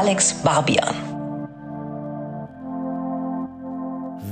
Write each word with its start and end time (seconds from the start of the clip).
Alex 0.00 0.32
Barbian. 0.44 0.94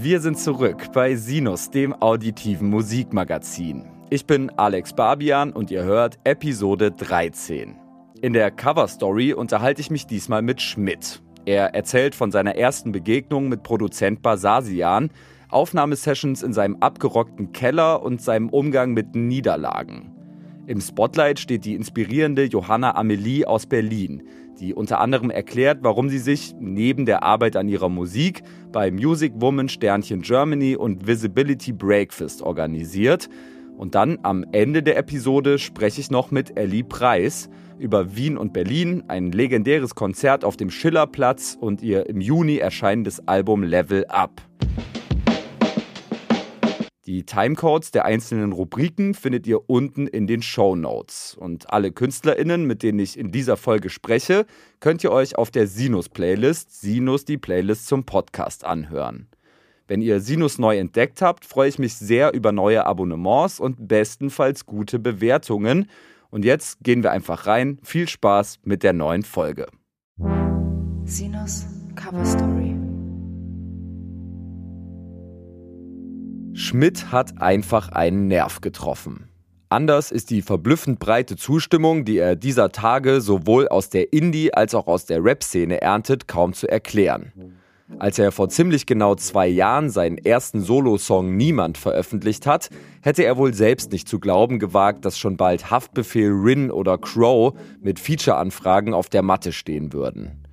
Wir 0.00 0.20
sind 0.20 0.38
zurück 0.38 0.92
bei 0.92 1.16
Sinus, 1.16 1.70
dem 1.70 1.92
auditiven 1.92 2.70
Musikmagazin. 2.70 3.84
Ich 4.09 4.27
bin 4.27 4.48
Alex 4.50 4.92
Barbian 4.92 5.50
und 5.50 5.73
ihr 5.73 5.82
hört 5.82 6.20
Episode 6.23 6.92
13. 6.92 7.74
In 8.23 8.32
der 8.32 8.52
Cover 8.52 8.87
Story 8.87 9.32
unterhalte 9.32 9.80
ich 9.80 9.91
mich 9.91 10.06
diesmal 10.06 10.41
mit 10.41 10.62
Schmidt. 10.62 11.20
Er 11.46 11.74
erzählt 11.74 12.14
von 12.14 12.30
seiner 12.30 12.55
ersten 12.55 12.92
Begegnung 12.92 13.48
mit 13.48 13.64
Produzent 13.64 14.23
Basasian, 14.23 15.10
Aufnahmesessions 15.48 16.45
in 16.45 16.52
seinem 16.52 16.77
abgerockten 16.77 17.51
Keller 17.51 18.05
und 18.05 18.23
seinem 18.23 18.51
Umgang 18.51 18.92
mit 18.92 19.16
Niederlagen. 19.16 20.12
Im 20.69 20.80
Spotlight 20.80 21.41
steht 21.41 21.64
die 21.64 21.74
inspirierende 21.74 22.45
Johanna 22.45 22.95
Amelie 22.95 23.45
aus 23.46 23.66
Berlin, 23.66 24.23
die 24.60 24.74
unter 24.74 25.01
anderem 25.01 25.30
erklärt, 25.30 25.78
warum 25.83 26.09
sie 26.09 26.19
sich 26.19 26.55
neben 26.59 27.06
der 27.06 27.23
Arbeit 27.23 27.56
an 27.56 27.69
ihrer 27.69 27.88
Musik 27.88 28.42
bei 28.73 28.91
Music 28.91 29.32
Woman 29.37 29.69
Sternchen 29.69 30.23
Germany 30.23 30.77
und 30.77 31.06
Visibility 31.06 31.73
Breakfast 31.73 32.42
organisiert. 32.42 33.29
Und 33.77 33.95
dann 33.95 34.19
am 34.23 34.45
Ende 34.52 34.82
der 34.82 34.96
Episode 34.96 35.59
spreche 35.59 36.01
ich 36.01 36.10
noch 36.10 36.30
mit 36.30 36.59
Ellie 36.59 36.84
Preis 36.84 37.51
über 37.79 38.16
Wien 38.16 38.38
und 38.38 38.52
Berlin, 38.52 39.05
ein 39.09 39.32
legendäres 39.32 39.95
Konzert 39.95 40.45
auf 40.45 40.57
dem 40.57 40.70
Schillerplatz 40.70 41.57
und 41.60 41.82
ihr 41.82 42.09
im 42.09 42.20
Juni 42.20 42.57
erscheinendes 42.57 43.27
Album 43.29 43.62
Level 43.62 44.07
Up. 44.07 44.41
Die 47.07 47.24
Timecodes 47.24 47.93
der 47.93 48.04
einzelnen 48.04 48.51
Rubriken 48.51 49.15
findet 49.15 49.46
ihr 49.46 49.71
unten 49.71 50.09
in 50.09 50.26
den 50.26 50.43
Show 50.43 50.74
Notes. 50.74 51.37
Und 51.38 51.71
alle 51.73 51.93
KünstlerInnen, 51.93 52.66
mit 52.66 52.82
denen 52.82 52.99
ich 52.99 53.16
in 53.16 53.30
dieser 53.30 53.57
Folge 53.57 53.90
spreche, 53.90 54.45
könnt 54.80 55.04
ihr 55.04 55.12
euch 55.12 55.38
auf 55.38 55.52
der 55.52 55.68
Sinus-Playlist 55.68 56.80
Sinus 56.80 57.24
die 57.24 57.38
Playlist 57.38 57.87
zum 57.87 58.02
Podcast 58.02 58.65
anhören. 58.65 59.29
Wenn 59.87 60.02
ihr 60.02 60.18
Sinus 60.18 60.59
neu 60.59 60.79
entdeckt 60.79 61.23
habt, 61.23 61.45
freue 61.45 61.68
ich 61.68 61.79
mich 61.79 61.95
sehr 61.95 62.34
über 62.34 62.51
neue 62.51 62.84
Abonnements 62.84 63.60
und 63.60 63.87
bestenfalls 63.87 64.66
gute 64.66 64.99
Bewertungen. 64.99 65.88
Und 66.31 66.44
jetzt 66.44 66.82
gehen 66.82 67.04
wir 67.04 67.12
einfach 67.12 67.47
rein. 67.47 67.78
Viel 67.84 68.09
Spaß 68.09 68.59
mit 68.65 68.82
der 68.82 68.93
neuen 68.93 69.22
Folge. 69.22 69.66
Sinus 71.04 71.66
Cover 71.94 72.25
Story. 72.25 72.85
Schmidt 76.56 77.12
hat 77.12 77.43
einfach 77.43 77.91
einen 77.91 78.28
Nerv 78.28 78.62
getroffen. 78.62 79.28
Anders 79.69 80.10
ist 80.10 80.31
die 80.31 80.41
verblüffend 80.41 80.99
breite 80.99 81.37
Zustimmung, 81.37 82.06
die 82.06 82.16
er 82.16 82.34
dieser 82.34 82.72
Tage 82.72 83.21
sowohl 83.21 83.69
aus 83.69 83.91
der 83.91 84.15
Indie- 84.15 84.54
als 84.54 84.75
auch 84.75 84.87
aus 84.87 85.04
der 85.04 85.22
Rap-Szene 85.22 85.82
erntet, 85.82 86.28
kaum 86.28 86.54
zu 86.54 86.66
erklären. 86.66 87.32
Als 87.99 88.19
er 88.19 88.32
vor 88.32 88.49
ziemlich 88.49 88.87
genau 88.87 89.16
zwei 89.16 89.47
Jahren 89.47 89.91
seinen 89.91 90.16
ersten 90.16 90.62
Solo-Song 90.62 91.37
Niemand 91.37 91.77
veröffentlicht 91.77 92.47
hat, 92.47 92.71
hätte 93.03 93.22
er 93.25 93.37
wohl 93.37 93.53
selbst 93.53 93.93
nicht 93.93 94.09
zu 94.09 94.19
glauben 94.19 94.59
gewagt, 94.59 95.04
dass 95.04 95.19
schon 95.19 95.37
bald 95.37 95.71
Haftbefehl 95.71 96.32
Rin 96.32 96.71
oder 96.71 96.97
Crow 96.97 97.53
mit 97.82 98.00
Feature-Anfragen 98.00 98.94
auf 98.94 99.10
der 99.10 99.22
Matte 99.22 99.53
stehen 99.53 99.93
würden. 99.93 100.46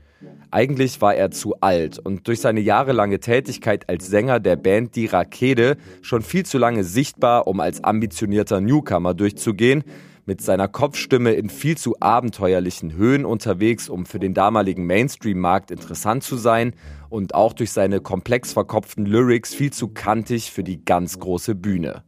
Eigentlich 0.54 1.02
war 1.02 1.16
er 1.16 1.32
zu 1.32 1.56
alt 1.62 1.98
und 1.98 2.28
durch 2.28 2.40
seine 2.40 2.59
jahrelange 2.59 3.20
Tätigkeit 3.20 3.90
als 3.90 4.06
Sänger 4.06 4.40
der 4.40 4.56
Band 4.56 4.96
Die 4.96 5.08
Rakete 5.08 5.78
schon 6.04 6.22
viel 6.22 6.46
zu 6.46 6.59
lange 6.59 6.84
sichtbar, 6.84 7.48
um 7.48 7.59
als 7.59 7.84
ambitionierter 7.84 8.62
Newcomer 8.62 9.16
durchzugehen, 9.16 9.84
mit 10.28 10.41
seiner 10.41 10.68
Kopfstimme 10.68 11.34
in 11.34 11.50
viel 11.50 11.75
zu 11.75 11.96
abenteuerlichen 12.00 12.94
Höhen 12.94 13.25
unterwegs, 13.25 13.90
um 13.90 14.06
für 14.06 14.19
den 14.19 14.36
damaligen 14.36 14.86
Mainstream-Markt 14.86 15.72
interessant 15.72 16.22
zu 16.22 16.36
sein 16.36 16.75
und 17.09 17.34
auch 17.34 17.53
durch 17.53 17.72
seine 17.72 18.00
komplex 18.00 18.53
verkopften 18.53 19.08
Lyrics 19.08 19.56
viel 19.56 19.74
zu 19.74 19.88
kantig 19.88 20.52
für 20.52 20.64
die 20.64 20.85
ganz 20.85 21.18
große 21.18 21.56
Bühne. 21.56 22.03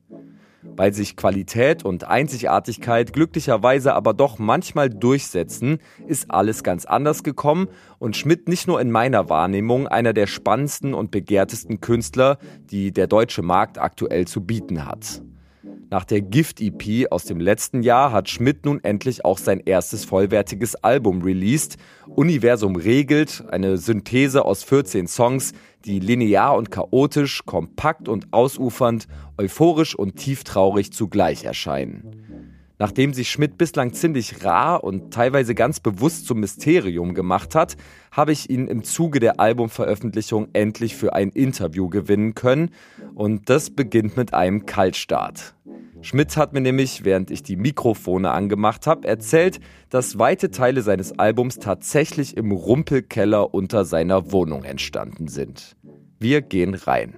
Weil 0.75 0.93
sich 0.93 1.15
Qualität 1.15 1.85
und 1.85 2.03
Einzigartigkeit 2.05 3.13
glücklicherweise 3.13 3.93
aber 3.93 4.13
doch 4.13 4.39
manchmal 4.39 4.89
durchsetzen, 4.89 5.79
ist 6.07 6.31
alles 6.31 6.63
ganz 6.63 6.85
anders 6.85 7.23
gekommen 7.23 7.67
und 7.99 8.17
Schmidt 8.17 8.47
nicht 8.49 8.67
nur 8.67 8.81
in 8.81 8.91
meiner 8.91 9.29
Wahrnehmung 9.29 9.87
einer 9.87 10.13
der 10.13 10.27
spannendsten 10.27 10.93
und 10.93 11.11
begehrtesten 11.11 11.81
Künstler, 11.81 12.37
die 12.71 12.91
der 12.91 13.07
deutsche 13.07 13.41
Markt 13.41 13.77
aktuell 13.77 14.27
zu 14.27 14.41
bieten 14.41 14.85
hat. 14.85 15.21
Nach 15.91 16.03
der 16.03 16.21
Gift-EP 16.21 17.11
aus 17.11 17.25
dem 17.25 17.39
letzten 17.39 17.83
Jahr 17.83 18.11
hat 18.11 18.29
Schmidt 18.29 18.65
nun 18.65 18.83
endlich 18.83 19.23
auch 19.23 19.37
sein 19.37 19.59
erstes 19.59 20.03
vollwertiges 20.03 20.75
Album 20.75 21.21
released. 21.21 21.77
Universum 22.07 22.75
regelt, 22.75 23.43
eine 23.49 23.77
Synthese 23.77 24.45
aus 24.45 24.63
14 24.63 25.07
Songs, 25.07 25.53
die 25.85 25.99
linear 25.99 26.55
und 26.55 26.71
chaotisch, 26.71 27.45
kompakt 27.45 28.09
und 28.09 28.33
ausufernd, 28.33 29.07
euphorisch 29.37 29.95
und 29.95 30.15
tieftraurig 30.15 30.91
zugleich 30.91 31.43
erscheinen. 31.43 32.24
Nachdem 32.77 33.13
sich 33.13 33.29
Schmidt 33.29 33.57
bislang 33.57 33.93
ziemlich 33.93 34.43
rar 34.43 34.83
und 34.83 35.13
teilweise 35.13 35.55
ganz 35.55 35.79
bewusst 35.79 36.27
zum 36.27 36.41
Mysterium 36.41 37.13
gemacht 37.13 37.55
hat, 37.55 37.77
habe 38.11 38.33
ich 38.33 38.49
ihn 38.49 38.67
im 38.67 38.83
Zuge 38.83 39.19
der 39.19 39.39
Albumveröffentlichung 39.39 40.49
endlich 40.53 40.95
für 40.95 41.13
ein 41.13 41.29
Interview 41.29 41.89
gewinnen 41.89 42.35
können 42.35 42.71
und 43.13 43.49
das 43.49 43.69
beginnt 43.69 44.17
mit 44.17 44.33
einem 44.33 44.65
Kaltstart. 44.65 45.55
Schmidt 46.01 46.37
hat 46.37 46.53
mir 46.53 46.61
nämlich, 46.61 47.03
während 47.03 47.31
ich 47.31 47.41
die 47.41 47.55
Mikrofone 47.55 48.29
angemacht 48.31 48.85
habe, 48.85 49.07
erzählt, 49.07 49.59
dass 49.89 50.19
weite 50.19 50.51
Teile 50.51 50.81
seines 50.81 51.17
Albums 51.17 51.57
tatsächlich 51.57 52.37
im 52.37 52.51
Rumpelkeller 52.51 53.53
unter 53.53 53.85
seiner 53.85 54.31
Wohnung 54.31 54.65
entstanden 54.65 55.27
sind. 55.27 55.75
Wir 56.19 56.41
gehen 56.41 56.75
rein. 56.75 57.15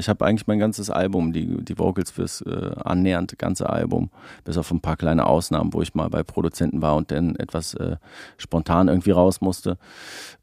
Ich 0.00 0.08
habe 0.08 0.24
eigentlich 0.24 0.46
mein 0.46 0.60
ganzes 0.60 0.90
Album, 0.90 1.32
die, 1.32 1.64
die 1.64 1.76
Vocals 1.76 2.12
fürs 2.12 2.40
äh, 2.42 2.70
annähernd 2.84 3.36
ganze 3.36 3.68
Album, 3.68 4.10
bis 4.44 4.56
auf 4.56 4.70
ein 4.70 4.80
paar 4.80 4.96
kleine 4.96 5.26
Ausnahmen, 5.26 5.74
wo 5.74 5.82
ich 5.82 5.92
mal 5.96 6.08
bei 6.08 6.22
Produzenten 6.22 6.82
war 6.82 6.94
und 6.94 7.10
dann 7.10 7.34
etwas 7.34 7.74
äh, 7.74 7.96
spontan 8.36 8.86
irgendwie 8.86 9.10
raus 9.10 9.40
musste, 9.40 9.76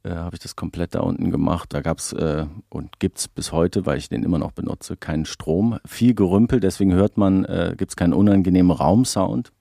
äh, 0.03 0.09
habe 0.09 0.35
ich 0.35 0.41
das 0.41 0.57
komplett 0.57 0.93
da 0.93 0.99
unten 0.99 1.31
gemacht. 1.31 1.73
Da 1.73 1.79
gab 1.79 1.99
es 1.99 2.11
äh, 2.11 2.45
und 2.67 2.99
gibt 2.99 3.17
es 3.19 3.29
bis 3.29 3.53
heute, 3.53 3.85
weil 3.85 3.97
ich 3.97 4.09
den 4.09 4.23
immer 4.23 4.39
noch 4.39 4.51
benutze, 4.51 4.97
keinen 4.97 5.23
Strom. 5.23 5.79
Viel 5.85 6.13
Gerümpel, 6.15 6.59
deswegen 6.59 6.91
hört 6.91 7.17
man, 7.17 7.45
äh, 7.45 7.75
gibt 7.77 7.91
es 7.91 7.95
keinen 7.95 8.13
unangenehmen 8.13 8.71
Raumsound. 8.73 9.53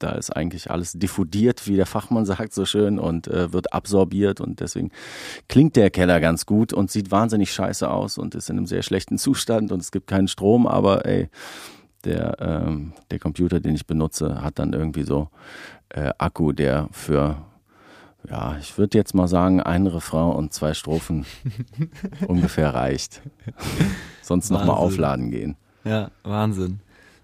Da 0.00 0.12
ist 0.12 0.30
eigentlich 0.30 0.70
alles 0.70 0.94
diffundiert, 0.94 1.66
wie 1.68 1.76
der 1.76 1.86
Fachmann 1.86 2.26
sagt 2.26 2.52
so 2.52 2.64
schön, 2.64 2.98
und 2.98 3.28
äh, 3.28 3.52
wird 3.52 3.72
absorbiert. 3.72 4.40
Und 4.40 4.60
deswegen 4.60 4.90
klingt 5.48 5.76
der 5.76 5.90
Keller 5.90 6.20
ganz 6.20 6.46
gut 6.46 6.72
und 6.72 6.90
sieht 6.90 7.10
wahnsinnig 7.10 7.52
scheiße 7.52 7.88
aus 7.88 8.18
und 8.18 8.34
ist 8.34 8.50
in 8.50 8.56
einem 8.56 8.66
sehr 8.66 8.82
schlechten 8.82 9.18
Zustand 9.18 9.70
und 9.70 9.80
es 9.80 9.92
gibt 9.92 10.08
keinen 10.08 10.28
Strom, 10.28 10.66
aber 10.66 11.06
ey, 11.06 11.28
der, 12.04 12.36
ähm, 12.40 12.92
der 13.10 13.18
Computer, 13.18 13.60
den 13.60 13.74
ich 13.74 13.86
benutze, 13.86 14.42
hat 14.42 14.58
dann 14.58 14.72
irgendwie 14.72 15.02
so 15.02 15.28
äh, 15.90 16.10
Akku, 16.18 16.52
der 16.52 16.88
für 16.92 17.36
ja, 18.28 18.56
ich 18.60 18.76
würde 18.76 18.98
jetzt 18.98 19.14
mal 19.14 19.28
sagen, 19.28 19.62
ein 19.62 19.86
Refrain 19.86 20.32
und 20.32 20.52
zwei 20.52 20.74
Strophen 20.74 21.24
ungefähr 22.26 22.74
reicht. 22.74 23.22
Sonst 24.22 24.50
nochmal 24.50 24.76
aufladen 24.76 25.30
gehen. 25.30 25.56
Ja, 25.84 26.10
Wahnsinn. 26.22 26.80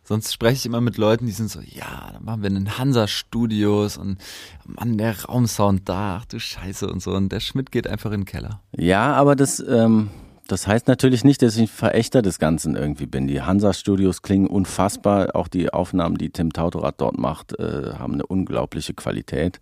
Sonst 0.09 0.33
spreche 0.33 0.55
ich 0.55 0.67
immer 0.67 0.81
mit 0.81 0.99
Leuten, 0.99 1.27
die 1.27 1.33
sind 1.33 1.51
so, 1.51 1.59
ja, 1.61 2.11
dann 2.13 2.25
machen 2.25 2.43
wir 2.43 2.49
einen 2.49 2.79
Hansa-Studios 2.79 3.97
und 3.97 4.19
Mann, 4.65 4.99
der 4.99 5.25
Raumsound 5.25 5.89
da, 5.89 6.19
ach 6.21 6.27
du 6.27 6.39
Scheiße 6.39 6.89
und 6.89 7.03
so. 7.03 7.11
Und 7.11 7.33
der 7.33 7.41
Schmidt 7.41 7.73
geht 7.73 7.89
einfach 7.89 8.13
in 8.13 8.21
den 8.21 8.25
Keller. 8.25 8.61
Ja, 8.77 9.15
aber 9.15 9.35
das, 9.35 9.59
ähm, 9.59 10.11
das 10.47 10.69
heißt 10.69 10.87
natürlich 10.87 11.25
nicht, 11.25 11.43
dass 11.43 11.57
ich 11.57 11.63
ein 11.63 11.67
Verächter 11.67 12.23
des 12.23 12.39
Ganzen 12.39 12.77
irgendwie 12.77 13.07
bin. 13.07 13.27
Die 13.27 13.43
Hansa-Studios 13.43 14.23
klingen 14.23 14.47
unfassbar. 14.47 15.35
Auch 15.35 15.49
die 15.49 15.73
Aufnahmen, 15.73 16.17
die 16.17 16.31
Tim 16.31 16.53
Tautorat 16.53 17.01
dort 17.01 17.19
macht, 17.19 17.59
äh, 17.59 17.95
haben 17.99 18.15
eine 18.15 18.27
unglaubliche 18.27 18.95
Qualität. 18.95 19.61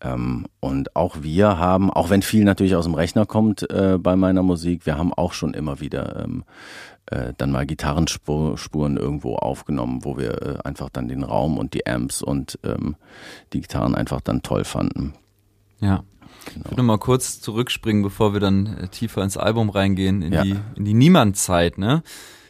Ähm, 0.00 0.46
und 0.60 0.94
auch 0.94 1.22
wir 1.22 1.58
haben, 1.58 1.90
auch 1.90 2.10
wenn 2.10 2.22
viel 2.22 2.44
natürlich 2.44 2.76
aus 2.76 2.84
dem 2.84 2.94
Rechner 2.94 3.26
kommt 3.26 3.70
äh, 3.70 3.98
bei 3.98 4.16
meiner 4.16 4.42
Musik, 4.42 4.86
wir 4.86 4.98
haben 4.98 5.12
auch 5.14 5.32
schon 5.32 5.54
immer 5.54 5.80
wieder 5.80 6.24
ähm, 6.24 6.44
äh, 7.06 7.32
dann 7.38 7.50
mal 7.50 7.66
Gitarrenspuren 7.66 8.96
irgendwo 8.96 9.36
aufgenommen, 9.36 10.04
wo 10.04 10.18
wir 10.18 10.42
äh, 10.42 10.58
einfach 10.64 10.90
dann 10.90 11.08
den 11.08 11.22
Raum 11.22 11.56
und 11.56 11.72
die 11.72 11.86
Amps 11.86 12.20
und 12.20 12.58
ähm, 12.64 12.96
die 13.52 13.60
Gitarren 13.60 13.94
einfach 13.94 14.20
dann 14.20 14.42
toll 14.42 14.64
fanden. 14.64 15.14
Ja. 15.80 16.02
Genau. 16.52 16.64
Ich 16.66 16.70
würde 16.72 16.82
mal 16.82 16.98
kurz 16.98 17.40
zurückspringen, 17.40 18.02
bevor 18.02 18.32
wir 18.32 18.40
dann 18.40 18.66
äh, 18.66 18.88
tiefer 18.88 19.22
ins 19.22 19.36
Album 19.36 19.70
reingehen, 19.70 20.22
in 20.22 20.32
ja. 20.32 20.42
die, 20.42 20.56
in 20.76 20.84
die 20.84 20.94
Niemandzeit, 20.94 21.78
ne? 21.78 22.02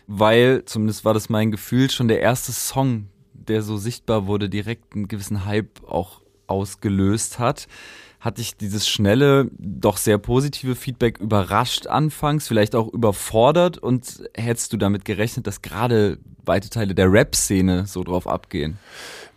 Weil, 0.07 0.65
zumindest 0.67 1.05
war 1.05 1.15
das 1.15 1.29
mein 1.29 1.51
Gefühl, 1.51 1.91
schon 1.91 2.09
der 2.09 2.21
erste 2.21 2.53
Song, 2.53 3.09
der 3.33 3.63
so 3.63 3.77
sichtbar 3.77 4.27
wurde, 4.27 4.49
direkt 4.49 4.95
einen 4.95 5.09
gewissen 5.09 5.45
Hype 5.47 5.83
auch 5.87 6.21
ausgelöst 6.47 7.39
hat 7.39 7.67
hat 8.27 8.39
dich 8.39 8.57
dieses 8.57 8.89
schnelle, 8.89 9.49
doch 9.57 9.99
sehr 9.99 10.19
positive 10.19 10.75
Feedback 10.75 11.19
überrascht 11.19 11.87
anfangs, 11.87 12.49
vielleicht 12.49 12.75
auch 12.75 12.93
überfordert 12.93 13.79
und 13.79 14.29
hättest 14.35 14.73
du 14.73 14.77
damit 14.77 15.05
gerechnet, 15.05 15.47
dass 15.47 15.63
gerade 15.63 16.19
weite 16.45 16.69
Teile 16.69 16.95
der 16.95 17.13
Rap-Szene 17.13 17.87
so 17.87 18.03
drauf 18.03 18.27
abgehen? 18.27 18.79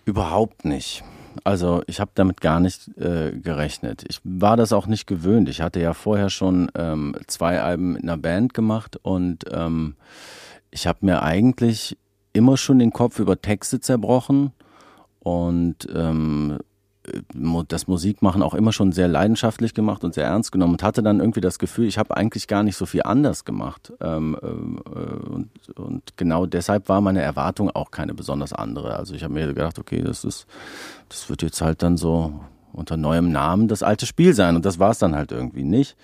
Überhaupt 0.05 0.65
nicht. 0.65 1.03
Also 1.43 1.83
ich 1.85 1.99
habe 1.99 2.11
damit 2.15 2.41
gar 2.41 2.59
nicht 2.59 2.87
äh, 2.97 3.31
gerechnet. 3.31 4.03
Ich 4.09 4.21
war 4.23 4.57
das 4.57 4.73
auch 4.73 4.87
nicht 4.87 5.05
gewöhnt. 5.05 5.49
Ich 5.49 5.61
hatte 5.61 5.79
ja 5.79 5.93
vorher 5.93 6.31
schon 6.31 6.71
ähm, 6.75 7.15
zwei 7.27 7.61
Alben 7.61 7.93
mit 7.93 8.03
einer 8.03 8.17
Band 8.17 8.55
gemacht 8.55 8.97
und 9.03 9.45
ähm, 9.51 9.95
ich 10.71 10.87
habe 10.87 11.05
mir 11.05 11.21
eigentlich 11.21 11.95
immer 12.33 12.57
schon 12.57 12.79
den 12.79 12.91
Kopf 12.91 13.19
über 13.19 13.39
Texte 13.39 13.79
zerbrochen 13.79 14.51
und 15.19 15.87
ähm, 15.93 16.57
das 17.67 17.87
Musikmachen 17.87 18.41
auch 18.41 18.53
immer 18.53 18.71
schon 18.71 18.91
sehr 18.91 19.07
leidenschaftlich 19.07 19.73
gemacht 19.73 20.03
und 20.03 20.13
sehr 20.13 20.25
ernst 20.25 20.51
genommen 20.51 20.73
und 20.73 20.83
hatte 20.83 21.03
dann 21.03 21.19
irgendwie 21.19 21.41
das 21.41 21.59
Gefühl, 21.59 21.87
ich 21.87 21.97
habe 21.97 22.15
eigentlich 22.15 22.47
gar 22.47 22.63
nicht 22.63 22.75
so 22.75 22.85
viel 22.85 23.03
anders 23.03 23.45
gemacht. 23.45 23.93
Ähm, 24.01 24.37
äh, 24.41 24.47
und, 24.47 25.49
und, 25.75 26.17
genau 26.17 26.45
deshalb 26.45 26.89
war 26.89 27.01
meine 27.01 27.21
Erwartung 27.21 27.69
auch 27.69 27.91
keine 27.91 28.13
besonders 28.13 28.53
andere. 28.53 28.95
Also 28.95 29.13
ich 29.13 29.23
habe 29.23 29.33
mir 29.33 29.47
gedacht, 29.47 29.79
okay, 29.79 30.01
das 30.01 30.23
ist, 30.23 30.47
das 31.09 31.29
wird 31.29 31.41
jetzt 31.41 31.61
halt 31.61 31.83
dann 31.83 31.97
so 31.97 32.39
unter 32.73 32.97
neuem 32.97 33.31
Namen 33.31 33.67
das 33.67 33.83
alte 33.83 34.05
Spiel 34.05 34.33
sein. 34.33 34.55
Und 34.55 34.65
das 34.65 34.79
war 34.79 34.91
es 34.91 34.99
dann 34.99 35.15
halt 35.15 35.31
irgendwie 35.31 35.63
nicht. 35.63 35.95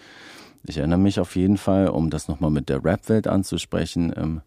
Ich 0.68 0.78
erinnere 0.78 1.00
mich 1.00 1.20
auf 1.20 1.36
jeden 1.36 1.58
Fall, 1.58 1.90
um 1.90 2.10
das 2.10 2.28
nochmal 2.28 2.52
mit 2.52 2.70
der 2.70 2.84
Rap-Welt 2.84 3.28
anzusprechen, 3.28 4.14
ähm, 4.16 4.42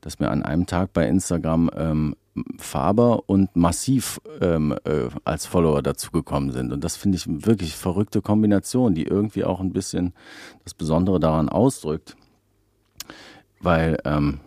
dass 0.00 0.18
mir 0.18 0.30
an 0.30 0.42
einem 0.42 0.66
Tag 0.66 0.92
bei 0.92 1.06
Instagram 1.06 1.70
ähm, 1.76 2.16
Faber 2.58 3.28
und 3.28 3.54
Massiv 3.56 4.20
ähm, 4.40 4.76
äh, 4.84 5.08
als 5.24 5.46
Follower 5.46 5.82
dazugekommen 5.82 6.52
sind. 6.52 6.72
Und 6.72 6.84
das 6.84 6.96
finde 6.96 7.16
ich 7.16 7.26
wirklich 7.26 7.76
verrückte 7.76 8.22
Kombination, 8.22 8.94
die 8.94 9.04
irgendwie 9.04 9.44
auch 9.44 9.60
ein 9.60 9.72
bisschen 9.72 10.12
das 10.64 10.74
Besondere 10.74 11.20
daran 11.20 11.48
ausdrückt. 11.48 12.16
Weil 13.60 13.98
ähm, 14.04 14.40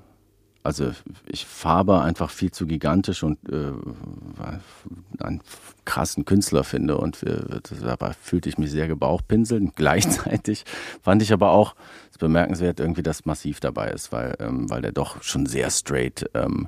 also 0.64 0.92
ich 1.26 1.46
Faber 1.46 2.04
einfach 2.04 2.30
viel 2.30 2.52
zu 2.52 2.68
gigantisch 2.68 3.24
und 3.24 3.38
äh, 3.50 3.72
einen 5.20 5.42
krassen 5.86 6.26
Künstler 6.26 6.64
finde 6.64 6.98
und 6.98 7.24
äh, 7.24 7.62
dabei 7.82 8.14
fühlte 8.14 8.50
ich 8.50 8.58
mich 8.58 8.70
sehr 8.70 8.88
gebauchpinselt. 8.88 9.72
Gleichzeitig 9.76 10.66
fand 11.02 11.24
ich 11.24 11.34
aber 11.34 11.52
auch 11.52 11.76
es 12.12 12.18
bemerkenswert 12.18 12.80
irgendwie, 12.80 13.04
dass 13.04 13.26
Massiv 13.26 13.60
dabei 13.60 13.90
ist, 13.90 14.12
weil 14.12 14.36
ähm, 14.40 14.70
weil 14.70 14.82
der 14.82 14.92
doch 14.92 15.24
schon 15.24 15.46
sehr 15.48 15.72
straight 15.72 16.30
ähm, 16.34 16.68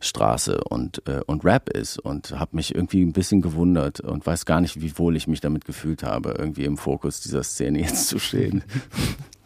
Straße 0.00 0.62
und 0.64 1.02
äh, 1.06 1.20
und 1.26 1.44
Rap 1.44 1.68
ist 1.70 1.98
und 1.98 2.32
habe 2.38 2.56
mich 2.56 2.74
irgendwie 2.74 3.02
ein 3.02 3.12
bisschen 3.12 3.42
gewundert 3.42 4.00
und 4.00 4.26
weiß 4.26 4.44
gar 4.46 4.60
nicht, 4.60 4.80
wie 4.80 4.96
wohl 4.98 5.16
ich 5.16 5.26
mich 5.26 5.40
damit 5.40 5.64
gefühlt 5.64 6.02
habe, 6.02 6.34
irgendwie 6.38 6.64
im 6.64 6.76
Fokus 6.76 7.20
dieser 7.20 7.42
Szene 7.42 7.80
jetzt 7.80 8.08
zu 8.08 8.18
stehen. 8.18 8.64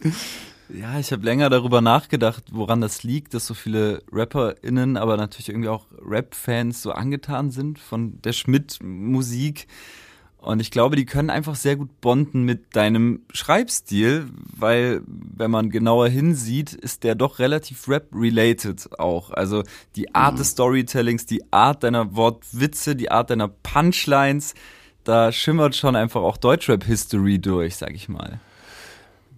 Ja, 0.73 1.00
ich 1.00 1.11
habe 1.11 1.25
länger 1.25 1.50
darüber 1.50 1.81
nachgedacht, 1.81 2.44
woran 2.52 2.81
das 2.81 3.02
liegt, 3.02 3.35
dass 3.35 3.44
so 3.47 3.55
viele 3.55 4.02
RapperInnen, 4.12 4.97
aber 4.97 5.17
natürlich 5.17 5.49
irgendwie 5.49 5.69
auch 5.69 5.87
Rap-Fans 6.00 6.82
so 6.82 6.93
angetan 6.93 7.50
sind 7.50 7.81
von 7.81 8.23
der 8.23 8.32
Schmidt-Musik. 8.32 9.67
Und 10.40 10.60
ich 10.60 10.70
glaube, 10.70 10.96
die 10.96 11.04
können 11.04 11.28
einfach 11.28 11.54
sehr 11.54 11.76
gut 11.76 12.00
bonden 12.00 12.44
mit 12.44 12.75
deinem 12.75 13.20
Schreibstil, 13.31 14.26
weil, 14.56 15.02
wenn 15.06 15.50
man 15.50 15.69
genauer 15.69 16.08
hinsieht, 16.08 16.72
ist 16.72 17.04
der 17.04 17.14
doch 17.14 17.38
relativ 17.38 17.88
rap-related 17.88 18.98
auch. 18.98 19.31
Also 19.31 19.64
die 19.96 20.14
Art 20.14 20.34
mhm. 20.34 20.38
des 20.38 20.50
Storytellings, 20.50 21.26
die 21.26 21.52
Art 21.52 21.82
deiner 21.82 22.16
Wortwitze, 22.16 22.96
die 22.96 23.10
Art 23.10 23.28
deiner 23.28 23.48
Punchlines, 23.48 24.54
da 25.04 25.31
schimmert 25.31 25.76
schon 25.76 25.94
einfach 25.94 26.22
auch 26.22 26.38
Deutschrap-History 26.38 27.38
durch, 27.38 27.76
sag 27.76 27.94
ich 27.94 28.08
mal. 28.08 28.40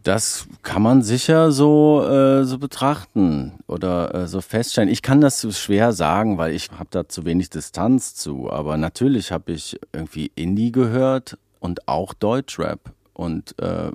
Das 0.03 0.49
kann 0.63 0.83
man 0.83 1.03
sicher 1.03 1.53
so, 1.53 2.05
äh, 2.05 2.45
so 2.45 2.59
betrachten 2.59 3.53
oder 3.69 4.15
äh, 4.15 4.27
so 4.27 4.41
feststellen. 4.41 4.89
Ich 4.89 5.03
kann 5.03 5.21
das 5.21 5.41
so 5.41 5.53
schwer 5.53 5.93
sagen, 5.93 6.39
weil 6.39 6.55
ich 6.55 6.71
habe 6.73 6.89
da 6.91 7.09
zu 7.09 7.25
wenig 7.25 7.51
Distanz 7.51 8.15
zu. 8.15 8.51
Aber 8.51 8.77
natürlich 8.77 9.31
habe 9.31 9.53
ich 9.53 9.79
irgendwie 9.93 10.33
Indie 10.35 10.73
gehört 10.73 11.39
und 11.61 11.87
auch 11.87 12.15
Deutschrap 12.15 12.93
und 13.13 13.57
äh, 13.61 13.93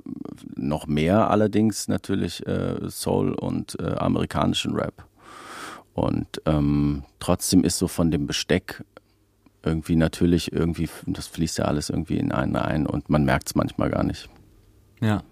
noch 0.54 0.86
mehr 0.86 1.30
allerdings 1.30 1.88
natürlich 1.88 2.46
äh, 2.46 2.88
Soul 2.88 3.34
und 3.34 3.78
äh, 3.80 3.94
amerikanischen 3.96 4.74
Rap. 4.74 5.04
Und 5.92 6.40
ähm, 6.46 7.02
trotzdem 7.18 7.64
ist 7.64 7.78
so 7.78 7.88
von 7.88 8.10
dem 8.10 8.26
Besteck 8.26 8.84
irgendwie 9.62 9.96
natürlich 9.96 10.52
irgendwie, 10.52 10.88
das 11.06 11.26
fließt 11.26 11.58
ja 11.58 11.64
alles 11.64 11.90
irgendwie 11.90 12.16
in 12.16 12.32
einen 12.32 12.56
ein 12.56 12.86
und 12.86 13.10
man 13.10 13.24
merkt 13.24 13.48
es 13.48 13.54
manchmal 13.54 13.90
gar 13.90 14.04
nicht. 14.04 14.28
Ja. 15.00 15.22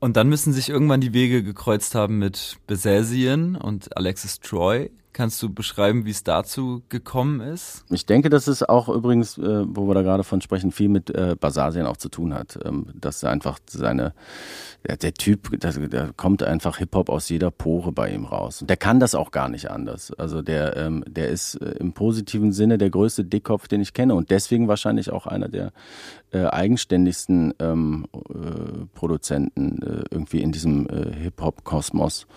Und 0.00 0.16
dann 0.16 0.28
müssen 0.28 0.54
sich 0.54 0.70
irgendwann 0.70 1.02
die 1.02 1.12
Wege 1.12 1.42
gekreuzt 1.42 1.94
haben 1.94 2.18
mit 2.18 2.56
Besesien 2.66 3.54
und 3.54 3.96
Alexis 3.96 4.40
Troy. 4.40 4.90
Kannst 5.12 5.42
du 5.42 5.52
beschreiben, 5.52 6.04
wie 6.04 6.10
es 6.10 6.22
dazu 6.22 6.82
gekommen 6.88 7.40
ist? 7.40 7.84
Ich 7.90 8.06
denke, 8.06 8.30
dass 8.30 8.46
es 8.46 8.62
auch 8.62 8.88
übrigens, 8.88 9.38
äh, 9.38 9.64
wo 9.66 9.88
wir 9.88 9.94
da 9.94 10.02
gerade 10.02 10.22
von 10.22 10.40
sprechen, 10.40 10.70
viel 10.70 10.88
mit 10.88 11.10
äh, 11.10 11.34
Basasien 11.38 11.86
auch 11.86 11.96
zu 11.96 12.08
tun 12.08 12.32
hat. 12.32 12.58
Ähm, 12.64 12.86
dass 12.94 13.24
einfach 13.24 13.58
seine, 13.68 14.14
der, 14.86 14.98
der 14.98 15.12
Typ, 15.12 15.60
der, 15.60 15.72
der 15.72 16.12
kommt 16.16 16.44
einfach 16.44 16.78
Hip-Hop 16.78 17.08
aus 17.08 17.28
jeder 17.28 17.50
Pore 17.50 17.90
bei 17.90 18.10
ihm 18.10 18.24
raus. 18.24 18.60
Und 18.60 18.70
der 18.70 18.76
kann 18.76 19.00
das 19.00 19.16
auch 19.16 19.32
gar 19.32 19.48
nicht 19.48 19.68
anders. 19.68 20.12
Also 20.12 20.42
der, 20.42 20.76
ähm, 20.76 21.02
der 21.08 21.28
ist 21.28 21.56
äh, 21.56 21.72
im 21.80 21.92
positiven 21.92 22.52
Sinne 22.52 22.78
der 22.78 22.90
größte 22.90 23.24
Dickkopf, 23.24 23.66
den 23.66 23.80
ich 23.80 23.92
kenne 23.92 24.14
und 24.14 24.30
deswegen 24.30 24.68
wahrscheinlich 24.68 25.10
auch 25.10 25.26
einer 25.26 25.48
der 25.48 25.72
äh, 26.32 26.44
eigenständigsten 26.44 27.52
ähm, 27.58 28.06
äh, 28.14 28.86
Produzenten 28.94 29.82
äh, 29.82 30.04
irgendwie 30.10 30.40
in 30.40 30.52
diesem 30.52 30.88
äh, 30.88 31.12
Hip-Hop-Kosmos 31.14 32.28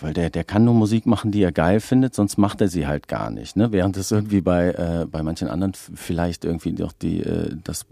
weil 0.00 0.12
der, 0.12 0.30
der 0.30 0.44
kann 0.44 0.64
nur 0.64 0.74
Musik 0.74 1.06
machen, 1.06 1.30
die 1.30 1.42
er 1.42 1.52
geil 1.52 1.80
findet, 1.80 2.14
sonst 2.14 2.38
macht 2.38 2.60
er 2.60 2.68
sie 2.68 2.86
halt 2.86 3.08
gar 3.08 3.30
nicht. 3.30 3.56
Ne? 3.56 3.72
Während 3.72 3.96
es 3.96 4.10
irgendwie 4.10 4.40
bei, 4.40 4.70
äh, 4.70 5.06
bei 5.06 5.22
manchen 5.22 5.48
anderen 5.48 5.72
vielleicht 5.74 6.44
irgendwie 6.44 6.72
doch 6.72 6.92
die, 6.92 7.20
äh, 7.20 7.56
das 7.64 7.86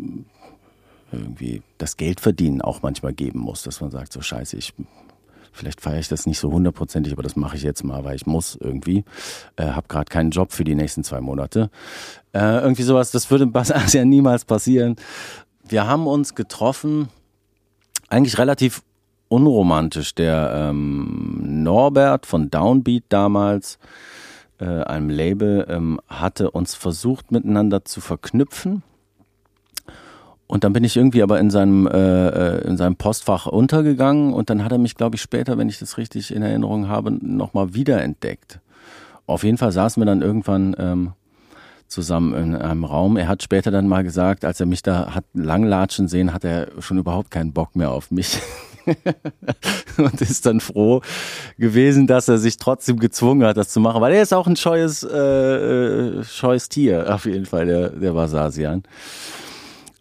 irgendwie 1.13 1.63
das 1.79 1.97
Geld 1.97 2.21
auch 2.63 2.83
manchmal 2.83 3.13
geben 3.13 3.39
muss, 3.39 3.63
dass 3.63 3.81
man 3.81 3.91
sagt, 3.91 4.13
so 4.13 4.21
scheiße, 4.21 4.57
ich 4.57 4.75
vielleicht 5.53 5.81
feiere 5.81 5.99
ich 5.99 6.09
das 6.09 6.27
nicht 6.27 6.39
so 6.39 6.53
hundertprozentig, 6.53 7.13
aber 7.13 7.23
das 7.23 7.37
mache 7.37 7.57
ich 7.57 7.63
jetzt 7.63 7.83
mal, 7.83 8.05
weil 8.05 8.17
ich 8.17 8.27
muss 8.27 8.57
irgendwie. 8.61 9.05
Äh, 9.57 9.71
habe 9.71 9.89
gerade 9.89 10.09
keinen 10.09 10.31
Job 10.31 10.53
für 10.53 10.65
die 10.65 10.75
nächsten 10.75 11.05
zwei 11.05 11.21
Monate. 11.21 11.71
Äh, 12.33 12.61
irgendwie 12.61 12.85
sowas, 12.85 13.11
das 13.11 13.31
würde 13.31 13.51
ja 13.93 14.05
niemals 14.05 14.45
passieren. 14.45 14.97
Wir 15.67 15.87
haben 15.87 16.07
uns 16.07 16.35
getroffen, 16.35 17.09
eigentlich 18.09 18.39
relativ 18.39 18.83
unromantisch. 19.29 20.15
Der 20.15 20.71
ähm, 20.71 21.63
Norbert 21.63 22.27
von 22.27 22.51
Downbeat 22.51 23.05
damals, 23.09 23.79
äh, 24.61 24.65
einem 24.65 25.11
Label, 25.11 25.67
ähm, 25.69 26.01
hatte 26.09 26.51
uns 26.51 26.75
versucht 26.75 27.33
miteinander 27.33 27.85
zu 27.85 28.01
verknüpfen. 28.01 28.83
Und 30.47 30.65
dann 30.65 30.73
bin 30.73 30.83
ich 30.83 30.97
irgendwie 30.97 31.23
aber 31.23 31.39
in 31.39 31.51
seinem, 31.51 31.87
äh, 31.87 32.29
äh 32.29 32.67
in 32.67 32.79
seinem 32.79 32.97
Postfach 32.97 33.47
untergegangen 33.47 34.33
und 34.33 34.49
dann 34.49 34.65
hat 34.65 34.73
er 34.73 34.79
mich, 34.79 34.95
glaube 34.95 35.17
ich, 35.17 35.23
später, 35.23 35.59
wenn 35.59 35.69
ich 35.69 35.79
das 35.79 35.99
richtig 35.99 36.35
in 36.35 36.43
Erinnerung 36.43 36.89
habe, 36.89 37.13
nochmal 37.13 37.75
wiederentdeckt. 37.75 38.61
Auf 39.27 39.45
jeden 39.45 39.59
Fall 39.59 39.73
saßen 39.73 40.01
wir 40.01 40.07
dann 40.07 40.23
irgendwann 40.23 40.75
ähm, 40.79 41.13
zusammen 41.87 42.35
in 42.35 42.57
einem 42.57 42.85
Raum. 42.85 43.19
Er 43.19 43.29
hat 43.29 43.43
später 43.43 43.71
dann 43.71 43.89
mal 43.89 44.05
gesagt, 44.05 44.47
als 44.47 44.59
er 44.59 44.67
mich 44.67 44.83
da 44.83 45.15
hat 45.15 45.25
langlatschen 45.35 46.09
sehen, 46.09 46.33
hat 46.33 46.45
er 46.45 46.69
schon 46.81 46.97
überhaupt 46.97 47.31
keinen 47.31 47.53
Bock 47.53 47.77
mehr 47.77 47.91
auf 47.91 48.11
mich. 48.11 48.41
und 49.97 50.21
ist 50.21 50.47
dann 50.47 50.61
froh 50.61 51.03
gewesen, 51.59 52.07
dass 52.07 52.29
er 52.29 52.39
sich 52.39 52.57
trotzdem 52.57 52.99
gezwungen 52.99 53.47
hat, 53.47 53.57
das 53.57 53.71
zu 53.71 53.81
machen, 53.81 54.01
weil 54.01 54.15
er 54.15 54.23
ist 54.23 54.35
auch 54.35 54.47
ein 54.47 54.57
scheues, 54.57 55.03
äh, 55.03 55.17
äh 55.17 56.25
scheues 56.25 56.69
Tier, 56.69 57.15
auf 57.15 57.25
jeden 57.25 57.47
Fall, 57.47 57.67
der, 57.67 57.91
der 57.91 58.13
Basasian. 58.13 58.83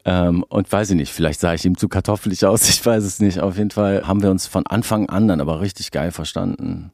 Ähm, 0.06 0.44
und 0.48 0.72
weiß 0.72 0.92
ich 0.92 0.96
nicht, 0.96 1.12
vielleicht 1.12 1.42
sah 1.42 1.54
ich 1.54 1.66
ihm 1.66 1.78
zu 1.78 1.90
kartoffelig 1.90 2.46
aus, 2.46 2.70
ich 2.70 2.84
weiß 2.84 3.04
es 3.04 3.20
nicht. 3.20 3.40
Auf 3.42 3.58
jeden 3.58 3.72
Fall 3.72 4.08
haben 4.08 4.22
wir 4.22 4.32
uns 4.32 4.48
von 4.48 4.66
Anfang 4.66 5.10
an 5.10 5.28
dann 5.28 5.42
aber 5.42 5.60
richtig 5.60 5.92
geil 5.92 6.12
verstanden. 6.12 6.92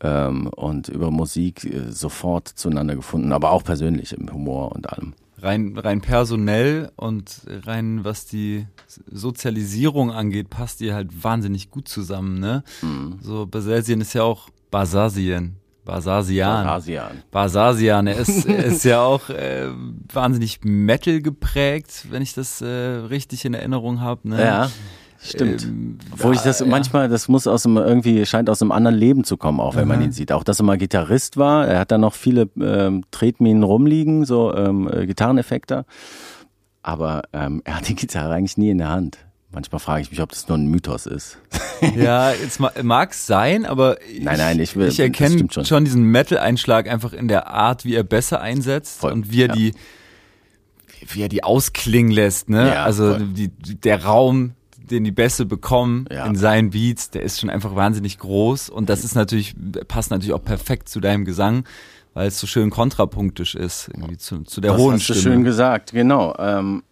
Ähm, 0.00 0.48
und 0.48 0.88
über 0.88 1.10
Musik 1.10 1.64
äh, 1.64 1.90
sofort 1.92 2.48
zueinander 2.48 2.96
gefunden, 2.96 3.32
aber 3.32 3.52
auch 3.52 3.62
persönlich 3.64 4.12
im 4.14 4.32
Humor 4.32 4.72
und 4.72 4.88
allem 4.90 5.14
rein, 5.42 5.76
rein 5.76 6.00
personell 6.00 6.90
und 6.96 7.42
rein 7.46 8.04
was 8.04 8.26
die 8.26 8.66
Sozialisierung 9.10 10.10
angeht, 10.10 10.50
passt 10.50 10.80
ihr 10.80 10.94
halt 10.94 11.22
wahnsinnig 11.22 11.70
gut 11.70 11.88
zusammen, 11.88 12.38
ne? 12.38 12.62
Mhm. 12.80 13.18
So, 13.20 13.46
Basasien 13.46 14.00
ist 14.00 14.14
ja 14.14 14.22
auch 14.22 14.48
Basasien. 14.70 15.56
Basasian. 15.84 16.64
Basasian. 16.64 17.22
Basasian. 17.32 18.06
Er 18.06 18.16
ist, 18.16 18.46
er 18.46 18.64
ist 18.64 18.84
ja 18.84 19.02
auch 19.02 19.28
äh, 19.30 19.68
wahnsinnig 20.12 20.60
Metal 20.62 21.20
geprägt, 21.20 22.06
wenn 22.10 22.22
ich 22.22 22.34
das 22.34 22.60
äh, 22.60 22.66
richtig 22.66 23.44
in 23.44 23.54
Erinnerung 23.54 24.00
habe. 24.00 24.28
Ne? 24.28 24.40
Ja. 24.40 24.70
Stimmt. 25.22 25.62
Ähm, 25.62 25.98
Obwohl 26.12 26.34
ich 26.34 26.40
das 26.40 26.60
ja. 26.60 26.66
manchmal, 26.66 27.08
das 27.08 27.28
muss 27.28 27.46
aus 27.46 27.62
dem, 27.62 27.76
irgendwie, 27.76 28.26
scheint 28.26 28.50
aus 28.50 28.60
einem 28.60 28.72
anderen 28.72 28.96
Leben 28.96 29.24
zu 29.24 29.36
kommen, 29.36 29.60
auch 29.60 29.76
wenn 29.76 29.84
mhm. 29.84 29.88
man 29.88 30.02
ihn 30.02 30.12
sieht. 30.12 30.32
Auch, 30.32 30.42
dass 30.42 30.60
er 30.60 30.64
mal 30.64 30.78
Gitarrist 30.78 31.36
war. 31.36 31.66
Er 31.66 31.78
hat 31.78 31.92
da 31.92 31.98
noch 31.98 32.14
viele 32.14 32.48
ähm, 32.60 33.04
Tretminen 33.10 33.62
rumliegen, 33.62 34.24
so 34.24 34.54
ähm, 34.54 34.90
äh, 34.92 35.06
Gitarreneffekte. 35.06 35.84
Aber 36.82 37.22
ähm, 37.32 37.62
er 37.64 37.76
hat 37.76 37.88
die 37.88 37.94
Gitarre 37.94 38.34
eigentlich 38.34 38.56
nie 38.56 38.70
in 38.70 38.78
der 38.78 38.88
Hand. 38.88 39.18
Manchmal 39.52 39.78
frage 39.80 40.02
ich 40.02 40.10
mich, 40.10 40.20
ob 40.20 40.30
das 40.30 40.48
nur 40.48 40.58
ein 40.58 40.66
Mythos 40.66 41.06
ist. 41.06 41.38
ja, 41.96 42.32
jetzt 42.32 42.58
mag 42.58 43.12
es 43.12 43.26
sein, 43.26 43.66
aber 43.66 44.00
ich, 44.02 44.22
nein, 44.22 44.38
nein, 44.38 44.58
ich, 44.58 44.76
will, 44.76 44.88
ich 44.88 44.98
erkenne 44.98 45.46
schon. 45.50 45.64
schon. 45.64 45.84
diesen 45.84 46.04
Metal-Einschlag 46.04 46.88
einfach 46.88 47.12
in 47.12 47.28
der 47.28 47.48
Art, 47.48 47.84
wie 47.84 47.94
er 47.94 48.02
besser 48.02 48.40
einsetzt 48.40 49.00
Voll, 49.00 49.12
und 49.12 49.30
wie 49.30 49.42
er 49.42 49.48
ja. 49.48 49.54
die 49.54 49.72
wie 51.08 51.22
er 51.22 51.28
die 51.28 51.42
ausklingen 51.42 52.12
lässt, 52.12 52.48
ne? 52.48 52.68
Ja, 52.68 52.84
also 52.84 53.18
die, 53.18 53.48
der 53.48 54.04
Raum, 54.04 54.52
den 54.92 55.04
die 55.04 55.10
Bässe 55.12 55.44
bekommen 55.46 56.04
Ja. 56.12 56.26
in 56.26 56.36
seinen 56.36 56.70
Beats, 56.70 57.10
der 57.10 57.22
ist 57.22 57.40
schon 57.40 57.50
einfach 57.50 57.74
wahnsinnig 57.74 58.18
groß 58.18 58.68
und 58.70 58.88
das 58.88 59.02
ist 59.04 59.14
natürlich, 59.16 59.54
passt 59.88 60.10
natürlich 60.10 60.32
auch 60.34 60.44
perfekt 60.44 60.88
zu 60.88 61.00
deinem 61.00 61.24
Gesang, 61.24 61.64
weil 62.14 62.28
es 62.28 62.38
so 62.38 62.46
schön 62.46 62.70
kontrapunktisch 62.70 63.54
ist, 63.54 63.88
irgendwie 63.88 64.18
zu, 64.18 64.42
zu 64.44 64.60
der 64.60 64.72
das 64.72 64.80
hohen 64.80 64.94
hast 64.94 65.08
du 65.08 65.14
Stimme. 65.14 65.34
schön 65.34 65.44
gesagt, 65.44 65.92
genau. 65.92 66.34
Ähm, 66.38 66.82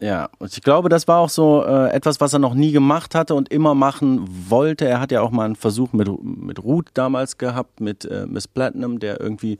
ja, 0.00 0.28
und 0.38 0.52
ich 0.56 0.62
glaube, 0.62 0.88
das 0.88 1.08
war 1.08 1.18
auch 1.18 1.28
so 1.28 1.64
äh, 1.66 1.90
etwas, 1.90 2.20
was 2.20 2.32
er 2.32 2.38
noch 2.38 2.54
nie 2.54 2.70
gemacht 2.70 3.16
hatte 3.16 3.34
und 3.34 3.48
immer 3.48 3.74
machen 3.74 4.24
wollte. 4.48 4.86
Er 4.86 5.00
hat 5.00 5.10
ja 5.10 5.20
auch 5.22 5.32
mal 5.32 5.44
einen 5.46 5.56
Versuch 5.56 5.92
mit, 5.92 6.08
mit 6.22 6.62
Ruth 6.62 6.86
damals 6.94 7.36
gehabt, 7.36 7.80
mit 7.80 8.04
äh, 8.04 8.24
Miss 8.28 8.46
Platinum, 8.46 9.00
der 9.00 9.20
irgendwie, 9.20 9.58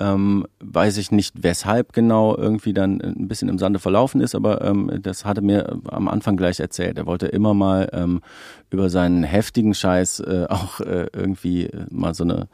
ähm, 0.00 0.46
weiß 0.60 0.96
ich 0.98 1.10
nicht 1.12 1.42
weshalb 1.42 1.92
genau, 1.92 2.36
irgendwie 2.36 2.72
dann 2.72 3.00
ein 3.00 3.28
bisschen 3.28 3.48
im 3.48 3.58
Sande 3.58 3.78
verlaufen 3.78 4.20
ist, 4.20 4.34
aber 4.34 4.62
ähm, 4.62 4.90
das 5.02 5.24
hatte 5.24 5.40
mir 5.42 5.80
am 5.86 6.08
Anfang 6.08 6.36
gleich 6.36 6.60
erzählt. 6.60 6.98
Er 6.98 7.06
wollte 7.06 7.26
immer 7.26 7.54
mal 7.54 7.88
ähm, 7.92 8.20
über 8.70 8.90
seinen 8.90 9.22
heftigen 9.22 9.74
Scheiß 9.74 10.20
äh, 10.20 10.46
auch 10.48 10.80
äh, 10.80 11.06
irgendwie 11.12 11.66
äh, 11.66 11.86
mal 11.90 12.14
so 12.14 12.24
eine 12.24 12.48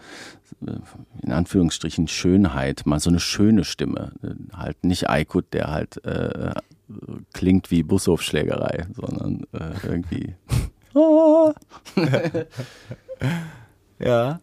in 1.22 1.32
Anführungsstrichen 1.32 2.06
Schönheit, 2.08 2.82
mal 2.84 3.00
so 3.00 3.08
eine 3.08 3.20
schöne 3.20 3.64
Stimme. 3.64 4.12
Äh, 4.22 4.34
Halt 4.56 4.84
nicht 4.84 5.08
Aykut, 5.08 5.54
der 5.54 5.70
halt 5.70 6.04
äh, 6.04 6.52
klingt 7.32 7.70
wie 7.70 7.82
Bushofschlägerei, 7.82 8.86
sondern 8.94 9.46
äh, 9.52 9.86
irgendwie. 9.86 10.34
Ja. 14.00 14.40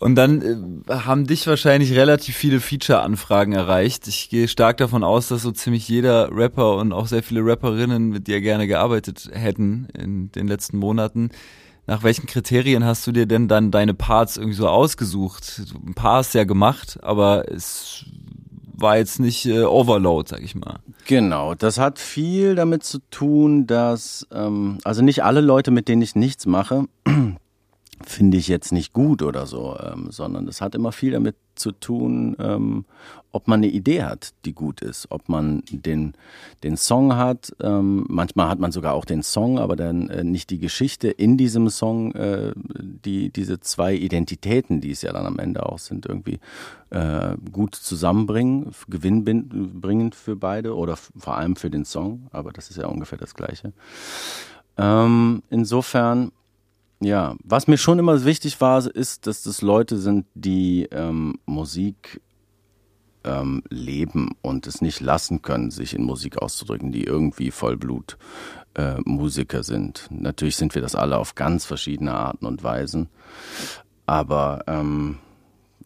Und 0.00 0.14
dann 0.14 0.82
äh, 0.88 0.92
haben 0.94 1.26
dich 1.26 1.46
wahrscheinlich 1.46 1.92
relativ 1.92 2.34
viele 2.34 2.60
Feature-Anfragen 2.60 3.52
erreicht. 3.52 4.08
Ich 4.08 4.30
gehe 4.30 4.48
stark 4.48 4.78
davon 4.78 5.04
aus, 5.04 5.28
dass 5.28 5.42
so 5.42 5.52
ziemlich 5.52 5.86
jeder 5.88 6.34
Rapper 6.34 6.76
und 6.76 6.94
auch 6.94 7.06
sehr 7.06 7.22
viele 7.22 7.44
Rapperinnen 7.44 8.08
mit 8.08 8.26
dir 8.26 8.40
gerne 8.40 8.66
gearbeitet 8.66 9.28
hätten 9.32 9.88
in 9.92 10.32
den 10.32 10.48
letzten 10.48 10.78
Monaten. 10.78 11.28
Nach 11.86 12.02
welchen 12.02 12.26
Kriterien 12.26 12.82
hast 12.82 13.06
du 13.06 13.12
dir 13.12 13.26
denn 13.26 13.46
dann 13.46 13.70
deine 13.70 13.92
Parts 13.92 14.38
irgendwie 14.38 14.56
so 14.56 14.68
ausgesucht? 14.68 15.62
Ein 15.86 15.94
paar 15.94 16.18
hast 16.18 16.32
du 16.32 16.38
ja 16.38 16.44
gemacht, 16.44 16.98
aber 17.02 17.52
es 17.52 18.06
war 18.72 18.96
jetzt 18.96 19.20
nicht 19.20 19.44
äh, 19.44 19.64
Overload, 19.64 20.30
sag 20.30 20.40
ich 20.40 20.54
mal. 20.54 20.78
Genau, 21.06 21.54
das 21.54 21.78
hat 21.78 21.98
viel 21.98 22.54
damit 22.54 22.84
zu 22.84 23.00
tun, 23.10 23.66
dass, 23.66 24.26
ähm, 24.32 24.78
also 24.82 25.02
nicht 25.02 25.24
alle 25.24 25.42
Leute, 25.42 25.70
mit 25.70 25.88
denen 25.88 26.00
ich 26.00 26.14
nichts 26.14 26.46
mache, 26.46 26.86
finde 28.04 28.38
ich 28.38 28.48
jetzt 28.48 28.72
nicht 28.72 28.92
gut 28.92 29.22
oder 29.22 29.46
so, 29.46 29.76
ähm, 29.78 30.08
sondern 30.10 30.46
das 30.46 30.60
hat 30.60 30.74
immer 30.74 30.92
viel 30.92 31.12
damit 31.12 31.36
zu 31.54 31.72
tun, 31.72 32.36
ähm, 32.38 32.84
ob 33.32 33.46
man 33.46 33.60
eine 33.60 33.68
Idee 33.68 34.02
hat, 34.02 34.32
die 34.44 34.54
gut 34.54 34.80
ist, 34.80 35.10
ob 35.10 35.28
man 35.28 35.62
den, 35.70 36.14
den 36.64 36.76
Song 36.76 37.14
hat. 37.14 37.54
Ähm, 37.60 38.06
manchmal 38.08 38.48
hat 38.48 38.58
man 38.58 38.72
sogar 38.72 38.94
auch 38.94 39.04
den 39.04 39.22
Song, 39.22 39.58
aber 39.58 39.76
dann 39.76 40.08
äh, 40.08 40.24
nicht 40.24 40.50
die 40.50 40.58
Geschichte 40.58 41.08
in 41.08 41.36
diesem 41.36 41.68
Song, 41.68 42.12
äh, 42.14 42.52
die 42.56 43.30
diese 43.30 43.60
zwei 43.60 43.94
Identitäten, 43.94 44.80
die 44.80 44.90
es 44.90 45.02
ja 45.02 45.12
dann 45.12 45.26
am 45.26 45.38
Ende 45.38 45.66
auch 45.66 45.78
sind, 45.78 46.06
irgendwie 46.06 46.40
äh, 46.90 47.36
gut 47.52 47.74
zusammenbringen, 47.74 48.72
gewinnbringend 48.88 50.14
für 50.14 50.36
beide 50.36 50.74
oder 50.74 50.96
vor 50.96 51.36
allem 51.36 51.56
für 51.56 51.70
den 51.70 51.84
Song, 51.84 52.28
aber 52.32 52.52
das 52.52 52.70
ist 52.70 52.78
ja 52.78 52.86
ungefähr 52.86 53.18
das 53.18 53.34
Gleiche. 53.34 53.72
Ähm, 54.76 55.42
insofern 55.50 56.32
ja, 57.00 57.34
was 57.42 57.66
mir 57.66 57.78
schon 57.78 57.98
immer 57.98 58.24
wichtig 58.24 58.60
war, 58.60 58.86
ist, 58.86 59.26
dass 59.26 59.42
das 59.42 59.62
Leute 59.62 59.96
sind, 59.96 60.26
die 60.34 60.86
ähm, 60.92 61.38
Musik 61.46 62.20
ähm, 63.24 63.62
leben 63.70 64.36
und 64.42 64.66
es 64.66 64.82
nicht 64.82 65.00
lassen 65.00 65.42
können, 65.42 65.70
sich 65.70 65.94
in 65.94 66.02
Musik 66.02 66.38
auszudrücken, 66.38 66.92
die 66.92 67.04
irgendwie 67.04 67.50
Vollblut 67.50 68.18
äh, 68.74 68.96
Musiker 69.04 69.62
sind. 69.62 70.08
Natürlich 70.10 70.56
sind 70.56 70.74
wir 70.74 70.82
das 70.82 70.94
alle 70.94 71.18
auf 71.18 71.34
ganz 71.34 71.64
verschiedene 71.64 72.14
Arten 72.14 72.46
und 72.46 72.62
Weisen, 72.62 73.08
aber 74.06 74.64
ähm, 74.66 75.18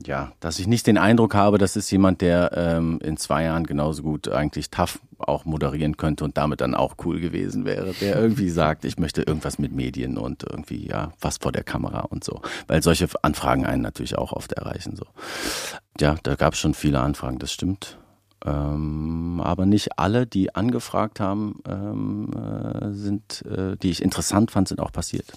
ja, 0.04 0.32
dass 0.40 0.58
ich 0.58 0.66
nicht 0.66 0.86
den 0.86 0.98
Eindruck 0.98 1.34
habe, 1.34 1.58
das 1.58 1.76
ist 1.76 1.90
jemand, 1.90 2.20
der 2.20 2.52
ähm, 2.54 2.98
in 3.02 3.16
zwei 3.16 3.44
Jahren 3.44 3.64
genauso 3.64 4.02
gut 4.02 4.28
eigentlich 4.28 4.70
tough 4.70 4.98
auch 5.18 5.44
moderieren 5.44 5.96
könnte 5.96 6.24
und 6.24 6.36
damit 6.36 6.60
dann 6.60 6.74
auch 6.74 6.96
cool 7.04 7.20
gewesen 7.20 7.64
wäre, 7.64 7.92
der 8.00 8.16
irgendwie 8.16 8.50
sagt, 8.50 8.84
ich 8.84 8.98
möchte 8.98 9.22
irgendwas 9.22 9.58
mit 9.58 9.72
Medien 9.72 10.18
und 10.18 10.42
irgendwie 10.42 10.86
ja 10.86 11.12
was 11.20 11.38
vor 11.38 11.52
der 11.52 11.64
Kamera 11.64 12.00
und 12.00 12.24
so, 12.24 12.42
weil 12.66 12.82
solche 12.82 13.08
Anfragen 13.22 13.64
einen 13.64 13.82
natürlich 13.82 14.18
auch 14.18 14.32
oft 14.32 14.52
erreichen 14.52 14.96
so. 14.96 15.06
Ja, 16.00 16.16
da 16.22 16.34
gab 16.34 16.54
es 16.54 16.58
schon 16.58 16.74
viele 16.74 17.00
Anfragen, 17.00 17.38
das 17.38 17.52
stimmt. 17.52 17.98
Ähm, 18.44 19.40
aber 19.42 19.64
nicht 19.64 19.98
alle, 19.98 20.26
die 20.26 20.54
angefragt 20.54 21.18
haben, 21.18 21.60
ähm, 21.66 22.30
äh, 22.34 22.92
sind, 22.92 23.42
äh, 23.46 23.76
die 23.76 23.90
ich 23.90 24.02
interessant 24.02 24.50
fand, 24.50 24.68
sind 24.68 24.80
auch 24.80 24.92
passiert. 24.92 25.32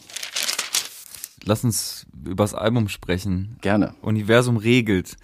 Lass 1.45 1.63
uns 1.63 2.05
übers 2.25 2.53
Album 2.53 2.89
sprechen. 2.89 3.57
Gerne. 3.61 3.95
Universum 4.01 4.57
regelt. 4.57 5.17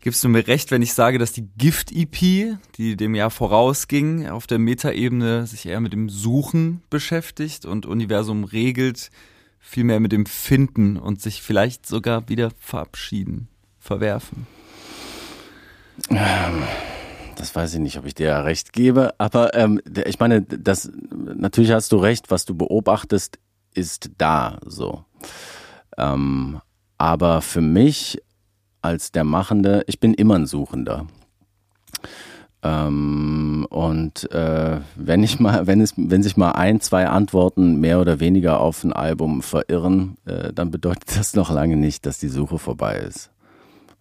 Gibst 0.00 0.22
du 0.22 0.28
mir 0.28 0.46
recht, 0.46 0.70
wenn 0.70 0.82
ich 0.82 0.94
sage, 0.94 1.18
dass 1.18 1.32
die 1.32 1.48
Gift-EP, 1.58 2.58
die 2.76 2.96
dem 2.96 3.14
Jahr 3.14 3.30
vorausging, 3.30 4.28
auf 4.28 4.46
der 4.46 4.58
Metaebene 4.58 5.46
sich 5.46 5.66
eher 5.66 5.80
mit 5.80 5.92
dem 5.92 6.08
Suchen 6.08 6.82
beschäftigt 6.90 7.64
und 7.64 7.86
Universum 7.86 8.44
regelt 8.44 9.10
vielmehr 9.58 9.98
mit 9.98 10.12
dem 10.12 10.26
Finden 10.26 10.96
und 10.96 11.20
sich 11.20 11.42
vielleicht 11.42 11.86
sogar 11.86 12.28
wieder 12.28 12.52
verabschieden, 12.58 13.48
verwerfen? 13.80 14.46
Das 17.36 17.54
weiß 17.54 17.74
ich 17.74 17.80
nicht, 17.80 17.98
ob 17.98 18.06
ich 18.06 18.14
dir 18.14 18.28
ja 18.28 18.40
recht 18.42 18.72
gebe, 18.72 19.14
aber 19.18 19.54
ähm, 19.54 19.80
ich 20.06 20.20
meine, 20.20 20.42
das 20.42 20.90
natürlich 21.10 21.72
hast 21.72 21.90
du 21.92 21.96
recht, 21.96 22.30
was 22.30 22.44
du 22.44 22.54
beobachtest, 22.54 23.38
ist 23.74 24.10
da 24.18 24.58
so. 24.64 25.04
Ähm, 25.96 26.60
aber 26.98 27.42
für 27.42 27.60
mich 27.60 28.18
als 28.82 29.12
der 29.12 29.24
Machende, 29.24 29.82
ich 29.86 30.00
bin 30.00 30.14
immer 30.14 30.36
ein 30.36 30.46
Suchender. 30.46 31.06
Ähm, 32.62 33.66
und 33.70 34.30
äh, 34.32 34.80
wenn 34.96 35.22
ich 35.22 35.38
mal, 35.38 35.66
wenn 35.66 35.80
es, 35.80 35.94
wenn 35.96 36.22
sich 36.22 36.36
mal 36.36 36.52
ein, 36.52 36.80
zwei 36.80 37.06
Antworten 37.06 37.80
mehr 37.80 38.00
oder 38.00 38.20
weniger 38.20 38.60
auf 38.60 38.82
ein 38.82 38.92
Album 38.92 39.42
verirren, 39.42 40.16
äh, 40.24 40.52
dann 40.52 40.70
bedeutet 40.70 41.16
das 41.16 41.34
noch 41.34 41.50
lange 41.50 41.76
nicht, 41.76 42.06
dass 42.06 42.18
die 42.18 42.28
Suche 42.28 42.58
vorbei 42.58 42.96
ist. 42.98 43.30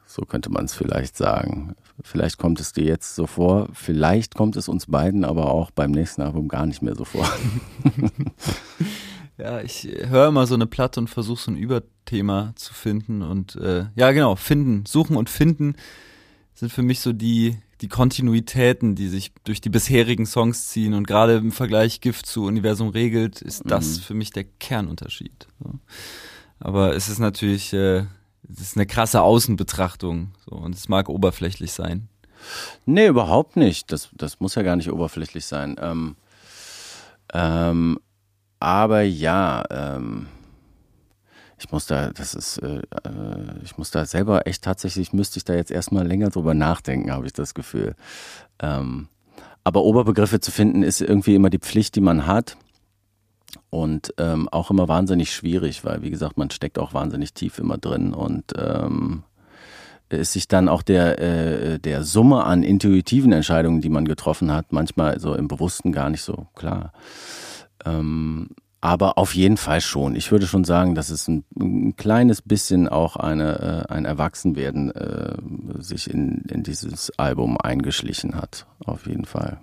So 0.06 0.22
könnte 0.22 0.52
man 0.52 0.66
es 0.66 0.74
vielleicht 0.74 1.18
sagen. 1.18 1.76
Vielleicht 2.02 2.38
kommt 2.38 2.60
es 2.60 2.74
dir 2.74 2.86
jetzt 2.86 3.16
so 3.16 3.26
vor, 3.28 3.68
vielleicht 3.74 4.36
kommt 4.36 4.56
es 4.56 4.68
uns 4.68 4.86
beiden 4.86 5.26
aber 5.26 5.52
auch 5.52 5.72
beim 5.72 5.92
nächsten 5.92 6.22
Album 6.22 6.48
gar 6.48 6.66
nicht 6.66 6.82
mehr 6.82 6.96
so 6.96 7.06
vor. 7.06 7.28
Ja, 9.38 9.62
ich 9.62 9.84
höre 9.84 10.30
immer 10.30 10.48
so 10.48 10.56
eine 10.56 10.68
Platte 10.68 11.00
und 11.00 11.10
versuche 11.10 11.42
so 11.42 11.52
ein 11.52 11.58
Überthema 11.58 12.54
zu 12.56 12.74
finden 12.74 13.22
und 13.22 13.56
äh, 13.58 13.86
ja 13.96 14.12
genau, 14.12 14.36
finden, 14.36 14.86
suchen 14.86 15.18
und 15.18 15.30
finden 15.30 15.76
sind 16.54 16.72
für 16.72 16.84
mich 16.84 17.02
so 17.02 17.12
die 17.12 17.58
die 17.82 17.90
Kontinuitäten, 17.90 18.96
die 18.96 19.10
sich 19.10 19.34
durch 19.44 19.60
die 19.60 19.70
bisherigen 19.70 20.26
Songs 20.26 20.70
ziehen 20.70 20.94
und 20.94 21.08
gerade 21.08 21.36
im 21.36 21.52
Vergleich 21.52 22.00
Gift 22.02 22.26
zu 22.26 22.46
Universum 22.46 22.90
regelt, 22.90 23.42
ist 23.42 23.64
das 23.66 24.00
für 24.00 24.14
mich 24.14 24.32
der 24.32 24.46
Kernunterschied. 24.46 25.48
So. 25.62 25.74
Aber 26.60 26.96
es 26.96 27.10
ist 27.10 27.20
natürlich, 27.20 27.74
äh, 27.74 28.06
es 28.50 28.62
ist 28.62 28.78
eine 28.78 28.86
krasse 28.86 29.22
Außenbetrachtung 29.22 30.32
so, 30.50 30.56
und 30.56 30.74
es 30.74 30.88
mag 30.88 31.10
oberflächlich 31.10 31.74
sein. 31.74 32.08
Nee, 32.86 33.08
überhaupt 33.08 33.58
nicht. 33.58 33.92
Das, 33.92 34.10
das 34.14 34.40
muss 34.40 34.56
ja 34.56 34.62
gar 34.62 34.76
nicht 34.76 34.92
oberflächlich 34.92 35.46
sein. 35.46 35.76
Ähm, 35.80 36.16
ähm, 37.34 38.00
aber 38.66 39.04
ja, 39.04 39.64
ähm, 39.70 40.26
ich 41.60 41.72
muss 41.72 41.86
da, 41.86 42.10
das 42.10 42.34
ist, 42.34 42.58
äh, 42.58 42.78
äh, 42.78 43.62
ich 43.64 43.78
muss 43.78 43.92
da 43.92 44.08
selber 44.08 44.48
echt 44.48 44.64
tatsächlich, 44.64 45.14
müsste 45.14 45.38
ich 45.38 45.44
da 45.44 45.54
jetzt 45.54 45.70
erstmal 45.70 46.08
länger 46.08 46.32
drüber 46.32 46.56
nachdenken, 46.56 47.12
habe 47.12 47.28
ich 47.28 47.34
das 47.34 47.54
Gefühl. 47.54 47.94
Ähm, 48.58 49.08
aber 49.64 49.84
Oberbegriffe 49.84 50.40
zu 50.40 50.50
finden, 50.50 50.82
ist 50.82 51.00
irgendwie 51.00 51.36
immer 51.36 51.52
die 51.52 51.60
Pflicht, 51.60 51.96
die 51.96 52.02
man 52.02 52.26
hat. 52.26 52.58
Und 53.70 54.16
ähm, 54.18 54.50
auch 54.50 54.72
immer 54.72 54.88
wahnsinnig 54.88 55.32
schwierig, 55.32 55.86
weil, 55.86 56.02
wie 56.02 56.10
gesagt, 56.10 56.40
man 56.40 56.50
steckt 56.50 56.80
auch 56.80 56.92
wahnsinnig 56.92 57.36
tief 57.36 57.60
immer 57.60 57.78
drin 57.78 58.16
und 58.16 58.46
ähm, 58.58 59.22
ist 60.10 60.34
sich 60.34 60.48
dann 60.48 60.70
auch 60.70 60.82
der, 60.82 61.20
äh, 61.20 61.80
der 61.80 62.04
Summe 62.04 62.46
an 62.46 62.64
intuitiven 62.64 63.32
Entscheidungen, 63.32 63.82
die 63.82 63.90
man 63.90 64.06
getroffen 64.06 64.52
hat, 64.52 64.72
manchmal 64.72 65.20
so 65.20 65.36
im 65.36 65.48
Bewussten 65.48 65.92
gar 65.92 66.10
nicht 66.10 66.24
so 66.24 66.48
klar. 66.56 66.94
Ähm, 67.86 68.50
aber 68.82 69.18
auf 69.18 69.34
jeden 69.34 69.58
Fall 69.58 69.82
schon. 69.82 70.16
Ich 70.16 70.32
würde 70.32 70.46
schon 70.46 70.64
sagen, 70.64 70.94
dass 70.94 71.10
es 71.10 71.28
ein, 71.28 71.44
ein 71.60 71.96
kleines 71.96 72.44
bisschen 72.44 72.88
auch 72.88 73.16
eine, 73.16 73.88
äh, 73.90 73.94
ein 73.94 74.06
Erwachsenwerden 74.06 74.92
äh, 74.92 75.36
sich 75.80 76.08
in, 76.10 76.44
in 76.50 76.62
dieses 76.62 77.12
Album 77.18 77.58
eingeschlichen 77.58 78.36
hat. 78.36 78.68
Auf 78.86 79.08
jeden 79.08 79.26
Fall. 79.26 79.60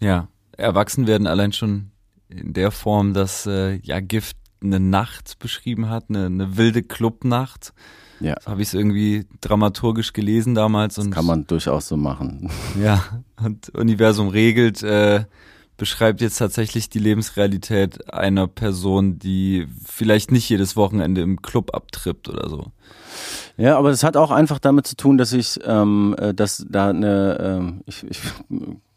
Ja, 0.00 0.28
erwachsen 0.56 1.08
werden 1.08 1.26
allein 1.26 1.52
schon 1.52 1.90
in 2.28 2.52
der 2.52 2.70
Form, 2.70 3.12
dass 3.12 3.44
äh, 3.46 3.80
ja 3.82 3.98
Gift 3.98 4.36
eine 4.62 4.78
Nacht 4.78 5.38
beschrieben 5.38 5.88
hat, 5.88 6.04
eine, 6.08 6.26
eine 6.26 6.56
wilde 6.56 6.82
Clubnacht. 6.82 7.72
Ja. 8.20 8.36
So 8.40 8.50
habe 8.50 8.62
ich 8.62 8.68
es 8.68 8.74
irgendwie 8.74 9.26
dramaturgisch 9.40 10.12
gelesen 10.12 10.54
damals. 10.54 10.98
Und, 10.98 11.10
das 11.10 11.16
kann 11.16 11.26
man 11.26 11.46
durchaus 11.46 11.88
so 11.88 11.96
machen. 11.96 12.50
Ja, 12.80 13.02
und 13.42 13.70
Universum 13.70 14.28
regelt, 14.28 14.82
äh, 14.82 15.24
beschreibt 15.80 16.20
jetzt 16.20 16.36
tatsächlich 16.36 16.90
die 16.90 16.98
Lebensrealität 16.98 18.12
einer 18.12 18.46
Person, 18.46 19.18
die 19.18 19.66
vielleicht 19.82 20.30
nicht 20.30 20.46
jedes 20.46 20.76
Wochenende 20.76 21.22
im 21.22 21.40
Club 21.40 21.74
abtrippt 21.74 22.28
oder 22.28 22.50
so. 22.50 22.66
Ja, 23.56 23.78
aber 23.78 23.88
das 23.88 24.04
hat 24.04 24.14
auch 24.14 24.30
einfach 24.30 24.58
damit 24.58 24.86
zu 24.86 24.94
tun, 24.94 25.16
dass 25.16 25.32
ich, 25.32 25.58
ähm, 25.64 26.14
äh, 26.18 26.34
dass 26.34 26.66
da 26.68 26.90
eine, 26.90 27.38
ähm, 27.40 27.80
ich, 27.86 28.04
ich 28.10 28.20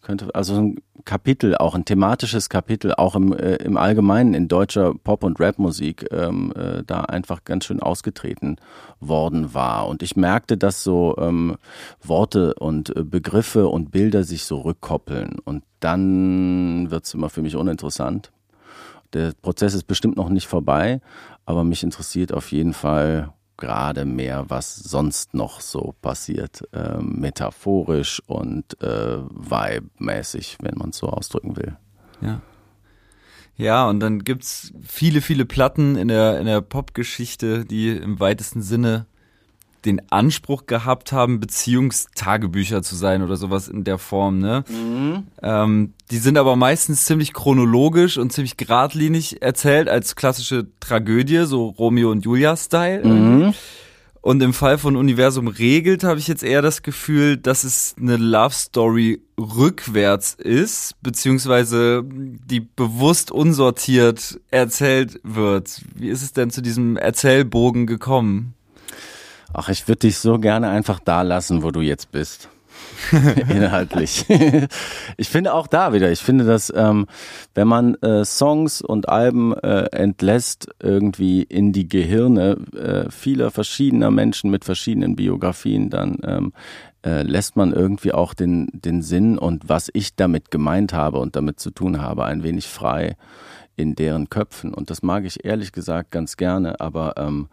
könnte, 0.03 0.33
also 0.35 0.55
ein 0.55 0.75
Kapitel, 1.05 1.55
auch 1.55 1.73
ein 1.73 1.85
thematisches 1.85 2.49
Kapitel, 2.49 2.93
auch 2.93 3.15
im, 3.15 3.33
äh, 3.33 3.55
im 3.55 3.77
Allgemeinen 3.77 4.33
in 4.33 4.47
deutscher 4.47 4.93
Pop- 4.93 5.23
und 5.23 5.39
Rapmusik 5.39 6.05
ähm, 6.11 6.53
äh, 6.55 6.83
da 6.85 7.01
einfach 7.01 7.43
ganz 7.43 7.65
schön 7.65 7.81
ausgetreten 7.81 8.57
worden 8.99 9.53
war. 9.53 9.87
Und 9.87 10.03
ich 10.03 10.15
merkte, 10.15 10.57
dass 10.57 10.83
so 10.83 11.15
ähm, 11.17 11.57
Worte 12.01 12.53
und 12.55 12.95
äh, 12.95 13.03
Begriffe 13.03 13.67
und 13.67 13.91
Bilder 13.91 14.23
sich 14.23 14.45
so 14.45 14.59
rückkoppeln. 14.59 15.39
Und 15.43 15.63
dann 15.79 16.91
wird's 16.91 17.13
immer 17.13 17.29
für 17.29 17.41
mich 17.41 17.55
uninteressant. 17.55 18.31
Der 19.13 19.33
Prozess 19.41 19.73
ist 19.73 19.83
bestimmt 19.85 20.17
noch 20.17 20.29
nicht 20.29 20.47
vorbei, 20.47 21.01
aber 21.45 21.63
mich 21.63 21.83
interessiert 21.83 22.33
auf 22.33 22.51
jeden 22.51 22.73
Fall 22.73 23.33
gerade 23.57 24.05
mehr, 24.05 24.45
was 24.49 24.75
sonst 24.75 25.33
noch 25.33 25.61
so 25.61 25.95
passiert, 26.01 26.67
äh, 26.73 26.97
metaphorisch 26.99 28.21
und 28.27 28.81
äh, 28.81 29.17
vibe-mäßig, 29.17 30.57
wenn 30.61 30.77
man 30.77 30.89
es 30.89 30.97
so 30.97 31.07
ausdrücken 31.07 31.55
will. 31.57 31.77
Ja. 32.21 32.41
Ja, 33.55 33.87
und 33.87 33.99
dann 33.99 34.23
gibt's 34.23 34.73
viele, 34.81 35.21
viele 35.21 35.45
Platten 35.45 35.95
in 35.95 36.07
der, 36.07 36.39
in 36.39 36.47
der 36.47 36.61
Popgeschichte, 36.61 37.65
die 37.65 37.89
im 37.89 38.19
weitesten 38.19 38.63
Sinne 38.63 39.05
den 39.85 40.01
Anspruch 40.11 40.65
gehabt 40.65 41.11
haben, 41.11 41.39
Beziehungstagebücher 41.39 42.81
zu 42.81 42.95
sein 42.95 43.21
oder 43.21 43.35
sowas 43.35 43.67
in 43.67 43.83
der 43.83 43.97
Form, 43.97 44.39
ne? 44.39 44.63
Mhm. 44.69 45.23
Ähm, 45.41 45.93
die 46.11 46.17
sind 46.17 46.37
aber 46.37 46.55
meistens 46.55 47.05
ziemlich 47.05 47.33
chronologisch 47.33 48.17
und 48.17 48.31
ziemlich 48.31 48.57
geradlinig 48.57 49.41
erzählt 49.41 49.89
als 49.89 50.15
klassische 50.15 50.67
Tragödie, 50.79 51.45
so 51.45 51.67
Romeo 51.67 52.11
und 52.11 52.25
Julia-Style. 52.25 53.05
Mhm. 53.05 53.53
Und 54.23 54.41
im 54.41 54.53
Fall 54.53 54.77
von 54.77 54.95
Universum 54.95 55.49
regelt 55.49 56.05
habe 56.05 56.17
ich 56.17 56.29
jetzt 56.29 56.43
eher 56.43 56.61
das 56.61 56.81
Gefühl, 56.81 57.35
dass 57.35 57.65
es 57.65 57.93
eine 57.99 58.15
Love 58.15 58.53
Story 58.53 59.21
rückwärts 59.37 60.35
ist, 60.35 60.95
beziehungsweise 61.01 62.05
die 62.05 62.61
bewusst 62.61 63.31
unsortiert 63.31 64.39
erzählt 64.49 65.19
wird. 65.23 65.81
Wie 65.93 66.07
ist 66.07 66.21
es 66.21 66.31
denn 66.31 66.51
zu 66.51 66.61
diesem 66.61 66.95
Erzählbogen 66.95 67.85
gekommen? 67.85 68.53
Ach, 69.53 69.69
ich 69.69 69.87
würde 69.87 69.99
dich 69.99 70.17
so 70.17 70.39
gerne 70.39 70.69
einfach 70.69 70.99
da 70.99 71.21
lassen, 71.21 71.63
wo 71.63 71.71
du 71.71 71.81
jetzt 71.81 72.11
bist. 72.11 72.49
Inhaltlich. 73.49 74.25
ich 75.17 75.29
finde 75.29 75.53
auch 75.53 75.67
da 75.67 75.93
wieder, 75.93 76.11
ich 76.11 76.21
finde, 76.21 76.43
dass 76.43 76.73
ähm, 76.75 77.05
wenn 77.53 77.67
man 77.67 77.95
äh, 77.95 78.25
Songs 78.25 78.81
und 78.81 79.09
Alben 79.09 79.53
äh, 79.53 79.85
entlässt 79.91 80.69
irgendwie 80.81 81.43
in 81.43 81.71
die 81.71 81.87
Gehirne 81.87 82.57
äh, 82.75 83.11
vieler 83.11 83.51
verschiedener 83.51 84.09
Menschen 84.09 84.49
mit 84.49 84.65
verschiedenen 84.65 85.15
Biografien, 85.15 85.89
dann 85.89 86.17
ähm, 86.23 86.53
äh, 87.05 87.21
lässt 87.21 87.55
man 87.55 87.73
irgendwie 87.73 88.11
auch 88.11 88.33
den, 88.33 88.69
den 88.73 89.01
Sinn 89.01 89.37
und 89.37 89.69
was 89.69 89.89
ich 89.93 90.15
damit 90.15 90.49
gemeint 90.49 90.93
habe 90.93 91.19
und 91.19 91.35
damit 91.35 91.59
zu 91.59 91.69
tun 91.69 92.01
habe, 92.01 92.25
ein 92.25 92.43
wenig 92.43 92.67
frei 92.67 93.17
in 93.75 93.95
deren 93.95 94.29
Köpfen. 94.29 94.73
Und 94.73 94.89
das 94.89 95.01
mag 95.01 95.25
ich 95.25 95.45
ehrlich 95.45 95.71
gesagt 95.71 96.11
ganz 96.11 96.37
gerne, 96.37 96.79
aber 96.79 97.15
ähm, 97.17 97.49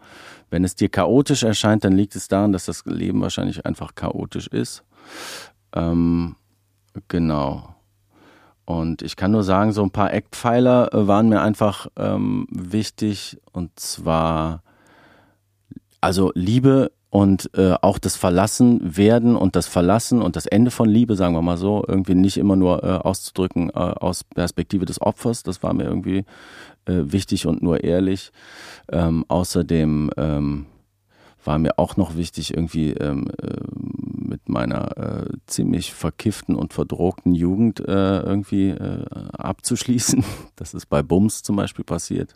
wenn 0.51 0.63
es 0.63 0.75
dir 0.75 0.89
chaotisch 0.89 1.43
erscheint, 1.43 1.83
dann 1.83 1.93
liegt 1.93 2.15
es 2.15 2.27
daran, 2.27 2.51
dass 2.51 2.65
das 2.65 2.85
Leben 2.85 3.21
wahrscheinlich 3.21 3.65
einfach 3.65 3.95
chaotisch 3.95 4.47
ist. 4.47 4.83
Ähm, 5.73 6.35
genau. 7.07 7.75
Und 8.65 9.01
ich 9.01 9.15
kann 9.15 9.31
nur 9.31 9.43
sagen, 9.43 9.71
so 9.71 9.81
ein 9.81 9.91
paar 9.91 10.13
Eckpfeiler 10.13 10.93
äh, 10.93 11.07
waren 11.07 11.29
mir 11.29 11.41
einfach 11.41 11.87
ähm, 11.97 12.47
wichtig. 12.51 13.39
Und 13.51 13.79
zwar, 13.79 14.61
also 15.99 16.31
Liebe 16.35 16.91
und 17.09 17.49
äh, 17.57 17.73
auch 17.81 17.97
das 17.97 18.15
Verlassen 18.15 18.95
werden 18.95 19.35
und 19.35 19.55
das 19.55 19.67
Verlassen 19.67 20.21
und 20.21 20.35
das 20.37 20.45
Ende 20.45 20.71
von 20.71 20.87
Liebe, 20.87 21.15
sagen 21.15 21.33
wir 21.33 21.41
mal 21.41 21.57
so, 21.57 21.83
irgendwie 21.85 22.15
nicht 22.15 22.37
immer 22.37 22.55
nur 22.55 22.83
äh, 22.83 22.87
auszudrücken 22.87 23.69
äh, 23.69 23.73
aus 23.73 24.23
Perspektive 24.23 24.85
des 24.85 25.01
Opfers. 25.01 25.43
Das 25.43 25.63
war 25.63 25.73
mir 25.73 25.83
irgendwie 25.83 26.23
äh, 26.85 27.11
wichtig 27.11 27.45
und 27.45 27.61
nur 27.61 27.83
ehrlich. 27.83 28.31
Ähm, 28.91 29.25
außerdem 29.27 30.11
ähm, 30.17 30.65
war 31.43 31.57
mir 31.57 31.79
auch 31.79 31.97
noch 31.97 32.15
wichtig, 32.15 32.53
irgendwie 32.53 32.91
ähm, 32.91 33.29
äh, 33.41 33.57
mit 34.31 34.47
meiner 34.47 34.97
äh, 34.97 35.29
ziemlich 35.47 35.93
verkifften 35.93 36.55
und 36.55 36.73
verdrogten 36.73 37.33
Jugend 37.33 37.79
äh, 37.79 38.19
irgendwie 38.21 38.69
äh, 38.69 39.05
abzuschließen. 39.33 40.23
Das 40.55 40.75
ist 40.75 40.85
bei 40.87 41.01
Bums 41.01 41.41
zum 41.41 41.55
Beispiel 41.55 41.83
passiert. 41.83 42.35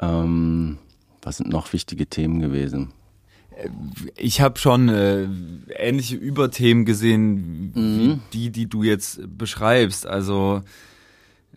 Ähm, 0.00 0.78
was 1.22 1.36
sind 1.36 1.48
noch 1.50 1.72
wichtige 1.72 2.06
Themen 2.06 2.40
gewesen? 2.40 2.92
ich 4.16 4.40
habe 4.40 4.58
schon 4.58 4.88
äh, 4.88 5.26
ähnliche 5.76 6.16
Überthemen 6.16 6.84
gesehen, 6.84 7.72
wie 7.74 7.80
mhm. 7.80 8.20
die, 8.32 8.50
die 8.50 8.68
du 8.68 8.82
jetzt 8.82 9.20
beschreibst. 9.36 10.06
Also 10.06 10.62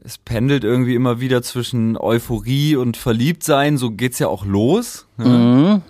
es 0.04 0.18
pendelt 0.18 0.64
irgendwie 0.64 0.96
immer 0.96 1.20
wieder 1.20 1.42
zwischen 1.42 1.98
Euphorie 1.98 2.76
und 2.76 2.98
Verliebtsein, 2.98 3.78
so 3.78 3.92
geht's 3.92 4.20
ja 4.20 4.28
auch 4.28 4.46
los. 4.46 5.08
Ne? 5.18 5.26
Mhm. 5.26 5.82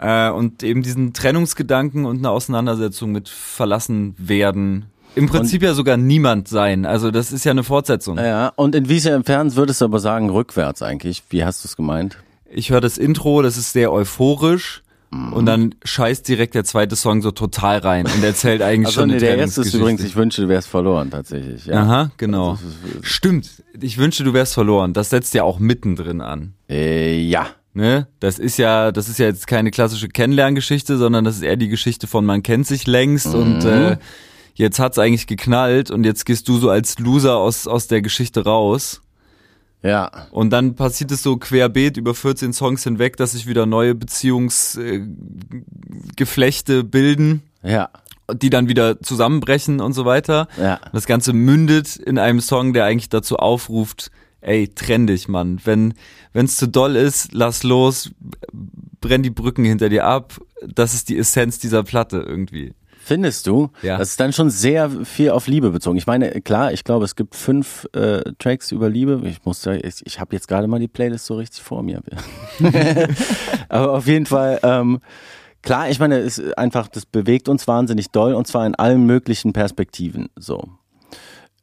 Äh, 0.00 0.30
und 0.30 0.62
eben 0.62 0.82
diesen 0.82 1.12
Trennungsgedanken 1.12 2.04
und 2.04 2.18
eine 2.18 2.30
Auseinandersetzung 2.30 3.12
mit 3.12 3.28
verlassen 3.28 4.14
werden. 4.18 4.86
Im 5.14 5.28
Prinzip 5.28 5.62
und, 5.62 5.68
ja 5.68 5.74
sogar 5.74 5.96
niemand 5.96 6.48
sein. 6.48 6.84
Also 6.84 7.10
das 7.10 7.32
ist 7.32 7.44
ja 7.44 7.52
eine 7.52 7.62
Fortsetzung. 7.62 8.18
Ja, 8.18 8.52
und 8.56 8.74
inwiefern 8.74 9.54
würdest 9.54 9.80
du 9.80 9.84
aber 9.84 10.00
sagen, 10.00 10.30
rückwärts 10.30 10.82
eigentlich? 10.82 11.22
Wie 11.30 11.44
hast 11.44 11.62
du 11.62 11.68
es 11.68 11.76
gemeint? 11.76 12.18
Ich 12.50 12.70
höre 12.70 12.80
das 12.80 12.98
Intro, 12.98 13.42
das 13.42 13.56
ist 13.56 13.72
sehr 13.72 13.92
euphorisch. 13.92 14.83
Und 15.32 15.46
dann 15.46 15.74
scheißt 15.84 16.26
direkt 16.28 16.54
der 16.54 16.64
zweite 16.64 16.96
Song 16.96 17.22
so 17.22 17.30
total 17.30 17.78
rein 17.78 18.06
und 18.06 18.22
erzählt 18.22 18.62
eigentlich 18.62 18.86
also 18.86 19.00
schon 19.00 19.10
nee, 19.10 19.18
der 19.18 19.36
erste 19.36 19.62
ist 19.62 19.74
übrigens, 19.74 20.02
ich 20.02 20.16
wünschte, 20.16 20.42
du 20.42 20.48
wärst 20.48 20.68
verloren 20.68 21.10
tatsächlich. 21.10 21.66
Ja. 21.66 21.82
Aha, 21.82 22.10
genau. 22.16 22.52
Also, 22.52 22.64
Stimmt. 23.02 23.62
Ich 23.80 23.98
wünschte, 23.98 24.24
du 24.24 24.32
wärst 24.32 24.54
verloren. 24.54 24.92
Das 24.92 25.10
setzt 25.10 25.34
ja 25.34 25.42
auch 25.42 25.58
mittendrin 25.58 26.20
an. 26.20 26.54
Äh, 26.68 27.20
ja. 27.20 27.48
Ne? 27.74 28.06
Das 28.20 28.38
ist 28.38 28.56
ja, 28.56 28.92
das 28.92 29.08
ist 29.08 29.18
ja 29.18 29.26
jetzt 29.26 29.46
keine 29.46 29.70
klassische 29.72 30.08
Kennenlerngeschichte, 30.08 30.96
sondern 30.96 31.24
das 31.24 31.36
ist 31.36 31.42
eher 31.42 31.56
die 31.56 31.68
Geschichte 31.68 32.06
von 32.06 32.24
man 32.24 32.42
kennt 32.44 32.66
sich 32.68 32.86
längst 32.86 33.26
mhm. 33.26 33.34
und 33.34 33.64
äh, 33.64 33.96
jetzt 34.54 34.78
hat's 34.78 34.98
eigentlich 34.98 35.26
geknallt 35.26 35.90
und 35.90 36.04
jetzt 36.04 36.24
gehst 36.24 36.48
du 36.48 36.58
so 36.58 36.70
als 36.70 37.00
Loser 37.00 37.36
aus 37.36 37.66
aus 37.66 37.88
der 37.88 38.00
Geschichte 38.00 38.44
raus. 38.44 39.02
Ja. 39.84 40.10
Und 40.30 40.50
dann 40.50 40.74
passiert 40.74 41.12
es 41.12 41.22
so 41.22 41.36
querbeet 41.36 41.98
über 41.98 42.14
14 42.14 42.54
Songs 42.54 42.82
hinweg, 42.82 43.18
dass 43.18 43.32
sich 43.32 43.46
wieder 43.46 43.66
neue 43.66 43.94
Beziehungsgeflechte 43.94 46.78
äh, 46.78 46.82
bilden. 46.82 47.42
Ja. 47.62 47.90
Die 48.32 48.48
dann 48.48 48.68
wieder 48.68 49.02
zusammenbrechen 49.02 49.82
und 49.82 49.92
so 49.92 50.06
weiter. 50.06 50.48
Ja. 50.58 50.80
Das 50.94 51.04
Ganze 51.06 51.34
mündet 51.34 51.96
in 51.96 52.16
einem 52.18 52.40
Song, 52.40 52.72
der 52.72 52.86
eigentlich 52.86 53.10
dazu 53.10 53.36
aufruft, 53.36 54.10
ey, 54.40 54.68
trenn 54.68 55.06
dich, 55.06 55.28
Mann. 55.28 55.60
Wenn 55.64 55.92
wenn's 56.32 56.56
zu 56.56 56.66
doll 56.66 56.96
ist, 56.96 57.34
lass 57.34 57.62
los, 57.62 58.10
brenn 59.00 59.22
die 59.22 59.28
Brücken 59.28 59.66
hinter 59.66 59.90
dir 59.90 60.06
ab. 60.06 60.40
Das 60.66 60.94
ist 60.94 61.10
die 61.10 61.18
Essenz 61.18 61.58
dieser 61.58 61.82
Platte 61.82 62.24
irgendwie. 62.26 62.72
Findest 63.04 63.46
du? 63.46 63.68
Ja. 63.82 63.98
Das 63.98 64.08
ist 64.08 64.20
dann 64.20 64.32
schon 64.32 64.48
sehr 64.48 64.88
viel 65.04 65.28
auf 65.28 65.46
Liebe 65.46 65.70
bezogen. 65.70 65.98
Ich 65.98 66.06
meine, 66.06 66.40
klar, 66.40 66.72
ich 66.72 66.84
glaube, 66.84 67.04
es 67.04 67.16
gibt 67.16 67.34
fünf 67.34 67.86
äh, 67.92 68.22
Tracks 68.38 68.72
über 68.72 68.88
Liebe. 68.88 69.20
Ich 69.24 69.44
muss 69.44 69.60
sagen, 69.60 69.80
ich, 69.84 70.00
ich 70.06 70.20
habe 70.20 70.34
jetzt 70.34 70.48
gerade 70.48 70.66
mal 70.68 70.80
die 70.80 70.88
Playlist 70.88 71.26
so 71.26 71.34
richtig 71.34 71.62
vor 71.62 71.82
mir. 71.82 72.00
Aber 73.68 73.92
auf 73.92 74.06
jeden 74.06 74.24
Fall, 74.24 74.58
ähm, 74.62 75.00
klar, 75.60 75.90
ich 75.90 75.98
meine, 75.98 76.16
es 76.16 76.38
ist 76.38 76.56
einfach, 76.56 76.88
das 76.88 77.04
bewegt 77.04 77.50
uns 77.50 77.68
wahnsinnig 77.68 78.10
doll 78.10 78.32
und 78.32 78.46
zwar 78.46 78.66
in 78.66 78.74
allen 78.74 79.04
möglichen 79.04 79.52
Perspektiven. 79.52 80.30
So. 80.36 80.70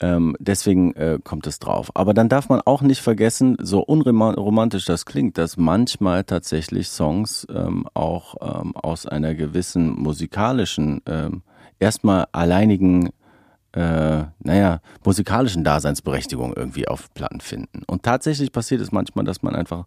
Ähm, 0.01 0.35
deswegen 0.39 0.93
äh, 0.95 1.19
kommt 1.23 1.45
es 1.45 1.59
drauf. 1.59 1.91
Aber 1.93 2.15
dann 2.15 2.27
darf 2.27 2.49
man 2.49 2.59
auch 2.61 2.81
nicht 2.81 3.01
vergessen, 3.01 3.55
so 3.61 3.81
unromantisch 3.81 4.85
das 4.85 5.05
klingt, 5.05 5.37
dass 5.37 5.57
manchmal 5.57 6.23
tatsächlich 6.23 6.89
Songs 6.89 7.45
ähm, 7.53 7.85
auch 7.93 8.35
ähm, 8.41 8.75
aus 8.75 9.05
einer 9.05 9.35
gewissen 9.35 9.91
musikalischen, 10.01 11.01
ähm, 11.05 11.43
erstmal 11.79 12.25
alleinigen 12.31 13.11
äh, 13.73 14.23
naja, 14.39 14.81
musikalischen 15.05 15.63
Daseinsberechtigung 15.63 16.53
irgendwie 16.53 16.87
auf 16.87 17.13
Platten 17.13 17.39
finden. 17.39 17.83
Und 17.87 18.03
tatsächlich 18.03 18.51
passiert 18.51 18.81
es 18.81 18.91
manchmal, 18.91 19.23
dass 19.23 19.43
man 19.43 19.55
einfach 19.55 19.85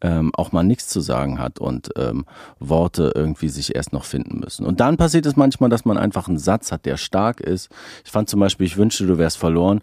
ähm, 0.00 0.32
auch 0.34 0.50
mal 0.52 0.64
nichts 0.64 0.88
zu 0.88 1.00
sagen 1.00 1.38
hat 1.38 1.60
und 1.60 1.90
ähm, 1.96 2.24
Worte 2.58 3.12
irgendwie 3.14 3.48
sich 3.48 3.74
erst 3.74 3.92
noch 3.92 4.04
finden 4.04 4.40
müssen. 4.40 4.66
Und 4.66 4.80
dann 4.80 4.96
passiert 4.96 5.26
es 5.26 5.36
manchmal, 5.36 5.70
dass 5.70 5.84
man 5.84 5.96
einfach 5.96 6.26
einen 6.26 6.38
Satz 6.38 6.72
hat, 6.72 6.86
der 6.86 6.96
stark 6.96 7.40
ist. 7.40 7.70
Ich 8.04 8.10
fand 8.10 8.28
zum 8.28 8.40
Beispiel, 8.40 8.66
ich 8.66 8.76
wünschte, 8.76 9.06
du 9.06 9.18
wärst 9.18 9.38
verloren, 9.38 9.80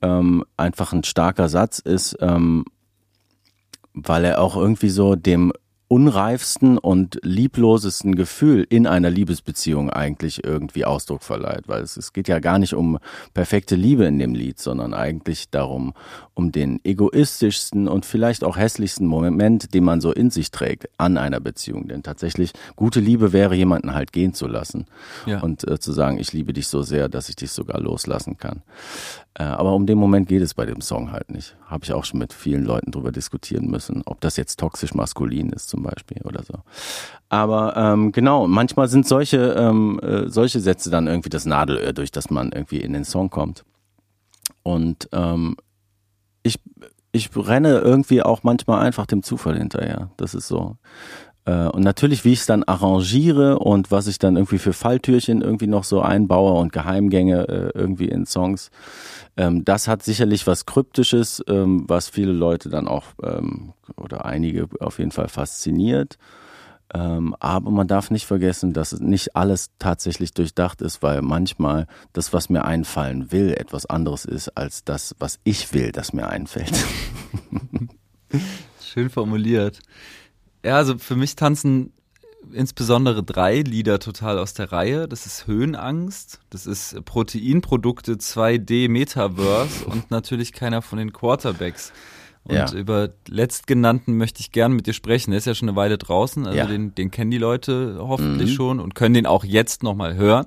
ähm, 0.00 0.44
einfach 0.56 0.92
ein 0.92 1.04
starker 1.04 1.48
Satz 1.48 1.78
ist, 1.78 2.16
ähm, 2.20 2.64
weil 3.92 4.24
er 4.24 4.40
auch 4.40 4.56
irgendwie 4.56 4.90
so 4.90 5.16
dem 5.16 5.52
unreifsten 5.88 6.78
und 6.78 7.20
lieblosesten 7.22 8.16
Gefühl 8.16 8.66
in 8.68 8.86
einer 8.86 9.10
Liebesbeziehung 9.10 9.90
eigentlich 9.90 10.44
irgendwie 10.44 10.84
Ausdruck 10.84 11.22
verleiht, 11.22 11.68
weil 11.68 11.82
es, 11.82 11.96
es 11.96 12.12
geht 12.12 12.28
ja 12.28 12.40
gar 12.40 12.58
nicht 12.58 12.74
um 12.74 12.98
perfekte 13.34 13.76
Liebe 13.76 14.04
in 14.04 14.18
dem 14.18 14.34
Lied, 14.34 14.58
sondern 14.58 14.94
eigentlich 14.94 15.50
darum, 15.50 15.94
um 16.36 16.52
den 16.52 16.80
egoistischsten 16.84 17.88
und 17.88 18.04
vielleicht 18.04 18.44
auch 18.44 18.58
hässlichsten 18.58 19.06
Moment, 19.06 19.72
den 19.72 19.84
man 19.84 20.02
so 20.02 20.12
in 20.12 20.28
sich 20.30 20.50
trägt 20.50 20.86
an 20.98 21.16
einer 21.16 21.40
Beziehung. 21.40 21.88
Denn 21.88 22.02
tatsächlich 22.02 22.52
gute 22.76 23.00
Liebe 23.00 23.32
wäre, 23.32 23.54
jemanden 23.54 23.94
halt 23.94 24.12
gehen 24.12 24.34
zu 24.34 24.46
lassen 24.46 24.84
ja. 25.24 25.40
und 25.40 25.66
äh, 25.66 25.80
zu 25.80 25.92
sagen, 25.92 26.18
ich 26.18 26.34
liebe 26.34 26.52
dich 26.52 26.68
so 26.68 26.82
sehr, 26.82 27.08
dass 27.08 27.30
ich 27.30 27.36
dich 27.36 27.52
sogar 27.52 27.80
loslassen 27.80 28.36
kann. 28.36 28.60
Äh, 29.32 29.44
aber 29.44 29.72
um 29.72 29.86
den 29.86 29.96
Moment 29.96 30.28
geht 30.28 30.42
es 30.42 30.52
bei 30.52 30.66
dem 30.66 30.82
Song 30.82 31.10
halt 31.10 31.30
nicht. 31.30 31.56
Habe 31.64 31.84
ich 31.84 31.94
auch 31.94 32.04
schon 32.04 32.18
mit 32.18 32.34
vielen 32.34 32.64
Leuten 32.64 32.90
drüber 32.90 33.12
diskutieren 33.12 33.70
müssen, 33.70 34.02
ob 34.04 34.20
das 34.20 34.36
jetzt 34.36 34.60
toxisch 34.60 34.92
maskulin 34.92 35.48
ist 35.48 35.70
zum 35.70 35.82
Beispiel 35.82 36.20
oder 36.24 36.42
so. 36.42 36.56
Aber 37.30 37.74
ähm, 37.78 38.12
genau, 38.12 38.46
manchmal 38.46 38.88
sind 38.88 39.08
solche, 39.08 39.54
ähm, 39.54 39.98
äh, 40.00 40.28
solche 40.28 40.60
Sätze 40.60 40.90
dann 40.90 41.06
irgendwie 41.06 41.30
das 41.30 41.46
Nadelöhr, 41.46 41.94
durch 41.94 42.12
das 42.12 42.28
man 42.28 42.52
irgendwie 42.52 42.82
in 42.82 42.92
den 42.92 43.04
Song 43.04 43.30
kommt. 43.30 43.64
Und 44.62 45.08
ähm, 45.12 45.56
ich, 46.46 46.58
ich 47.12 47.30
renne 47.36 47.78
irgendwie 47.78 48.22
auch 48.22 48.42
manchmal 48.42 48.84
einfach 48.84 49.06
dem 49.06 49.22
Zufall 49.22 49.56
hinterher. 49.58 50.10
Das 50.16 50.34
ist 50.34 50.48
so. 50.48 50.76
Äh, 51.46 51.68
und 51.68 51.82
natürlich, 51.82 52.24
wie 52.24 52.32
ich 52.32 52.40
es 52.40 52.46
dann 52.46 52.64
arrangiere 52.64 53.58
und 53.58 53.90
was 53.90 54.06
ich 54.06 54.18
dann 54.18 54.36
irgendwie 54.36 54.58
für 54.58 54.72
Falltürchen 54.72 55.40
irgendwie 55.40 55.68
noch 55.68 55.84
so 55.84 56.00
einbaue 56.00 56.52
und 56.52 56.72
Geheimgänge 56.72 57.48
äh, 57.48 57.78
irgendwie 57.78 58.08
in 58.08 58.26
Songs, 58.26 58.70
ähm, 59.36 59.64
das 59.64 59.88
hat 59.88 60.02
sicherlich 60.02 60.46
was 60.46 60.66
Kryptisches, 60.66 61.42
ähm, 61.48 61.84
was 61.86 62.08
viele 62.08 62.32
Leute 62.32 62.68
dann 62.68 62.88
auch 62.88 63.04
ähm, 63.22 63.72
oder 63.96 64.24
einige 64.24 64.68
auf 64.80 64.98
jeden 64.98 65.12
Fall 65.12 65.28
fasziniert. 65.28 66.18
Aber 66.88 67.70
man 67.70 67.88
darf 67.88 68.10
nicht 68.10 68.26
vergessen, 68.26 68.72
dass 68.72 69.00
nicht 69.00 69.34
alles 69.34 69.70
tatsächlich 69.78 70.32
durchdacht 70.32 70.82
ist, 70.82 71.02
weil 71.02 71.20
manchmal 71.20 71.86
das, 72.12 72.32
was 72.32 72.48
mir 72.48 72.64
einfallen 72.64 73.32
will, 73.32 73.52
etwas 73.52 73.86
anderes 73.86 74.24
ist 74.24 74.56
als 74.56 74.84
das, 74.84 75.14
was 75.18 75.40
ich 75.42 75.72
will, 75.72 75.92
dass 75.92 76.12
mir 76.12 76.28
einfällt. 76.28 76.72
Schön 78.80 79.10
formuliert. 79.10 79.80
Ja, 80.64 80.76
also 80.76 80.96
für 80.98 81.16
mich 81.16 81.34
tanzen 81.34 81.92
insbesondere 82.52 83.22
drei 83.22 83.60
Lieder 83.60 83.98
total 83.98 84.38
aus 84.38 84.54
der 84.54 84.72
Reihe. 84.72 85.08
Das 85.08 85.26
ist 85.26 85.46
Höhenangst, 85.46 86.40
das 86.50 86.66
ist 86.66 87.04
Proteinprodukte 87.04 88.14
2D 88.14 88.88
Metaverse 88.88 89.84
und 89.86 90.10
natürlich 90.10 90.52
keiner 90.52 90.82
von 90.82 90.98
den 90.98 91.12
Quarterbacks. 91.12 91.92
Und 92.48 92.54
ja. 92.54 92.72
über 92.72 93.10
letztgenannten 93.26 94.16
möchte 94.16 94.40
ich 94.40 94.52
gern 94.52 94.72
mit 94.72 94.86
dir 94.86 94.92
sprechen. 94.92 95.32
Der 95.32 95.38
ist 95.38 95.46
ja 95.46 95.54
schon 95.54 95.68
eine 95.68 95.76
Weile 95.76 95.98
draußen, 95.98 96.46
also 96.46 96.56
ja. 96.56 96.66
den, 96.66 96.94
den 96.94 97.10
kennen 97.10 97.30
die 97.30 97.38
Leute 97.38 97.96
hoffentlich 97.98 98.50
mhm. 98.50 98.54
schon 98.54 98.80
und 98.80 98.94
können 98.94 99.14
den 99.14 99.26
auch 99.26 99.44
jetzt 99.44 99.82
nochmal 99.82 100.14
hören. 100.14 100.46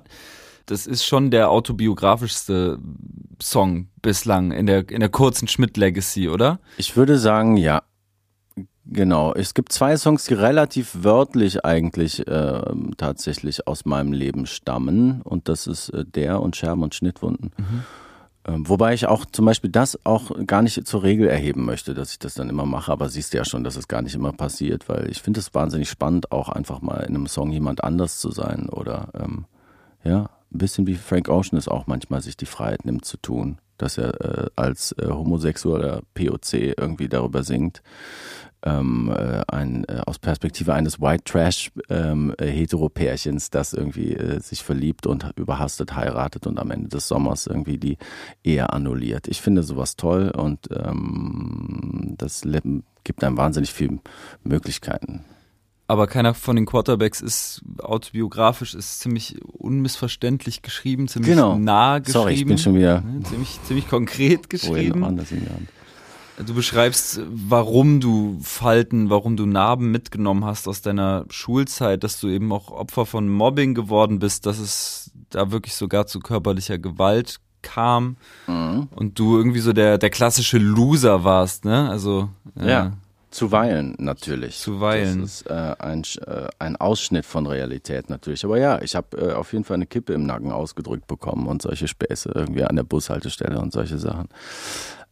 Das 0.64 0.86
ist 0.86 1.04
schon 1.04 1.30
der 1.30 1.50
autobiografischste 1.50 2.78
Song 3.42 3.88
bislang 4.02 4.52
in 4.52 4.66
der, 4.66 4.88
in 4.88 5.00
der 5.00 5.08
kurzen 5.08 5.48
Schmidt-Legacy, 5.48 6.28
oder? 6.28 6.60
Ich 6.78 6.96
würde 6.96 7.18
sagen, 7.18 7.56
ja. 7.56 7.82
Genau, 8.86 9.34
es 9.34 9.54
gibt 9.54 9.72
zwei 9.72 9.96
Songs, 9.96 10.24
die 10.24 10.34
relativ 10.34 11.02
wörtlich 11.02 11.64
eigentlich 11.64 12.26
äh, 12.26 12.62
tatsächlich 12.96 13.66
aus 13.68 13.84
meinem 13.84 14.12
Leben 14.12 14.46
stammen 14.46 15.22
und 15.22 15.48
das 15.48 15.66
ist 15.66 15.90
äh, 15.90 16.04
der 16.04 16.40
und 16.40 16.56
Scherben 16.56 16.82
und 16.82 16.94
Schnittwunden. 16.94 17.52
Mhm. 17.56 17.84
Ähm, 18.46 18.68
wobei 18.68 18.94
ich 18.94 19.06
auch 19.06 19.26
zum 19.26 19.44
Beispiel 19.44 19.70
das 19.70 19.98
auch 20.04 20.30
gar 20.46 20.62
nicht 20.62 20.86
zur 20.86 21.02
Regel 21.02 21.28
erheben 21.28 21.64
möchte, 21.64 21.92
dass 21.92 22.12
ich 22.12 22.18
das 22.18 22.34
dann 22.34 22.48
immer 22.48 22.64
mache, 22.64 22.90
aber 22.90 23.08
siehst 23.08 23.32
du 23.32 23.38
ja 23.38 23.44
schon, 23.44 23.64
dass 23.64 23.76
es 23.76 23.86
gar 23.86 24.00
nicht 24.00 24.14
immer 24.14 24.32
passiert, 24.32 24.88
weil 24.88 25.10
ich 25.10 25.20
finde 25.20 25.40
es 25.40 25.54
wahnsinnig 25.54 25.90
spannend, 25.90 26.32
auch 26.32 26.48
einfach 26.48 26.80
mal 26.80 27.00
in 27.00 27.14
einem 27.14 27.26
Song 27.26 27.50
jemand 27.50 27.84
anders 27.84 28.18
zu 28.18 28.30
sein 28.30 28.68
oder 28.70 29.08
ähm, 29.14 29.44
ja, 30.04 30.30
ein 30.52 30.58
bisschen 30.58 30.86
wie 30.86 30.94
Frank 30.94 31.28
Ocean 31.28 31.58
es 31.58 31.68
auch 31.68 31.86
manchmal 31.86 32.22
sich 32.22 32.36
die 32.36 32.46
Freiheit 32.46 32.86
nimmt 32.86 33.04
zu 33.04 33.18
tun, 33.18 33.58
dass 33.76 33.98
er 33.98 34.20
äh, 34.20 34.50
als 34.56 34.92
äh, 34.92 35.06
homosexueller 35.08 36.00
POC 36.14 36.54
irgendwie 36.78 37.10
darüber 37.10 37.42
singt 37.42 37.82
ähm, 38.62 39.12
äh, 39.14 39.42
ein, 39.48 39.84
äh, 39.84 40.00
aus 40.06 40.18
Perspektive 40.18 40.74
eines 40.74 41.00
White 41.00 41.24
Trash 41.24 41.70
ähm, 41.88 42.34
äh, 42.38 42.46
Heteropärchens, 42.46 43.50
das 43.50 43.72
irgendwie 43.72 44.14
äh, 44.14 44.40
sich 44.40 44.62
verliebt 44.62 45.06
und 45.06 45.32
überhastet 45.36 45.94
heiratet 45.94 46.46
und 46.46 46.58
am 46.58 46.70
Ende 46.70 46.88
des 46.88 47.08
Sommers 47.08 47.46
irgendwie 47.46 47.78
die 47.78 47.98
Ehe 48.44 48.70
annulliert. 48.70 49.28
Ich 49.28 49.40
finde 49.40 49.62
sowas 49.62 49.96
toll 49.96 50.30
und 50.30 50.68
ähm, 50.72 52.14
das 52.18 52.42
gibt 53.04 53.24
einem 53.24 53.36
wahnsinnig 53.36 53.72
viele 53.72 53.98
Möglichkeiten. 54.44 55.24
Aber 55.90 56.06
keiner 56.06 56.34
von 56.34 56.54
den 56.54 56.66
Quarterbacks 56.66 57.20
ist 57.20 57.62
autobiografisch, 57.78 58.74
ist 58.74 59.00
ziemlich 59.00 59.42
unmissverständlich 59.42 60.62
geschrieben, 60.62 61.08
ziemlich 61.08 61.30
genau. 61.30 61.58
nah 61.58 61.98
geschrieben. 61.98 62.12
Sorry, 62.12 62.34
ich 62.34 62.46
bin 62.46 62.58
schon 62.58 62.76
wieder 62.76 63.02
ziemlich, 63.24 63.58
ziemlich 63.64 63.88
konkret 63.88 64.48
geschrieben. 64.48 65.00
Wohin, 65.02 65.66
Du 66.46 66.54
beschreibst, 66.54 67.20
warum 67.28 68.00
du 68.00 68.38
Falten, 68.42 69.10
warum 69.10 69.36
du 69.36 69.46
Narben 69.46 69.90
mitgenommen 69.90 70.44
hast 70.44 70.68
aus 70.68 70.80
deiner 70.80 71.24
Schulzeit, 71.28 72.04
dass 72.04 72.20
du 72.20 72.28
eben 72.28 72.52
auch 72.52 72.70
Opfer 72.70 73.06
von 73.06 73.28
Mobbing 73.28 73.74
geworden 73.74 74.18
bist, 74.18 74.46
dass 74.46 74.58
es 74.58 75.10
da 75.30 75.50
wirklich 75.50 75.74
sogar 75.74 76.06
zu 76.06 76.20
körperlicher 76.20 76.78
Gewalt 76.78 77.40
kam 77.62 78.16
mhm. 78.46 78.88
und 78.94 79.18
du 79.18 79.36
irgendwie 79.36 79.60
so 79.60 79.72
der, 79.72 79.98
der 79.98 80.10
klassische 80.10 80.58
Loser 80.58 81.24
warst, 81.24 81.64
ne? 81.64 81.90
Also 81.90 82.30
äh, 82.58 82.70
ja. 82.70 82.92
Zuweilen 83.30 83.94
natürlich. 83.98 84.58
Zuweilen. 84.58 85.20
Das 85.20 85.42
ist 85.42 85.50
äh, 85.50 85.74
ein, 85.78 86.02
äh, 86.26 86.48
ein 86.58 86.76
Ausschnitt 86.76 87.24
von 87.24 87.46
Realität 87.46 88.10
natürlich. 88.10 88.44
Aber 88.44 88.58
ja, 88.58 88.82
ich 88.82 88.96
habe 88.96 89.16
äh, 89.16 89.32
auf 89.34 89.52
jeden 89.52 89.64
Fall 89.64 89.76
eine 89.76 89.86
Kippe 89.86 90.14
im 90.14 90.24
Nacken 90.26 90.50
ausgedrückt 90.50 91.06
bekommen 91.06 91.46
und 91.46 91.62
solche 91.62 91.86
Späße 91.86 92.32
irgendwie 92.34 92.64
an 92.64 92.74
der 92.74 92.82
Bushaltestelle 92.82 93.60
und 93.60 93.72
solche 93.72 93.98
Sachen. 93.98 94.28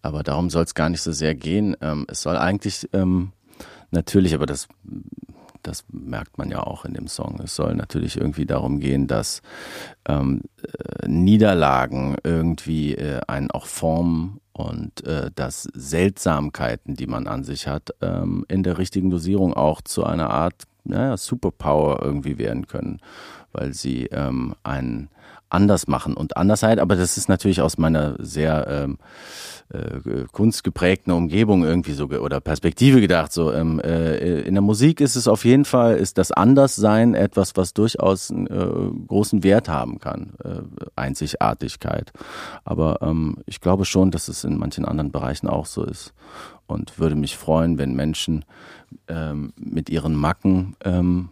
Aber 0.03 0.23
darum 0.23 0.51
soll 0.51 0.65
es 0.65 0.75
gar 0.75 0.89
nicht 0.89 1.03
so 1.03 1.13
sehr 1.13 1.35
gehen. 1.35 1.77
Ähm, 1.81 2.07
es 2.09 2.23
soll 2.23 2.37
eigentlich 2.37 2.89
ähm, 2.93 3.33
natürlich, 3.91 4.35
aber 4.35 4.47
das, 4.47 4.69
das 5.63 5.85
merkt 5.91 6.39
man 6.39 6.51
ja 6.51 6.61
auch 6.61 6.85
in 6.85 6.95
dem 6.95 7.09
Song, 7.09 7.41
es 7.43 7.55
soll 7.55 7.75
natürlich 7.75 8.17
irgendwie 8.17 8.47
darum 8.47 8.81
gehen, 8.81 9.07
dass 9.07 9.43
ähm, 10.07 10.43
äh, 10.63 11.09
Niederlagen 11.09 12.17
irgendwie 12.23 12.95
äh, 12.95 13.21
einen 13.27 13.51
auch 13.51 13.67
formen 13.67 14.41
und 14.53 15.05
äh, 15.07 15.31
dass 15.35 15.69
Seltsamkeiten, 15.75 16.95
die 16.95 17.07
man 17.07 17.27
an 17.27 17.45
sich 17.45 17.67
hat, 17.67 17.91
ähm, 18.01 18.45
in 18.49 18.63
der 18.63 18.79
richtigen 18.79 19.11
Dosierung 19.11 19.55
auch 19.55 19.81
zu 19.83 20.05
einer 20.05 20.31
Art 20.31 20.65
naja, 20.85 21.17
Superpower 21.17 22.03
irgendwie 22.03 22.39
werden 22.39 22.67
können, 22.67 23.01
weil 23.53 23.75
sie 23.75 24.07
ähm, 24.07 24.55
einen 24.63 25.11
anders 25.51 25.87
machen 25.87 26.15
und 26.15 26.37
Andersheit, 26.37 26.79
aber 26.79 26.97
das 26.97 27.17
ist 27.17 27.29
natürlich 27.29 27.61
aus 27.61 27.79
meiner 27.79 28.17
sehr 28.19 28.67
ähm, 28.69 28.99
äh, 29.71 30.25
kunstgeprägten 30.33 31.13
Umgebung 31.13 31.65
irgendwie 31.65 31.93
so 31.93 32.07
oder 32.07 32.41
Perspektive 32.41 33.01
gedacht. 33.01 33.33
So 33.33 33.53
ähm, 33.53 33.81
äh, 33.81 34.41
in 34.41 34.55
der 34.55 34.63
Musik 34.63 35.01
ist 35.01 35.17
es 35.17 35.29
auf 35.29 35.45
jeden 35.45 35.65
Fall 35.65 35.97
ist 35.97 36.19
das 36.19 36.33
Anderssein 36.33 37.15
etwas, 37.15 37.57
was 37.57 37.75
durchaus 37.75 38.31
einen 38.31 38.47
äh, 38.47 39.07
großen 39.07 39.43
Wert 39.43 39.69
haben 39.69 39.99
kann, 39.99 40.35
äh, 40.43 40.61
Einzigartigkeit. 40.97 42.13
Aber 42.65 43.01
ähm, 43.03 43.39
ich 43.47 43.61
glaube 43.61 43.85
schon, 43.85 44.11
dass 44.11 44.29
es 44.29 44.45
in 44.45 44.59
manchen 44.59 44.85
anderen 44.85 45.13
Bereichen 45.13 45.49
auch 45.49 45.67
so 45.67 45.85
ist 45.85 46.15
und 46.67 46.99
würde 46.99 47.15
mich 47.15 47.37
freuen, 47.37 47.79
wenn 47.79 47.95
Menschen 47.95 48.45
ähm, 49.09 49.53
mit 49.57 49.91
ihren 49.91 50.15
Macken 50.15 50.77
ähm, 50.85 51.29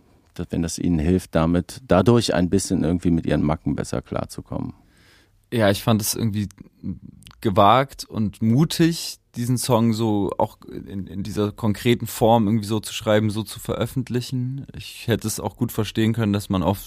wenn 0.50 0.62
das 0.62 0.78
ihnen 0.78 0.98
hilft, 0.98 1.34
damit 1.34 1.82
dadurch 1.86 2.34
ein 2.34 2.50
bisschen 2.50 2.84
irgendwie 2.84 3.10
mit 3.10 3.26
ihren 3.26 3.42
Macken 3.42 3.76
besser 3.76 4.02
klarzukommen. 4.02 4.74
Ja, 5.52 5.70
ich 5.70 5.82
fand 5.82 6.02
es 6.02 6.14
irgendwie 6.14 6.48
gewagt 7.40 8.04
und 8.04 8.42
mutig, 8.42 9.18
diesen 9.36 9.58
Song 9.58 9.92
so 9.92 10.30
auch 10.38 10.58
in, 10.64 11.06
in 11.06 11.22
dieser 11.22 11.52
konkreten 11.52 12.06
Form 12.06 12.46
irgendwie 12.46 12.66
so 12.66 12.80
zu 12.80 12.92
schreiben, 12.92 13.30
so 13.30 13.42
zu 13.42 13.60
veröffentlichen. 13.60 14.66
Ich 14.74 15.06
hätte 15.06 15.28
es 15.28 15.38
auch 15.38 15.56
gut 15.56 15.72
verstehen 15.72 16.14
können, 16.14 16.32
dass 16.32 16.48
man 16.48 16.62
auf 16.62 16.80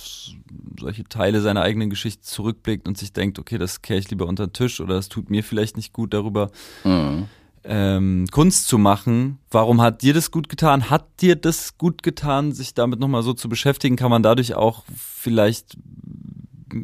solche 0.79 1.03
Teile 1.03 1.41
seiner 1.41 1.61
eigenen 1.61 1.89
Geschichte 1.89 2.23
zurückblickt 2.23 2.87
und 2.87 2.97
sich 2.97 3.13
denkt, 3.13 3.39
okay, 3.39 3.57
das 3.57 3.81
kehre 3.81 3.99
ich 3.99 4.09
lieber 4.09 4.25
unter 4.25 4.47
den 4.47 4.53
Tisch 4.53 4.81
oder 4.81 4.95
das 4.95 5.09
tut 5.09 5.29
mir 5.29 5.43
vielleicht 5.43 5.77
nicht 5.77 5.93
gut, 5.93 6.13
darüber 6.13 6.49
mhm. 6.83 7.27
Ähm, 7.63 8.25
Kunst 8.31 8.67
zu 8.67 8.77
machen. 8.77 9.39
Warum 9.51 9.81
hat 9.81 10.01
dir 10.01 10.13
das 10.13 10.31
gut 10.31 10.49
getan? 10.49 10.89
Hat 10.89 11.05
dir 11.21 11.35
das 11.35 11.77
gut 11.77 12.03
getan, 12.03 12.51
sich 12.51 12.73
damit 12.73 12.99
nochmal 12.99 13.23
so 13.23 13.33
zu 13.33 13.49
beschäftigen? 13.49 13.95
Kann 13.95 14.09
man 14.09 14.23
dadurch 14.23 14.55
auch 14.55 14.83
vielleicht 14.95 15.77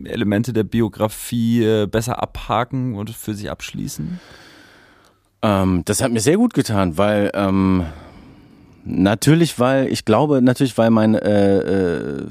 Elemente 0.05 0.53
der 0.53 0.63
Biografie 0.63 1.63
äh, 1.63 1.87
besser 1.87 2.21
abhaken 2.21 2.95
und 2.95 3.09
für 3.11 3.33
sich 3.33 3.49
abschließen? 3.49 4.19
Ähm, 5.41 5.83
das 5.85 6.01
hat 6.01 6.11
mir 6.11 6.21
sehr 6.21 6.37
gut 6.37 6.53
getan, 6.53 6.97
weil 6.97 7.31
ähm, 7.33 7.85
natürlich, 8.83 9.59
weil 9.59 9.87
ich 9.87 10.05
glaube, 10.05 10.41
natürlich, 10.41 10.77
weil 10.77 10.89
mein 10.89 11.15
äh, 11.15 11.57
äh, 11.59 12.27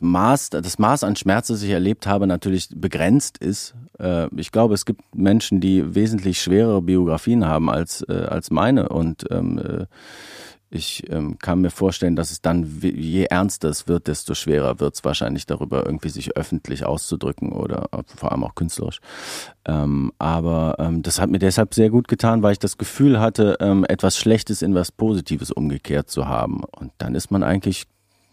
Maß, 0.00 0.50
das 0.50 0.78
Maß 0.78 1.04
an 1.04 1.16
Schmerz, 1.16 1.48
das 1.48 1.62
ich 1.62 1.70
erlebt 1.70 2.06
habe, 2.06 2.26
natürlich 2.26 2.68
begrenzt 2.74 3.38
ist. 3.38 3.74
Äh, 3.98 4.28
ich 4.36 4.52
glaube, 4.52 4.74
es 4.74 4.84
gibt 4.84 5.02
Menschen, 5.14 5.60
die 5.60 5.94
wesentlich 5.94 6.40
schwerere 6.40 6.82
Biografien 6.82 7.46
haben 7.46 7.70
als, 7.70 8.02
äh, 8.08 8.26
als 8.28 8.50
meine 8.50 8.88
und 8.88 9.24
ähm, 9.30 9.58
äh, 9.58 9.86
ich 10.68 11.04
ähm, 11.10 11.38
kann 11.38 11.60
mir 11.60 11.70
vorstellen, 11.70 12.16
dass 12.16 12.32
es 12.32 12.42
dann, 12.42 12.80
je 12.82 13.24
ernster 13.24 13.68
es 13.68 13.86
wird, 13.86 14.08
desto 14.08 14.34
schwerer 14.34 14.80
wird 14.80 14.94
es 14.94 15.04
wahrscheinlich 15.04 15.46
darüber, 15.46 15.86
irgendwie 15.86 16.08
sich 16.08 16.36
öffentlich 16.36 16.84
auszudrücken 16.84 17.52
oder 17.52 17.88
vor 18.04 18.32
allem 18.32 18.42
auch 18.42 18.56
künstlerisch. 18.56 19.00
Ähm, 19.64 20.12
aber 20.18 20.74
ähm, 20.78 21.02
das 21.02 21.20
hat 21.20 21.30
mir 21.30 21.38
deshalb 21.38 21.72
sehr 21.72 21.90
gut 21.90 22.08
getan, 22.08 22.42
weil 22.42 22.52
ich 22.52 22.58
das 22.58 22.78
Gefühl 22.78 23.20
hatte, 23.20 23.56
ähm, 23.60 23.84
etwas 23.88 24.18
Schlechtes 24.18 24.60
in 24.60 24.74
was 24.74 24.90
Positives 24.90 25.52
umgekehrt 25.52 26.10
zu 26.10 26.26
haben. 26.26 26.64
Und 26.64 26.90
dann 26.98 27.14
ist 27.14 27.30
man 27.30 27.44
eigentlich 27.44 27.86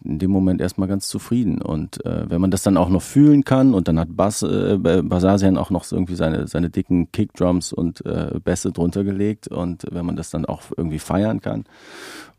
in 0.04 0.18
dem 0.18 0.30
Moment 0.30 0.60
erstmal 0.60 0.86
ganz 0.86 1.08
zufrieden. 1.08 1.62
Und 1.62 2.04
äh, 2.04 2.28
wenn 2.28 2.40
man 2.40 2.50
das 2.50 2.62
dann 2.62 2.76
auch 2.76 2.90
noch 2.90 3.02
fühlen 3.02 3.44
kann 3.44 3.74
und 3.74 3.88
dann 3.88 3.98
hat 3.98 4.14
Bas, 4.14 4.42
äh, 4.42 4.78
Basasian 4.78 5.56
auch 5.56 5.70
noch 5.70 5.90
irgendwie 5.90 6.14
seine, 6.14 6.46
seine 6.46 6.70
dicken 6.70 7.10
Kickdrums 7.10 7.72
und 7.72 8.04
äh, 8.04 8.38
Bässe 8.44 8.70
drunter 8.70 9.02
gelegt 9.02 9.48
und 9.48 9.86
wenn 9.90 10.04
man 10.04 10.16
das 10.16 10.30
dann 10.30 10.44
auch 10.44 10.62
irgendwie 10.76 10.98
feiern 10.98 11.40
kann, 11.40 11.64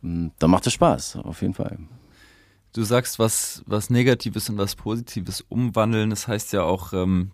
mh, 0.01 0.31
dann 0.37 0.51
macht 0.51 0.67
es 0.67 0.73
Spaß, 0.73 1.17
auf 1.17 1.41
jeden 1.41 1.55
Fall. 1.55 1.79
Du 2.73 2.83
sagst, 2.83 3.19
was, 3.19 3.63
was 3.65 3.89
Negatives 3.89 4.49
und 4.49 4.57
was 4.57 4.75
Positives 4.75 5.41
umwandeln. 5.47 6.09
Das 6.09 6.27
heißt 6.27 6.53
ja 6.53 6.63
auch, 6.63 6.93
ähm, 6.93 7.31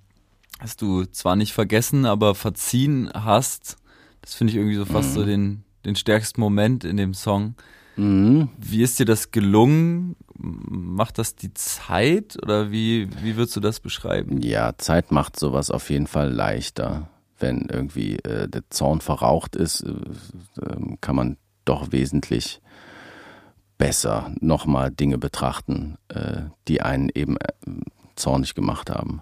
dass 0.61 0.77
du 0.77 1.05
zwar 1.05 1.35
nicht 1.35 1.53
vergessen, 1.53 2.05
aber 2.05 2.35
verziehen 2.35 3.09
hast. 3.13 3.77
Das 4.21 4.35
finde 4.35 4.51
ich 4.51 4.57
irgendwie 4.57 4.75
so 4.75 4.85
fast 4.85 5.09
mhm. 5.09 5.13
so 5.13 5.25
den, 5.25 5.63
den 5.83 5.95
stärksten 5.95 6.39
Moment 6.39 6.83
in 6.83 6.95
dem 6.95 7.13
Song. 7.13 7.55
Mhm. 7.95 8.49
Wie 8.57 8.83
ist 8.83 8.99
dir 8.99 9.05
das 9.05 9.31
gelungen? 9.31 10.15
Macht 10.37 11.17
das 11.17 11.35
die 11.35 11.53
Zeit 11.53 12.37
oder 12.41 12.71
wie, 12.71 13.09
wie 13.21 13.35
würdest 13.35 13.55
du 13.55 13.59
das 13.59 13.79
beschreiben? 13.79 14.41
Ja, 14.41 14.77
Zeit 14.77 15.11
macht 15.11 15.37
sowas 15.37 15.69
auf 15.69 15.89
jeden 15.89 16.07
Fall 16.07 16.31
leichter. 16.31 17.09
Wenn 17.37 17.67
irgendwie 17.69 18.17
äh, 18.17 18.47
der 18.47 18.69
Zorn 18.69 19.01
verraucht 19.01 19.55
ist, 19.55 19.81
äh, 19.81 19.93
ähm, 20.61 20.97
kann 21.01 21.15
man 21.15 21.37
doch 21.65 21.91
wesentlich 21.91 22.61
besser 23.77 24.31
nochmal 24.39 24.91
Dinge 24.91 25.17
betrachten, 25.17 25.97
äh, 26.09 26.43
die 26.67 26.81
einen 26.81 27.09
eben 27.13 27.37
äh, 27.37 27.47
zornig 28.15 28.53
gemacht 28.53 28.89
haben. 28.89 29.21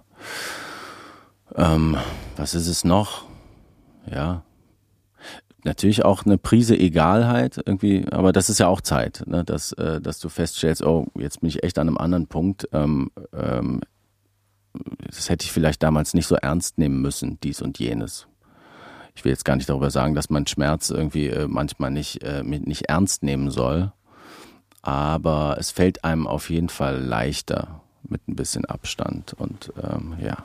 Ähm, 1.56 1.98
was 2.36 2.54
ist 2.54 2.68
es 2.68 2.84
noch? 2.84 3.24
Ja, 4.10 4.44
natürlich 5.64 6.06
auch 6.06 6.26
eine 6.26 6.38
Prise 6.38 6.78
Egalheit 6.78 7.62
irgendwie, 7.66 8.06
aber 8.12 8.32
das 8.32 8.50
ist 8.50 8.60
ja 8.60 8.68
auch 8.68 8.82
Zeit, 8.82 9.24
ne? 9.28 9.44
dass, 9.44 9.74
äh, 9.74 10.02
dass 10.02 10.20
du 10.20 10.30
feststellst, 10.30 10.84
oh, 10.84 11.08
jetzt 11.18 11.42
bin 11.42 11.50
ich 11.50 11.64
echt 11.64 11.78
an 11.80 11.88
einem 11.88 11.98
anderen 11.98 12.28
Punkt. 12.28 12.68
Ähm, 12.72 13.12
ähm, 13.34 13.82
das 15.06 15.30
hätte 15.30 15.46
ich 15.46 15.52
vielleicht 15.52 15.84
damals 15.84 16.14
nicht 16.14 16.28
so 16.28 16.36
ernst 16.36 16.78
nehmen 16.78 17.02
müssen, 17.02 17.40
dies 17.42 17.62
und 17.62 17.80
jenes. 17.80 18.28
Ich 19.16 19.26
will 19.26 19.32
jetzt 19.32 19.46
gar 19.46 19.56
nicht 19.56 19.70
darüber 19.70 19.92
sagen, 19.92 20.16
dass 20.16 20.30
man 20.30 20.48
Schmerz 20.48 20.90
irgendwie 20.90 21.28
äh, 21.28 21.48
manchmal 21.48 21.92
nicht, 21.92 22.24
äh, 22.24 22.44
nicht 22.44 22.84
ernst 22.84 23.24
nehmen 23.24 23.52
soll, 23.52 23.92
aber 24.82 25.58
es 25.60 25.72
fällt 25.72 26.04
einem 26.04 26.28
auf 26.28 26.50
jeden 26.50 26.70
Fall 26.70 27.00
leichter 27.00 27.82
mit 28.04 28.28
ein 28.28 28.36
bisschen 28.36 28.66
Abstand 28.66 29.34
und 29.34 29.74
ähm, 29.82 30.16
ja 30.22 30.38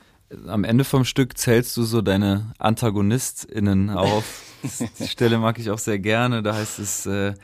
am 0.46 0.64
Ende 0.64 0.84
vom 0.84 1.04
Stück 1.04 1.36
zählst 1.38 1.76
du 1.76 1.82
so 1.84 2.02
deine 2.02 2.52
AntagonistInnen 2.58 3.90
auf. 3.90 4.42
Die 4.98 5.08
Stelle 5.08 5.38
mag 5.38 5.58
ich 5.58 5.70
auch 5.70 5.78
sehr 5.78 5.98
gerne. 5.98 6.42
Da 6.42 6.54
heißt 6.54 6.78
es 6.78 7.06
äh, 7.06 7.34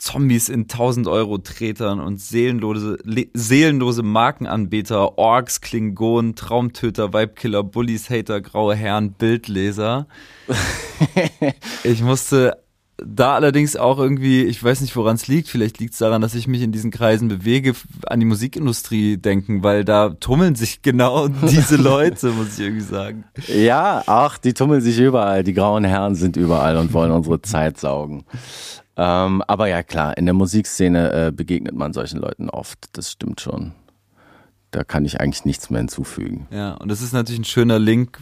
Zombies 0.00 0.48
in 0.48 0.62
1000 0.62 1.08
Euro 1.08 1.38
Tretern 1.38 2.00
und 2.00 2.18
seelenlose, 2.20 2.98
seelenlose 3.34 4.02
Markenanbeter, 4.02 5.18
Orks, 5.18 5.60
Klingonen, 5.60 6.36
Traumtöter, 6.36 7.12
Weibkiller, 7.12 7.62
Bullies, 7.62 8.08
Hater, 8.08 8.40
graue 8.40 8.74
Herren, 8.74 9.12
Bildleser. 9.12 10.06
ich 11.84 12.02
musste 12.02 12.59
da 13.04 13.34
allerdings 13.34 13.76
auch 13.76 13.98
irgendwie, 13.98 14.44
ich 14.44 14.62
weiß 14.62 14.80
nicht, 14.80 14.94
woran 14.96 15.16
es 15.16 15.28
liegt, 15.28 15.48
vielleicht 15.48 15.78
liegt 15.78 15.92
es 15.92 15.98
daran, 15.98 16.22
dass 16.22 16.34
ich 16.34 16.46
mich 16.46 16.62
in 16.62 16.72
diesen 16.72 16.90
Kreisen 16.90 17.28
bewege, 17.28 17.74
an 18.06 18.20
die 18.20 18.26
Musikindustrie 18.26 19.16
denken, 19.16 19.62
weil 19.62 19.84
da 19.84 20.10
tummeln 20.10 20.54
sich 20.54 20.82
genau 20.82 21.28
diese 21.28 21.76
Leute, 21.76 22.30
muss 22.30 22.58
ich 22.58 22.66
irgendwie 22.66 22.84
sagen. 22.84 23.24
Ja, 23.48 24.02
ach, 24.06 24.38
die 24.38 24.54
tummeln 24.54 24.80
sich 24.80 24.98
überall. 24.98 25.44
Die 25.44 25.54
grauen 25.54 25.84
Herren 25.84 26.14
sind 26.14 26.36
überall 26.36 26.76
und 26.76 26.92
wollen 26.92 27.12
unsere 27.12 27.42
Zeit 27.42 27.78
saugen. 27.78 28.24
Ähm, 28.96 29.42
aber 29.46 29.68
ja, 29.68 29.82
klar, 29.82 30.16
in 30.18 30.26
der 30.26 30.34
Musikszene 30.34 31.12
äh, 31.12 31.32
begegnet 31.32 31.74
man 31.74 31.92
solchen 31.92 32.18
Leuten 32.18 32.50
oft. 32.50 32.78
Das 32.92 33.10
stimmt 33.10 33.40
schon. 33.40 33.72
Da 34.72 34.84
kann 34.84 35.04
ich 35.04 35.20
eigentlich 35.20 35.44
nichts 35.44 35.70
mehr 35.70 35.80
hinzufügen. 35.80 36.46
Ja, 36.50 36.74
und 36.74 36.90
das 36.90 37.02
ist 37.02 37.12
natürlich 37.12 37.40
ein 37.40 37.44
schöner 37.44 37.78
Link, 37.78 38.20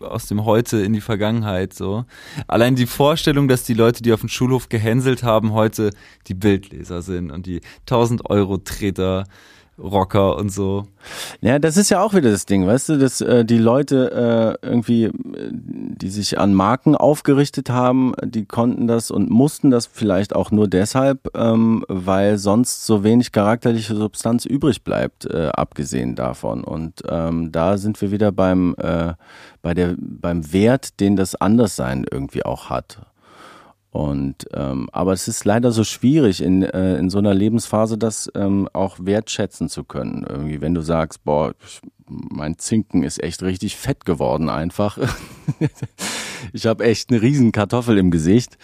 aus 0.00 0.26
dem 0.26 0.44
Heute 0.44 0.78
in 0.78 0.92
die 0.92 1.00
Vergangenheit 1.00 1.74
so. 1.74 2.04
Allein 2.46 2.76
die 2.76 2.86
Vorstellung, 2.86 3.48
dass 3.48 3.64
die 3.64 3.74
Leute, 3.74 4.02
die 4.02 4.12
auf 4.12 4.20
dem 4.20 4.28
Schulhof 4.28 4.68
gehänselt 4.68 5.22
haben, 5.22 5.52
heute 5.52 5.90
die 6.26 6.34
Bildleser 6.34 7.02
sind 7.02 7.30
und 7.30 7.46
die 7.46 7.60
1000 7.80 8.28
Euro 8.28 8.58
Treter 8.58 9.24
Rocker 9.80 10.36
und 10.36 10.50
so. 10.50 10.86
Ja, 11.40 11.58
das 11.58 11.76
ist 11.76 11.90
ja 11.90 12.02
auch 12.02 12.14
wieder 12.14 12.30
das 12.30 12.46
Ding, 12.46 12.66
weißt 12.66 12.90
du, 12.90 12.98
dass 12.98 13.20
äh, 13.20 13.44
die 13.44 13.58
Leute 13.58 14.58
äh, 14.62 14.66
irgendwie, 14.66 15.04
äh, 15.04 15.12
die 15.12 16.10
sich 16.10 16.38
an 16.38 16.54
Marken 16.54 16.94
aufgerichtet 16.94 17.70
haben, 17.70 18.12
die 18.22 18.44
konnten 18.44 18.86
das 18.86 19.10
und 19.10 19.30
mussten 19.30 19.70
das 19.70 19.86
vielleicht 19.86 20.36
auch 20.36 20.50
nur 20.50 20.68
deshalb, 20.68 21.30
ähm, 21.34 21.84
weil 21.88 22.38
sonst 22.38 22.84
so 22.84 23.02
wenig 23.02 23.32
charakterliche 23.32 23.94
Substanz 23.94 24.44
übrig 24.44 24.84
bleibt, 24.84 25.24
äh, 25.24 25.48
abgesehen 25.48 26.14
davon. 26.14 26.62
Und 26.64 27.02
ähm, 27.08 27.50
da 27.52 27.78
sind 27.78 28.00
wir 28.00 28.10
wieder 28.10 28.32
beim, 28.32 28.74
äh, 28.78 29.14
bei 29.62 29.74
der, 29.74 29.94
beim 29.98 30.52
Wert, 30.52 31.00
den 31.00 31.16
das 31.16 31.34
Anderssein 31.34 32.04
irgendwie 32.10 32.44
auch 32.44 32.70
hat. 32.70 32.98
Und 33.90 34.46
ähm, 34.54 34.88
aber 34.92 35.12
es 35.12 35.26
ist 35.26 35.44
leider 35.44 35.72
so 35.72 35.82
schwierig 35.82 36.42
in, 36.42 36.62
äh, 36.62 36.96
in 36.96 37.10
so 37.10 37.18
einer 37.18 37.34
Lebensphase, 37.34 37.98
das 37.98 38.30
ähm, 38.36 38.68
auch 38.72 38.98
wertschätzen 39.00 39.68
zu 39.68 39.82
können. 39.82 40.24
Irgendwie, 40.28 40.60
wenn 40.60 40.74
du 40.74 40.80
sagst, 40.80 41.24
boah, 41.24 41.54
mein 42.10 42.58
Zinken 42.58 43.02
ist 43.02 43.22
echt 43.22 43.42
richtig 43.42 43.76
fett 43.76 44.04
geworden 44.04 44.48
einfach. 44.48 44.98
ich 46.52 46.66
habe 46.66 46.84
echt 46.84 47.10
eine 47.10 47.22
riesen 47.22 47.50
Kartoffel 47.50 47.98
im 47.98 48.12
Gesicht. 48.12 48.58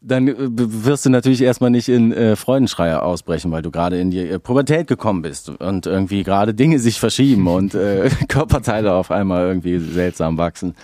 Dann 0.00 0.28
äh, 0.28 0.34
wirst 0.38 1.06
du 1.06 1.10
natürlich 1.10 1.42
erstmal 1.42 1.70
nicht 1.70 1.88
in 1.88 2.12
äh, 2.12 2.36
Freudenschreie 2.36 3.02
ausbrechen, 3.02 3.50
weil 3.50 3.62
du 3.62 3.72
gerade 3.72 3.98
in 3.98 4.12
die 4.12 4.28
äh, 4.28 4.38
Pubertät 4.38 4.86
gekommen 4.86 5.22
bist 5.22 5.48
und 5.48 5.86
irgendwie 5.86 6.22
gerade 6.22 6.54
Dinge 6.54 6.78
sich 6.78 7.00
verschieben 7.00 7.48
und 7.48 7.74
äh, 7.74 8.10
Körperteile 8.28 8.92
auf 8.92 9.10
einmal 9.10 9.46
irgendwie 9.48 9.78
seltsam 9.78 10.38
wachsen. 10.38 10.74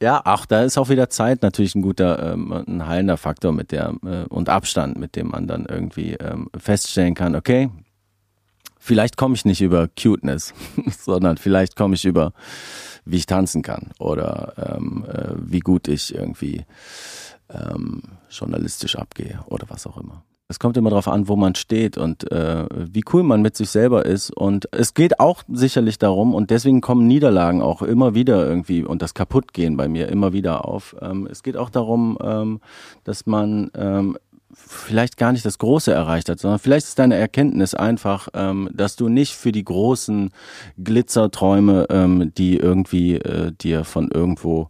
Ja, 0.00 0.20
ach, 0.24 0.46
da 0.46 0.62
ist 0.62 0.78
auch 0.78 0.88
wieder 0.88 1.08
Zeit 1.08 1.42
natürlich 1.42 1.74
ein 1.74 1.82
guter, 1.82 2.32
ähm, 2.32 2.52
ein 2.52 2.86
heilender 2.86 3.16
Faktor 3.16 3.52
mit 3.52 3.72
der 3.72 3.94
äh, 4.04 4.24
und 4.28 4.48
Abstand, 4.48 4.98
mit 4.98 5.16
dem 5.16 5.28
man 5.28 5.46
dann 5.46 5.66
irgendwie 5.66 6.14
ähm, 6.14 6.48
feststellen 6.56 7.14
kann, 7.14 7.36
okay, 7.36 7.70
vielleicht 8.78 9.16
komme 9.16 9.34
ich 9.34 9.44
nicht 9.44 9.62
über 9.62 9.88
Cuteness, 9.88 10.52
sondern 10.98 11.36
vielleicht 11.36 11.76
komme 11.76 11.94
ich 11.94 12.04
über, 12.04 12.32
wie 13.04 13.16
ich 13.16 13.26
tanzen 13.26 13.62
kann 13.62 13.90
oder 13.98 14.76
ähm, 14.76 15.04
äh, 15.08 15.34
wie 15.36 15.60
gut 15.60 15.88
ich 15.88 16.14
irgendwie 16.14 16.64
ähm, 17.48 18.02
journalistisch 18.30 18.96
abgehe 18.96 19.40
oder 19.46 19.66
was 19.68 19.86
auch 19.86 19.98
immer. 19.98 20.24
Es 20.48 20.58
kommt 20.58 20.76
immer 20.76 20.90
darauf 20.90 21.08
an, 21.08 21.26
wo 21.26 21.36
man 21.36 21.54
steht 21.54 21.96
und 21.96 22.30
äh, 22.30 22.66
wie 22.70 23.02
cool 23.12 23.22
man 23.22 23.40
mit 23.40 23.56
sich 23.56 23.70
selber 23.70 24.04
ist. 24.04 24.30
Und 24.30 24.68
es 24.72 24.92
geht 24.92 25.18
auch 25.18 25.42
sicherlich 25.50 25.98
darum, 25.98 26.34
und 26.34 26.50
deswegen 26.50 26.82
kommen 26.82 27.06
Niederlagen 27.06 27.62
auch 27.62 27.80
immer 27.80 28.14
wieder 28.14 28.46
irgendwie 28.46 28.84
und 28.84 29.00
das 29.00 29.14
Kaputtgehen 29.14 29.78
bei 29.78 29.88
mir 29.88 30.08
immer 30.08 30.34
wieder 30.34 30.66
auf. 30.66 30.96
Ähm, 31.00 31.26
es 31.30 31.42
geht 31.42 31.56
auch 31.56 31.70
darum, 31.70 32.18
ähm, 32.22 32.60
dass 33.04 33.24
man 33.24 33.70
ähm, 33.74 34.18
vielleicht 34.54 35.16
gar 35.16 35.32
nicht 35.32 35.44
das 35.46 35.58
Große 35.58 35.92
erreicht 35.92 36.28
hat, 36.28 36.38
sondern 36.38 36.58
vielleicht 36.58 36.86
ist 36.86 36.98
deine 36.98 37.16
Erkenntnis 37.16 37.74
einfach, 37.74 38.28
ähm, 38.34 38.68
dass 38.72 38.96
du 38.96 39.08
nicht 39.08 39.34
für 39.34 39.50
die 39.50 39.64
großen 39.64 40.30
Glitzerträume, 40.82 41.86
ähm, 41.88 42.32
die 42.36 42.56
irgendwie 42.58 43.16
äh, 43.16 43.52
dir 43.52 43.84
von 43.84 44.10
irgendwo 44.10 44.68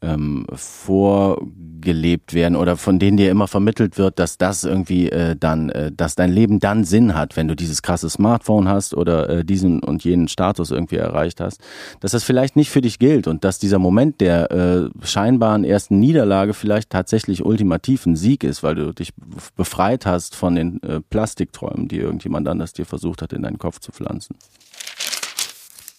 ähm, 0.00 0.46
vorgelebt 0.52 2.34
werden 2.34 2.56
oder 2.56 2.76
von 2.76 2.98
denen 2.98 3.16
dir 3.16 3.30
immer 3.30 3.48
vermittelt 3.48 3.98
wird, 3.98 4.18
dass 4.18 4.38
das 4.38 4.64
irgendwie 4.64 5.10
äh, 5.10 5.36
dann, 5.36 5.70
äh, 5.70 5.90
dass 5.92 6.14
dein 6.14 6.30
Leben 6.30 6.60
dann 6.60 6.84
Sinn 6.84 7.14
hat, 7.14 7.36
wenn 7.36 7.48
du 7.48 7.56
dieses 7.56 7.82
krasse 7.82 8.08
Smartphone 8.08 8.68
hast 8.68 8.94
oder 8.94 9.28
äh, 9.28 9.44
diesen 9.44 9.80
und 9.80 10.04
jenen 10.04 10.28
Status 10.28 10.70
irgendwie 10.70 10.96
erreicht 10.96 11.40
hast, 11.40 11.60
dass 12.00 12.12
das 12.12 12.24
vielleicht 12.24 12.56
nicht 12.56 12.70
für 12.70 12.80
dich 12.80 12.98
gilt 12.98 13.26
und 13.26 13.44
dass 13.44 13.58
dieser 13.58 13.78
Moment 13.78 14.20
der 14.20 14.50
äh, 14.50 14.88
scheinbaren 15.02 15.64
ersten 15.64 15.98
Niederlage 15.98 16.54
vielleicht 16.54 16.90
tatsächlich 16.90 17.44
ultimativ 17.44 18.06
ein 18.06 18.16
Sieg 18.16 18.44
ist, 18.44 18.62
weil 18.62 18.76
du 18.76 18.92
dich 18.92 19.12
befreit 19.56 20.06
hast 20.06 20.36
von 20.36 20.54
den 20.54 20.82
äh, 20.82 21.00
Plastikträumen, 21.00 21.88
die 21.88 21.98
irgendjemand 21.98 22.46
anders 22.48 22.72
dir 22.72 22.86
versucht 22.86 23.22
hat, 23.22 23.32
in 23.32 23.42
deinen 23.42 23.58
Kopf 23.58 23.80
zu 23.80 23.92
pflanzen. 23.92 24.36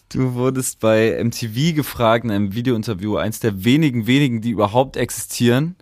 Du 0.10 0.34
wurdest 0.34 0.80
bei 0.80 1.24
MTV 1.24 1.76
gefragt 1.76 2.26
in 2.26 2.32
einem 2.32 2.56
Videointerview, 2.56 3.17
eins 3.17 3.39
der 3.39 3.63
wenigen, 3.63 4.08
wenigen, 4.08 4.41
die 4.41 4.50
überhaupt 4.50 4.98
existieren, 4.98 5.76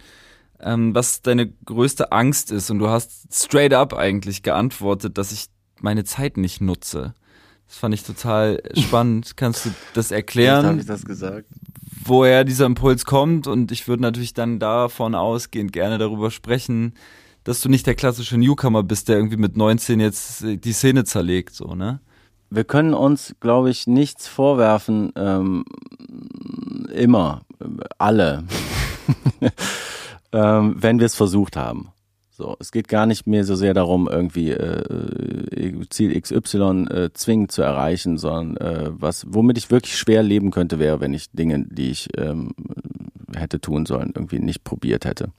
ähm, 0.59 0.93
was 0.93 1.21
deine 1.21 1.47
größte 1.47 2.11
Angst 2.11 2.51
ist. 2.51 2.69
Und 2.69 2.79
du 2.79 2.89
hast 2.89 3.33
straight 3.33 3.73
up 3.73 3.93
eigentlich 3.93 4.43
geantwortet, 4.43 5.17
dass 5.17 5.31
ich 5.31 5.45
meine 5.79 6.03
Zeit 6.03 6.35
nicht 6.35 6.59
nutze. 6.59 7.15
Das 7.67 7.77
fand 7.77 7.93
ich 7.93 8.03
total 8.03 8.61
spannend. 8.77 9.37
Kannst 9.37 9.65
du 9.65 9.69
das 9.93 10.11
erklären? 10.11 10.65
habe 10.65 10.79
ich 10.79 10.85
das 10.85 11.05
gesagt. 11.05 11.47
Woher 12.03 12.43
dieser 12.43 12.65
Impuls 12.65 13.05
kommt 13.05 13.47
und 13.47 13.71
ich 13.71 13.87
würde 13.87 14.01
natürlich 14.01 14.33
dann 14.33 14.59
davon 14.59 15.15
ausgehend 15.15 15.71
gerne 15.71 15.97
darüber 15.97 16.31
sprechen, 16.31 16.93
dass 17.45 17.61
du 17.61 17.69
nicht 17.69 17.87
der 17.87 17.95
klassische 17.95 18.37
Newcomer 18.37 18.83
bist, 18.83 19.07
der 19.07 19.15
irgendwie 19.15 19.37
mit 19.37 19.55
19 19.55 20.01
jetzt 20.01 20.43
die 20.43 20.73
Szene 20.73 21.05
zerlegt, 21.05 21.55
so, 21.55 21.75
ne? 21.75 22.01
Wir 22.49 22.63
können 22.63 22.93
uns, 22.93 23.35
glaube 23.39 23.69
ich, 23.69 23.87
nichts 23.87 24.27
vorwerfen, 24.27 25.11
ähm, 25.15 25.65
immer, 26.93 27.41
alle, 27.97 28.43
ähm, 30.31 30.75
wenn 30.77 30.99
wir 30.99 31.05
es 31.05 31.15
versucht 31.15 31.57
haben. 31.57 31.89
So, 32.29 32.55
es 32.59 32.71
geht 32.71 32.87
gar 32.87 33.07
nicht 33.07 33.25
mehr 33.25 33.43
so 33.43 33.55
sehr 33.55 33.73
darum, 33.73 34.07
irgendwie 34.07 34.51
äh, 34.51 35.87
Ziel 35.89 36.21
XY 36.21 36.85
äh, 36.89 37.09
zwingend 37.13 37.51
zu 37.51 37.63
erreichen, 37.63 38.19
sondern 38.19 38.57
äh, 38.57 38.91
was, 38.91 39.25
womit 39.27 39.57
ich 39.57 39.71
wirklich 39.71 39.97
schwer 39.97 40.21
leben 40.21 40.51
könnte, 40.51 40.77
wäre, 40.77 40.99
wenn 40.99 41.15
ich 41.15 41.31
Dinge, 41.31 41.65
die 41.67 41.89
ich 41.89 42.09
ähm, 42.15 42.51
hätte 43.35 43.59
tun 43.59 43.87
sollen, 43.87 44.11
irgendwie 44.15 44.39
nicht 44.39 44.63
probiert 44.63 45.05
hätte. 45.05 45.31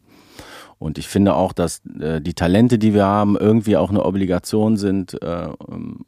Und 0.79 0.99
ich 0.99 1.07
finde 1.07 1.35
auch, 1.35 1.53
dass 1.53 1.83
äh, 2.01 2.21
die 2.21 2.35
Talente, 2.35 2.79
die 2.79 2.95
wir 2.95 3.07
haben, 3.07 3.37
irgendwie 3.37 3.77
auch 3.77 3.91
eine 3.91 4.05
Obligation 4.05 4.77
sind. 4.77 5.23
Äh, 5.23 5.51
ähm, 5.71 6.05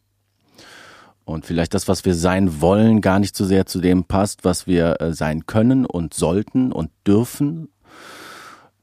und 1.31 1.47
vielleicht 1.47 1.75
das, 1.75 1.89
was 1.89 2.05
wir 2.05 2.15
sein 2.15 2.61
wollen, 2.61 3.01
gar 3.01 3.19
nicht 3.19 3.37
so 3.37 3.45
sehr 3.45 3.67
zu 3.67 3.81
dem 3.81 4.05
passt, 4.05 4.45
was 4.45 4.67
wir 4.67 5.01
äh, 5.01 5.13
sein 5.13 5.47
können 5.47 5.87
und 5.87 6.15
sollten 6.15 6.73
und 6.73 6.91
dürfen, 7.07 7.69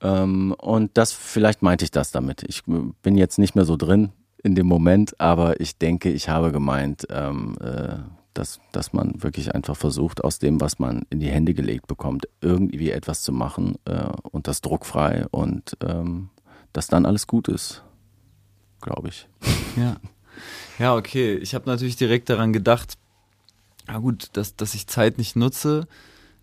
ähm, 0.01 0.55
und 0.57 0.97
das, 0.97 1.13
vielleicht 1.13 1.61
meinte 1.61 1.85
ich 1.85 1.91
das 1.91 2.11
damit. 2.11 2.43
Ich 2.47 2.63
bin 2.65 3.17
jetzt 3.17 3.39
nicht 3.39 3.55
mehr 3.55 3.65
so 3.65 3.77
drin 3.77 4.11
in 4.43 4.55
dem 4.55 4.67
Moment, 4.67 5.19
aber 5.19 5.59
ich 5.59 5.77
denke, 5.77 6.09
ich 6.11 6.29
habe 6.29 6.51
gemeint, 6.51 7.07
ähm, 7.09 7.55
äh, 7.61 7.95
dass, 8.33 8.59
dass 8.71 8.93
man 8.93 9.23
wirklich 9.23 9.55
einfach 9.55 9.75
versucht, 9.75 10.23
aus 10.23 10.37
dem, 10.37 10.61
was 10.61 10.77
man 10.77 11.03
in 11.09 11.19
die 11.19 11.29
Hände 11.29 11.55
gelegt 11.55 11.87
bekommt, 11.87 12.27
irgendwie 12.41 12.91
etwas 12.91 13.23
zu 13.23 13.31
machen 13.31 13.75
äh, 13.85 14.09
und 14.31 14.47
das 14.47 14.61
druckfrei 14.61 15.25
und 15.31 15.75
ähm, 15.81 16.29
dass 16.71 16.87
dann 16.87 17.07
alles 17.07 17.25
gut 17.25 17.47
ist, 17.47 17.83
glaube 18.81 19.09
ich. 19.09 19.27
Ja. 19.75 19.97
Ja, 20.79 20.95
okay. 20.95 21.35
Ich 21.35 21.55
habe 21.55 21.69
natürlich 21.69 21.95
direkt 21.95 22.29
daran 22.29 22.53
gedacht, 22.53 22.93
na 23.87 23.97
gut, 23.99 24.29
dass, 24.33 24.55
dass 24.55 24.73
ich 24.73 24.87
Zeit 24.87 25.17
nicht 25.17 25.35
nutze 25.35 25.87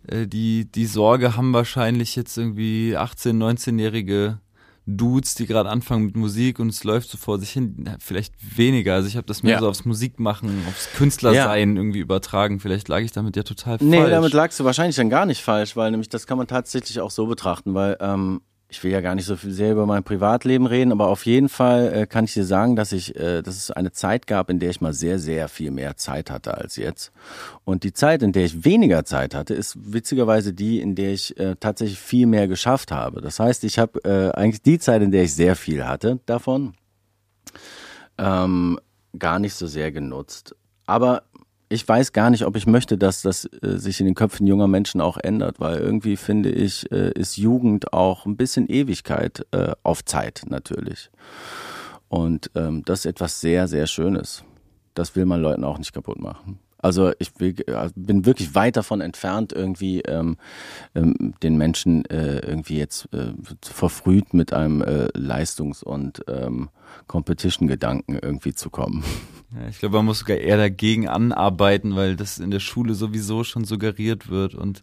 äh, 0.06 0.26
die, 0.26 0.70
die 0.70 0.86
Sorge 0.86 1.36
haben 1.36 1.52
wahrscheinlich 1.52 2.16
jetzt 2.16 2.36
irgendwie 2.36 2.96
18-, 2.96 3.32
19-jährige 3.32 4.38
Dudes, 4.86 5.34
die 5.34 5.46
gerade 5.46 5.70
anfangen 5.70 6.04
mit 6.04 6.16
Musik 6.16 6.58
und 6.58 6.68
es 6.68 6.84
läuft 6.84 7.08
so 7.08 7.16
vor 7.16 7.38
sich 7.38 7.50
hin, 7.50 7.88
vielleicht 8.00 8.34
weniger. 8.56 8.94
Also 8.94 9.08
ich 9.08 9.16
habe 9.16 9.26
das 9.26 9.42
mehr 9.42 9.54
ja. 9.54 9.60
so 9.60 9.68
aufs 9.68 9.86
Musikmachen, 9.86 10.62
aufs 10.68 10.92
Künstlersein 10.92 11.70
ja. 11.70 11.80
irgendwie 11.80 12.00
übertragen. 12.00 12.60
Vielleicht 12.60 12.88
lag 12.88 13.00
ich 13.00 13.10
damit 13.10 13.34
ja 13.34 13.44
total 13.44 13.78
falsch. 13.78 13.90
Nee, 13.90 14.10
damit 14.10 14.34
lagst 14.34 14.60
du 14.60 14.64
wahrscheinlich 14.64 14.96
dann 14.96 15.08
gar 15.08 15.24
nicht 15.24 15.42
falsch, 15.42 15.74
weil 15.74 15.90
nämlich 15.90 16.10
das 16.10 16.26
kann 16.26 16.36
man 16.36 16.46
tatsächlich 16.46 17.00
auch 17.00 17.10
so 17.10 17.26
betrachten, 17.26 17.72
weil 17.72 17.96
ähm, 18.00 18.42
ich 18.74 18.82
will 18.82 18.90
ja 18.90 19.00
gar 19.00 19.14
nicht 19.14 19.26
so 19.26 19.36
viel 19.36 19.52
sehr 19.52 19.70
über 19.70 19.86
mein 19.86 20.02
Privatleben 20.02 20.66
reden, 20.66 20.90
aber 20.90 21.06
auf 21.06 21.26
jeden 21.26 21.48
Fall 21.48 21.92
äh, 21.92 22.06
kann 22.06 22.24
ich 22.24 22.34
dir 22.34 22.44
sagen, 22.44 22.74
dass 22.74 22.90
ich, 22.90 23.14
äh, 23.14 23.40
dass 23.40 23.56
es 23.56 23.70
eine 23.70 23.92
Zeit 23.92 24.26
gab, 24.26 24.50
in 24.50 24.58
der 24.58 24.70
ich 24.70 24.80
mal 24.80 24.92
sehr, 24.92 25.20
sehr 25.20 25.46
viel 25.48 25.70
mehr 25.70 25.96
Zeit 25.96 26.28
hatte 26.28 26.56
als 26.56 26.74
jetzt. 26.74 27.12
Und 27.64 27.84
die 27.84 27.92
Zeit, 27.92 28.24
in 28.24 28.32
der 28.32 28.44
ich 28.44 28.64
weniger 28.64 29.04
Zeit 29.04 29.32
hatte, 29.32 29.54
ist 29.54 29.92
witzigerweise 29.92 30.52
die, 30.52 30.80
in 30.80 30.96
der 30.96 31.12
ich 31.12 31.38
äh, 31.38 31.54
tatsächlich 31.60 32.00
viel 32.00 32.26
mehr 32.26 32.48
geschafft 32.48 32.90
habe. 32.90 33.20
Das 33.20 33.38
heißt, 33.38 33.62
ich 33.62 33.78
habe 33.78 34.00
äh, 34.02 34.36
eigentlich 34.36 34.62
die 34.62 34.80
Zeit, 34.80 35.02
in 35.02 35.12
der 35.12 35.22
ich 35.22 35.34
sehr 35.34 35.54
viel 35.54 35.86
hatte 35.86 36.18
davon, 36.26 36.74
ähm, 38.18 38.80
gar 39.16 39.38
nicht 39.38 39.54
so 39.54 39.68
sehr 39.68 39.92
genutzt. 39.92 40.56
Aber 40.84 41.22
ich 41.68 41.86
weiß 41.86 42.12
gar 42.12 42.30
nicht, 42.30 42.44
ob 42.44 42.56
ich 42.56 42.66
möchte, 42.66 42.98
dass 42.98 43.22
das 43.22 43.46
äh, 43.62 43.78
sich 43.78 44.00
in 44.00 44.06
den 44.06 44.14
Köpfen 44.14 44.46
junger 44.46 44.68
Menschen 44.68 45.00
auch 45.00 45.16
ändert, 45.16 45.60
weil 45.60 45.78
irgendwie 45.78 46.16
finde 46.16 46.50
ich, 46.50 46.90
äh, 46.92 47.12
ist 47.12 47.36
Jugend 47.36 47.92
auch 47.92 48.26
ein 48.26 48.36
bisschen 48.36 48.68
Ewigkeit 48.68 49.46
äh, 49.52 49.72
auf 49.82 50.04
Zeit 50.04 50.42
natürlich. 50.48 51.10
Und 52.08 52.50
ähm, 52.54 52.82
das 52.84 53.00
ist 53.00 53.06
etwas 53.06 53.40
sehr, 53.40 53.66
sehr 53.66 53.86
Schönes. 53.86 54.44
Das 54.94 55.16
will 55.16 55.24
man 55.24 55.40
Leuten 55.40 55.64
auch 55.64 55.78
nicht 55.78 55.92
kaputt 55.92 56.20
machen. 56.20 56.60
Also 56.84 57.12
ich 57.18 57.30
äh, 57.40 57.54
bin 57.96 58.26
wirklich 58.26 58.54
weit 58.54 58.76
davon 58.76 59.00
entfernt, 59.00 59.54
irgendwie 59.54 60.02
ähm, 60.02 60.36
ähm, 60.94 61.32
den 61.42 61.56
Menschen 61.56 62.04
äh, 62.10 62.40
irgendwie 62.40 62.76
jetzt 62.76 63.08
äh, 63.14 63.32
verfrüht 63.62 64.34
mit 64.34 64.52
einem 64.52 64.82
äh, 64.82 65.08
Leistungs- 65.14 65.82
und 65.82 66.22
ähm, 66.28 66.68
Competition-Gedanken 67.06 68.18
irgendwie 68.20 68.52
zu 68.52 68.68
kommen. 68.68 69.02
Ja, 69.54 69.66
ich 69.68 69.78
glaube, 69.78 69.96
man 69.96 70.04
muss 70.04 70.18
sogar 70.18 70.36
eher 70.36 70.58
dagegen 70.58 71.08
anarbeiten, 71.08 71.96
weil 71.96 72.16
das 72.16 72.38
in 72.38 72.50
der 72.50 72.60
Schule 72.60 72.92
sowieso 72.94 73.44
schon 73.44 73.64
suggeriert 73.64 74.28
wird 74.28 74.54
und 74.54 74.82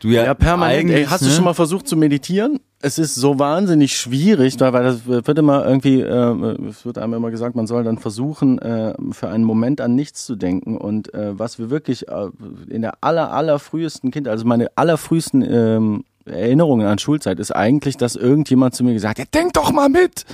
du 0.00 0.08
ja, 0.08 0.24
ja 0.24 0.34
permanent. 0.34 0.90
Ey, 0.90 1.04
hast 1.04 1.22
ne? 1.22 1.28
du 1.28 1.34
schon 1.34 1.44
mal 1.44 1.54
versucht 1.54 1.86
zu 1.86 1.96
meditieren? 1.96 2.58
Es 2.86 2.98
ist 2.98 3.16
so 3.16 3.40
wahnsinnig 3.40 3.96
schwierig, 3.96 4.60
weil, 4.60 4.84
das 4.84 5.06
wird 5.06 5.36
immer 5.40 5.66
irgendwie, 5.66 6.02
äh, 6.02 6.68
es 6.68 6.86
wird 6.86 6.98
einem 6.98 7.14
immer 7.14 7.32
gesagt, 7.32 7.56
man 7.56 7.66
soll 7.66 7.82
dann 7.82 7.98
versuchen, 7.98 8.60
äh, 8.60 8.94
für 9.10 9.28
einen 9.28 9.42
Moment 9.42 9.80
an 9.80 9.96
nichts 9.96 10.24
zu 10.24 10.36
denken. 10.36 10.76
Und 10.76 11.12
äh, 11.12 11.36
was 11.36 11.58
wir 11.58 11.68
wirklich 11.68 12.06
äh, 12.06 12.28
in 12.68 12.82
der 12.82 12.98
aller, 13.00 13.32
allerfrühesten 13.32 14.12
Kind, 14.12 14.28
also 14.28 14.44
meine 14.44 14.68
allerfrühesten 14.76 15.42
ähm, 15.42 16.04
Erinnerungen 16.26 16.86
an 16.86 17.00
Schulzeit, 17.00 17.40
ist 17.40 17.50
eigentlich, 17.50 17.96
dass 17.96 18.14
irgendjemand 18.14 18.76
zu 18.76 18.84
mir 18.84 18.92
gesagt 18.92 19.18
hat, 19.18 19.34
ja, 19.34 19.40
denk 19.40 19.54
doch 19.54 19.72
mal 19.72 19.88
mit! 19.88 20.24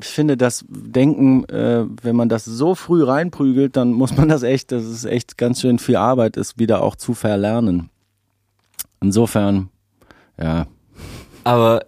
ich 0.00 0.06
finde 0.06 0.38
das 0.38 0.64
Denken, 0.70 1.44
äh, 1.50 1.84
wenn 2.02 2.16
man 2.16 2.30
das 2.30 2.46
so 2.46 2.74
früh 2.74 3.04
reinprügelt, 3.04 3.76
dann 3.76 3.92
muss 3.92 4.16
man 4.16 4.30
das 4.30 4.42
echt, 4.42 4.72
das 4.72 4.84
ist 4.84 5.04
echt 5.04 5.36
ganz 5.36 5.60
schön 5.60 5.78
viel 5.78 5.96
Arbeit, 5.96 6.38
ist 6.38 6.58
wieder 6.58 6.82
auch 6.82 6.96
zu 6.96 7.12
verlernen. 7.12 7.90
Insofern, 9.02 9.68
ja. 10.40 10.66
Aber 11.44 11.86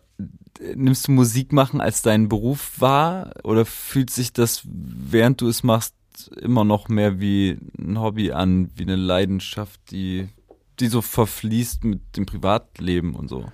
äh, 0.61 0.75
nimmst 0.75 1.09
du 1.09 1.13
Musik 1.13 1.53
machen 1.53 1.81
als 1.81 2.03
deinen 2.03 2.29
Beruf 2.29 2.81
wahr 2.81 3.33
oder 3.43 3.65
fühlt 3.65 4.11
sich 4.11 4.33
das, 4.33 4.63
während 4.65 5.41
du 5.41 5.49
es 5.49 5.63
machst, 5.63 5.95
immer 6.41 6.65
noch 6.65 6.89
mehr 6.89 7.21
wie 7.21 7.59
ein 7.79 8.01
Hobby 8.01 8.33
an, 8.33 8.71
wie 8.77 8.85
eine 8.85 8.97
Leidenschaft, 8.97 9.81
die, 9.91 10.29
die 10.81 10.87
so 10.87 11.03
verfließt 11.03 11.85
mit 11.85 12.17
dem 12.17 12.27
Privatleben 12.27 13.15
und 13.15 13.29
so? 13.29 13.47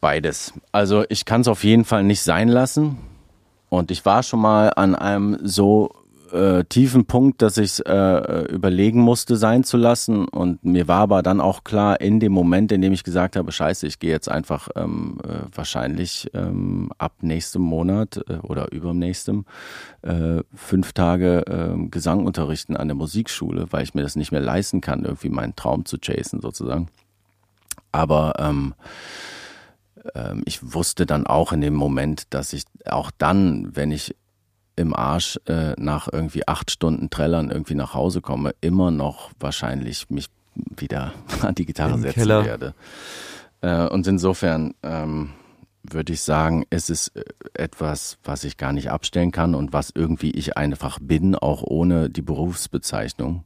Beides. 0.00 0.52
Also 0.72 1.04
ich 1.08 1.24
kann 1.24 1.42
es 1.42 1.48
auf 1.48 1.62
jeden 1.62 1.84
Fall 1.84 2.02
nicht 2.02 2.22
sein 2.22 2.48
lassen. 2.48 2.98
Und 3.68 3.90
ich 3.90 4.04
war 4.04 4.22
schon 4.22 4.40
mal 4.40 4.72
an 4.74 4.94
einem 4.94 5.38
so 5.42 6.01
äh, 6.32 6.64
tiefen 6.64 7.04
Punkt, 7.04 7.42
dass 7.42 7.58
ich 7.58 7.72
es 7.72 7.80
äh, 7.80 8.42
überlegen 8.52 9.00
musste, 9.00 9.36
sein 9.36 9.64
zu 9.64 9.76
lassen. 9.76 10.26
Und 10.26 10.64
mir 10.64 10.88
war 10.88 11.00
aber 11.00 11.22
dann 11.22 11.40
auch 11.40 11.64
klar, 11.64 12.00
in 12.00 12.20
dem 12.20 12.32
Moment, 12.32 12.72
in 12.72 12.80
dem 12.80 12.92
ich 12.92 13.04
gesagt 13.04 13.36
habe, 13.36 13.52
scheiße, 13.52 13.86
ich 13.86 13.98
gehe 13.98 14.10
jetzt 14.10 14.28
einfach 14.28 14.68
ähm, 14.74 15.18
äh, 15.24 15.46
wahrscheinlich 15.54 16.30
ähm, 16.34 16.90
ab 16.98 17.16
nächstem 17.20 17.62
Monat 17.62 18.20
äh, 18.28 18.34
oder 18.38 18.72
übernächstem 18.72 19.44
äh, 20.02 20.42
fünf 20.54 20.92
Tage 20.92 21.46
äh, 21.46 21.88
Gesang 21.88 22.26
unterrichten 22.26 22.76
an 22.76 22.88
der 22.88 22.96
Musikschule, 22.96 23.66
weil 23.70 23.84
ich 23.84 23.94
mir 23.94 24.02
das 24.02 24.16
nicht 24.16 24.32
mehr 24.32 24.40
leisten 24.40 24.80
kann, 24.80 25.04
irgendwie 25.04 25.30
meinen 25.30 25.54
Traum 25.56 25.84
zu 25.84 25.98
chasen 25.98 26.40
sozusagen. 26.40 26.88
Aber 27.92 28.34
ähm, 28.38 28.74
ähm, 30.14 30.42
ich 30.46 30.72
wusste 30.74 31.06
dann 31.06 31.26
auch 31.26 31.52
in 31.52 31.60
dem 31.60 31.74
Moment, 31.74 32.32
dass 32.34 32.52
ich 32.52 32.64
auch 32.86 33.10
dann, 33.16 33.74
wenn 33.76 33.90
ich 33.90 34.16
im 34.76 34.94
Arsch 34.94 35.38
äh, 35.46 35.72
nach 35.76 36.08
irgendwie 36.10 36.46
acht 36.48 36.70
Stunden 36.70 37.10
Trellern 37.10 37.50
irgendwie 37.50 37.74
nach 37.74 37.94
Hause 37.94 38.20
komme, 38.20 38.54
immer 38.60 38.90
noch 38.90 39.30
wahrscheinlich 39.38 40.08
mich 40.10 40.28
wieder 40.54 41.12
an 41.42 41.54
die 41.54 41.66
Gitarre 41.66 41.98
setzen 41.98 42.20
Keller. 42.20 42.44
werde. 42.44 42.74
Äh, 43.60 43.88
und 43.88 44.06
insofern 44.06 44.74
ähm, 44.82 45.30
würde 45.82 46.12
ich 46.12 46.22
sagen, 46.22 46.64
es 46.70 46.90
ist 46.90 47.08
äh, 47.16 47.24
etwas, 47.54 48.18
was 48.24 48.44
ich 48.44 48.56
gar 48.56 48.72
nicht 48.72 48.90
abstellen 48.90 49.32
kann 49.32 49.54
und 49.54 49.72
was 49.72 49.90
irgendwie 49.94 50.30
ich 50.30 50.56
einfach 50.56 50.98
bin, 51.00 51.34
auch 51.34 51.62
ohne 51.62 52.10
die 52.10 52.22
Berufsbezeichnung. 52.22 53.44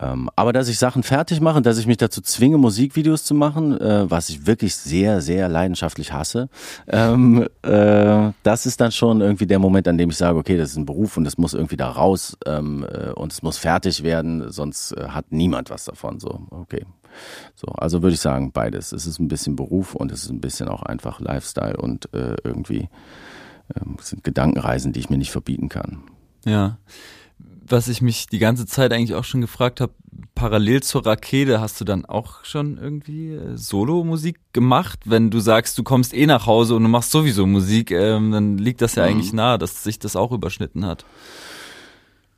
Ähm, 0.00 0.30
aber 0.36 0.52
dass 0.52 0.68
ich 0.68 0.78
Sachen 0.78 1.02
fertig 1.02 1.40
mache, 1.40 1.60
dass 1.60 1.78
ich 1.78 1.86
mich 1.86 1.96
dazu 1.96 2.20
zwinge, 2.20 2.56
Musikvideos 2.56 3.24
zu 3.24 3.34
machen, 3.34 3.78
äh, 3.80 4.08
was 4.08 4.28
ich 4.28 4.46
wirklich 4.46 4.76
sehr, 4.76 5.20
sehr 5.20 5.48
leidenschaftlich 5.48 6.12
hasse, 6.12 6.48
ähm, 6.86 7.48
äh, 7.62 8.30
das 8.42 8.66
ist 8.66 8.80
dann 8.80 8.92
schon 8.92 9.20
irgendwie 9.20 9.46
der 9.46 9.58
Moment, 9.58 9.88
an 9.88 9.98
dem 9.98 10.10
ich 10.10 10.16
sage, 10.16 10.38
okay, 10.38 10.56
das 10.56 10.70
ist 10.70 10.76
ein 10.76 10.86
Beruf 10.86 11.16
und 11.16 11.26
es 11.26 11.36
muss 11.36 11.52
irgendwie 11.54 11.76
da 11.76 11.90
raus 11.90 12.36
ähm, 12.46 12.86
äh, 12.88 13.10
und 13.10 13.32
es 13.32 13.42
muss 13.42 13.58
fertig 13.58 14.04
werden, 14.04 14.52
sonst 14.52 14.92
äh, 14.92 15.08
hat 15.08 15.26
niemand 15.30 15.70
was 15.70 15.84
davon. 15.84 16.20
So, 16.20 16.46
okay. 16.50 16.84
So, 17.56 17.66
also 17.72 18.02
würde 18.02 18.14
ich 18.14 18.20
sagen, 18.20 18.52
beides. 18.52 18.92
Es 18.92 19.06
ist 19.06 19.18
ein 19.18 19.28
bisschen 19.28 19.56
Beruf 19.56 19.96
und 19.96 20.12
es 20.12 20.22
ist 20.22 20.30
ein 20.30 20.40
bisschen 20.40 20.68
auch 20.68 20.82
einfach 20.82 21.20
Lifestyle 21.20 21.76
und 21.76 22.12
äh, 22.14 22.36
irgendwie 22.44 22.88
ähm, 23.74 23.96
sind 24.00 24.22
Gedankenreisen, 24.22 24.92
die 24.92 25.00
ich 25.00 25.10
mir 25.10 25.18
nicht 25.18 25.32
verbieten 25.32 25.68
kann. 25.68 26.02
Ja 26.44 26.78
was 27.70 27.88
ich 27.88 28.02
mich 28.02 28.26
die 28.26 28.38
ganze 28.38 28.66
Zeit 28.66 28.92
eigentlich 28.92 29.14
auch 29.14 29.24
schon 29.24 29.40
gefragt 29.40 29.80
habe, 29.80 29.92
parallel 30.34 30.82
zur 30.82 31.04
Rakete 31.04 31.60
hast 31.60 31.80
du 31.80 31.84
dann 31.84 32.04
auch 32.04 32.44
schon 32.44 32.78
irgendwie 32.78 33.32
äh, 33.32 33.56
Solo-Musik 33.56 34.38
gemacht? 34.52 35.00
Wenn 35.04 35.30
du 35.30 35.40
sagst, 35.40 35.76
du 35.78 35.82
kommst 35.82 36.14
eh 36.14 36.26
nach 36.26 36.46
Hause 36.46 36.74
und 36.74 36.82
du 36.82 36.88
machst 36.88 37.10
sowieso 37.10 37.46
Musik, 37.46 37.90
ähm, 37.90 38.32
dann 38.32 38.58
liegt 38.58 38.80
das 38.80 38.94
ja 38.94 39.04
mhm. 39.04 39.10
eigentlich 39.10 39.32
nahe, 39.32 39.58
dass 39.58 39.82
sich 39.82 39.98
das 39.98 40.16
auch 40.16 40.32
überschnitten 40.32 40.86
hat. 40.86 41.04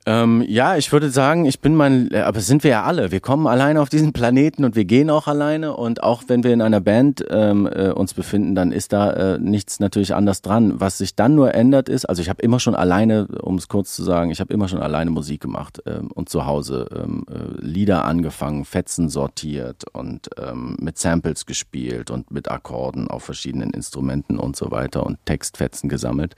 Ähm, 0.06 0.42
ja, 0.48 0.76
ich 0.76 0.92
würde 0.92 1.10
sagen, 1.10 1.44
ich 1.44 1.60
bin 1.60 1.74
mein, 1.74 2.10
äh, 2.10 2.20
aber 2.20 2.40
sind 2.40 2.64
wir 2.64 2.70
ja 2.70 2.84
alle. 2.84 3.12
Wir 3.12 3.20
kommen 3.20 3.46
alleine 3.46 3.82
auf 3.82 3.90
diesen 3.90 4.14
Planeten 4.14 4.64
und 4.64 4.74
wir 4.74 4.86
gehen 4.86 5.10
auch 5.10 5.26
alleine. 5.26 5.76
Und 5.76 6.02
auch 6.02 6.22
wenn 6.26 6.42
wir 6.42 6.54
in 6.54 6.62
einer 6.62 6.80
Band 6.80 7.22
ähm, 7.28 7.66
äh, 7.66 7.90
uns 7.90 8.14
befinden, 8.14 8.54
dann 8.54 8.72
ist 8.72 8.94
da 8.94 9.12
äh, 9.12 9.38
nichts 9.38 9.78
natürlich 9.78 10.14
anders 10.14 10.40
dran. 10.40 10.80
Was 10.80 10.98
sich 10.98 11.16
dann 11.16 11.34
nur 11.34 11.54
ändert 11.54 11.90
ist, 11.90 12.06
also 12.06 12.22
ich 12.22 12.30
habe 12.30 12.42
immer 12.42 12.60
schon 12.60 12.74
alleine, 12.74 13.26
um 13.42 13.56
es 13.56 13.68
kurz 13.68 13.94
zu 13.94 14.02
sagen, 14.02 14.30
ich 14.30 14.40
habe 14.40 14.54
immer 14.54 14.68
schon 14.68 14.80
alleine 14.80 15.10
Musik 15.10 15.42
gemacht 15.42 15.82
ähm, 15.84 16.10
und 16.14 16.30
zu 16.30 16.46
Hause 16.46 16.88
ähm, 16.96 17.26
äh, 17.30 17.60
Lieder 17.60 18.06
angefangen, 18.06 18.64
Fetzen 18.64 19.10
sortiert 19.10 19.84
und 19.92 20.30
ähm, 20.38 20.76
mit 20.80 20.96
Samples 20.96 21.44
gespielt 21.44 22.10
und 22.10 22.30
mit 22.30 22.50
Akkorden 22.50 23.08
auf 23.08 23.24
verschiedenen 23.24 23.74
Instrumenten 23.74 24.38
und 24.38 24.56
so 24.56 24.70
weiter 24.70 25.04
und 25.04 25.18
Textfetzen 25.26 25.90
gesammelt. 25.90 26.36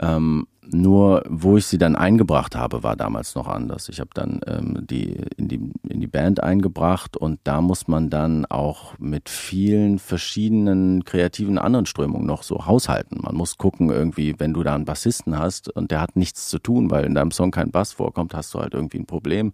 Ähm, 0.00 0.46
nur 0.72 1.24
wo 1.28 1.56
ich 1.56 1.66
sie 1.66 1.78
dann 1.78 1.96
eingebracht 1.96 2.56
habe, 2.56 2.82
war 2.82 2.96
damals 2.96 3.34
noch 3.34 3.48
anders. 3.48 3.88
Ich 3.88 4.00
habe 4.00 4.10
dann 4.14 4.40
ähm, 4.46 4.86
die, 4.88 5.16
in 5.36 5.48
die 5.48 5.60
in 5.88 6.00
die 6.00 6.06
Band 6.06 6.42
eingebracht 6.42 7.16
und 7.16 7.40
da 7.44 7.60
muss 7.60 7.88
man 7.88 8.10
dann 8.10 8.46
auch 8.46 8.98
mit 8.98 9.28
vielen 9.28 9.98
verschiedenen 9.98 11.04
kreativen 11.04 11.58
anderen 11.58 11.86
Strömungen 11.86 12.26
noch 12.26 12.42
so 12.42 12.66
haushalten. 12.66 13.18
Man 13.20 13.34
muss 13.34 13.58
gucken 13.58 13.90
irgendwie, 13.90 14.34
wenn 14.38 14.54
du 14.54 14.62
da 14.62 14.74
einen 14.74 14.84
Bassisten 14.84 15.38
hast 15.38 15.68
und 15.68 15.90
der 15.90 16.00
hat 16.00 16.16
nichts 16.16 16.48
zu 16.48 16.58
tun, 16.58 16.90
weil 16.90 17.04
in 17.04 17.14
deinem 17.14 17.32
Song 17.32 17.50
kein 17.50 17.70
Bass 17.70 17.92
vorkommt, 17.92 18.34
hast 18.34 18.54
du 18.54 18.60
halt 18.60 18.74
irgendwie 18.74 18.98
ein 18.98 19.06
Problem 19.06 19.52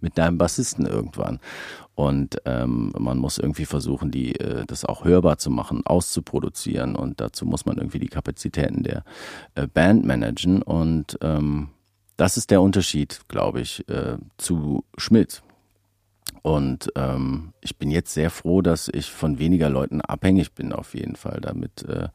mit 0.00 0.18
deinem 0.18 0.38
Bassisten 0.38 0.86
irgendwann. 0.86 1.40
Und 1.96 2.42
ähm, 2.44 2.92
man 2.98 3.16
muss 3.16 3.38
irgendwie 3.38 3.64
versuchen, 3.64 4.10
die, 4.10 4.38
äh, 4.38 4.66
das 4.66 4.84
auch 4.84 5.04
hörbar 5.04 5.38
zu 5.38 5.50
machen, 5.50 5.80
auszuproduzieren. 5.86 6.94
Und 6.94 7.22
dazu 7.22 7.46
muss 7.46 7.64
man 7.64 7.78
irgendwie 7.78 7.98
die 7.98 8.08
Kapazitäten 8.08 8.82
der 8.82 9.02
äh, 9.54 9.66
Band 9.66 10.04
managen. 10.04 10.60
Und 10.60 11.18
ähm, 11.22 11.70
das 12.18 12.36
ist 12.36 12.50
der 12.50 12.60
Unterschied, 12.60 13.22
glaube 13.28 13.62
ich, 13.62 13.88
äh, 13.88 14.18
zu 14.36 14.84
Schmidt. 14.98 15.42
Und 16.42 16.92
ähm, 16.96 17.54
ich 17.62 17.78
bin 17.78 17.90
jetzt 17.90 18.12
sehr 18.12 18.28
froh, 18.30 18.60
dass 18.60 18.88
ich 18.92 19.10
von 19.10 19.38
weniger 19.38 19.70
Leuten 19.70 20.02
abhängig 20.02 20.52
bin, 20.52 20.74
auf 20.74 20.94
jeden 20.94 21.16
Fall, 21.16 21.40
damit 21.40 21.82
äh, 21.84 22.08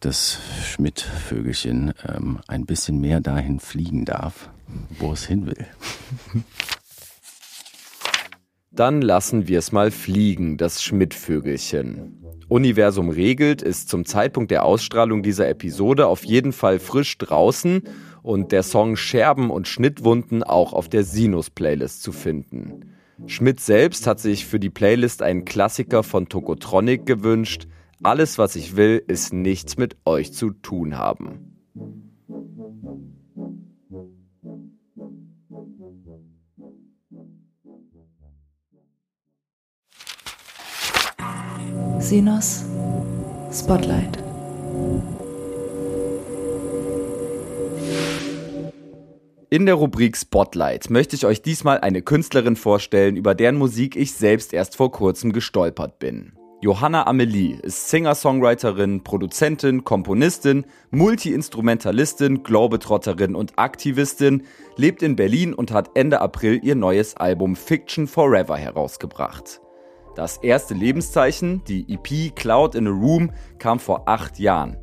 das 0.00 0.38
Schmidt-Vögelchen 0.64 1.94
ähm, 2.04 2.40
ein 2.48 2.66
bisschen 2.66 3.00
mehr 3.00 3.20
dahin 3.20 3.60
fliegen 3.60 4.04
darf, 4.04 4.50
wo 4.98 5.12
es 5.12 5.24
hin 5.24 5.46
will. 5.46 5.66
Dann 8.74 9.02
lassen 9.02 9.48
wir 9.48 9.58
es 9.58 9.70
mal 9.70 9.90
fliegen, 9.90 10.56
das 10.56 10.82
Schmidt-Vögelchen. 10.82 12.24
Universum 12.48 13.10
regelt 13.10 13.60
ist 13.60 13.90
zum 13.90 14.06
Zeitpunkt 14.06 14.50
der 14.50 14.64
Ausstrahlung 14.64 15.22
dieser 15.22 15.48
Episode 15.48 16.06
auf 16.06 16.24
jeden 16.24 16.52
Fall 16.52 16.78
frisch 16.78 17.18
draußen 17.18 17.82
und 18.22 18.50
der 18.50 18.62
Song 18.62 18.96
Scherben 18.96 19.50
und 19.50 19.68
Schnittwunden 19.68 20.42
auch 20.42 20.72
auf 20.72 20.88
der 20.88 21.04
Sinus-Playlist 21.04 22.02
zu 22.02 22.12
finden. 22.12 22.94
Schmidt 23.26 23.60
selbst 23.60 24.06
hat 24.06 24.20
sich 24.20 24.46
für 24.46 24.58
die 24.58 24.70
Playlist 24.70 25.22
einen 25.22 25.44
Klassiker 25.44 26.02
von 26.02 26.30
Tokotronic 26.30 27.04
gewünscht. 27.04 27.68
Alles, 28.02 28.38
was 28.38 28.56
ich 28.56 28.74
will, 28.74 29.02
ist 29.06 29.34
nichts 29.34 29.76
mit 29.76 29.96
euch 30.06 30.32
zu 30.32 30.50
tun 30.50 30.96
haben. 30.96 31.58
Sinos 42.12 42.66
Spotlight. 43.50 44.22
In 49.48 49.64
der 49.64 49.76
Rubrik 49.76 50.18
Spotlight 50.18 50.90
möchte 50.90 51.16
ich 51.16 51.24
euch 51.24 51.40
diesmal 51.40 51.80
eine 51.80 52.02
Künstlerin 52.02 52.56
vorstellen, 52.56 53.16
über 53.16 53.34
deren 53.34 53.56
Musik 53.56 53.96
ich 53.96 54.12
selbst 54.12 54.52
erst 54.52 54.76
vor 54.76 54.92
kurzem 54.92 55.32
gestolpert 55.32 55.98
bin. 56.00 56.34
Johanna 56.60 57.06
Amelie 57.06 57.56
ist 57.62 57.88
Singer-Songwriterin, 57.88 59.02
Produzentin, 59.02 59.82
Komponistin, 59.82 60.66
Multi-Instrumentalistin, 60.90 62.42
Globetrotterin 62.42 63.34
und 63.34 63.58
Aktivistin, 63.58 64.42
lebt 64.76 65.02
in 65.02 65.16
Berlin 65.16 65.54
und 65.54 65.72
hat 65.72 65.92
Ende 65.94 66.20
April 66.20 66.60
ihr 66.62 66.74
neues 66.74 67.16
Album 67.16 67.56
Fiction 67.56 68.06
Forever 68.06 68.58
herausgebracht. 68.58 69.62
Das 70.14 70.36
erste 70.36 70.74
Lebenszeichen, 70.74 71.62
die 71.64 71.86
EP 71.88 72.36
Cloud 72.36 72.74
in 72.74 72.86
a 72.86 72.90
Room, 72.90 73.30
kam 73.58 73.78
vor 73.78 74.02
acht 74.06 74.38
Jahren. 74.38 74.76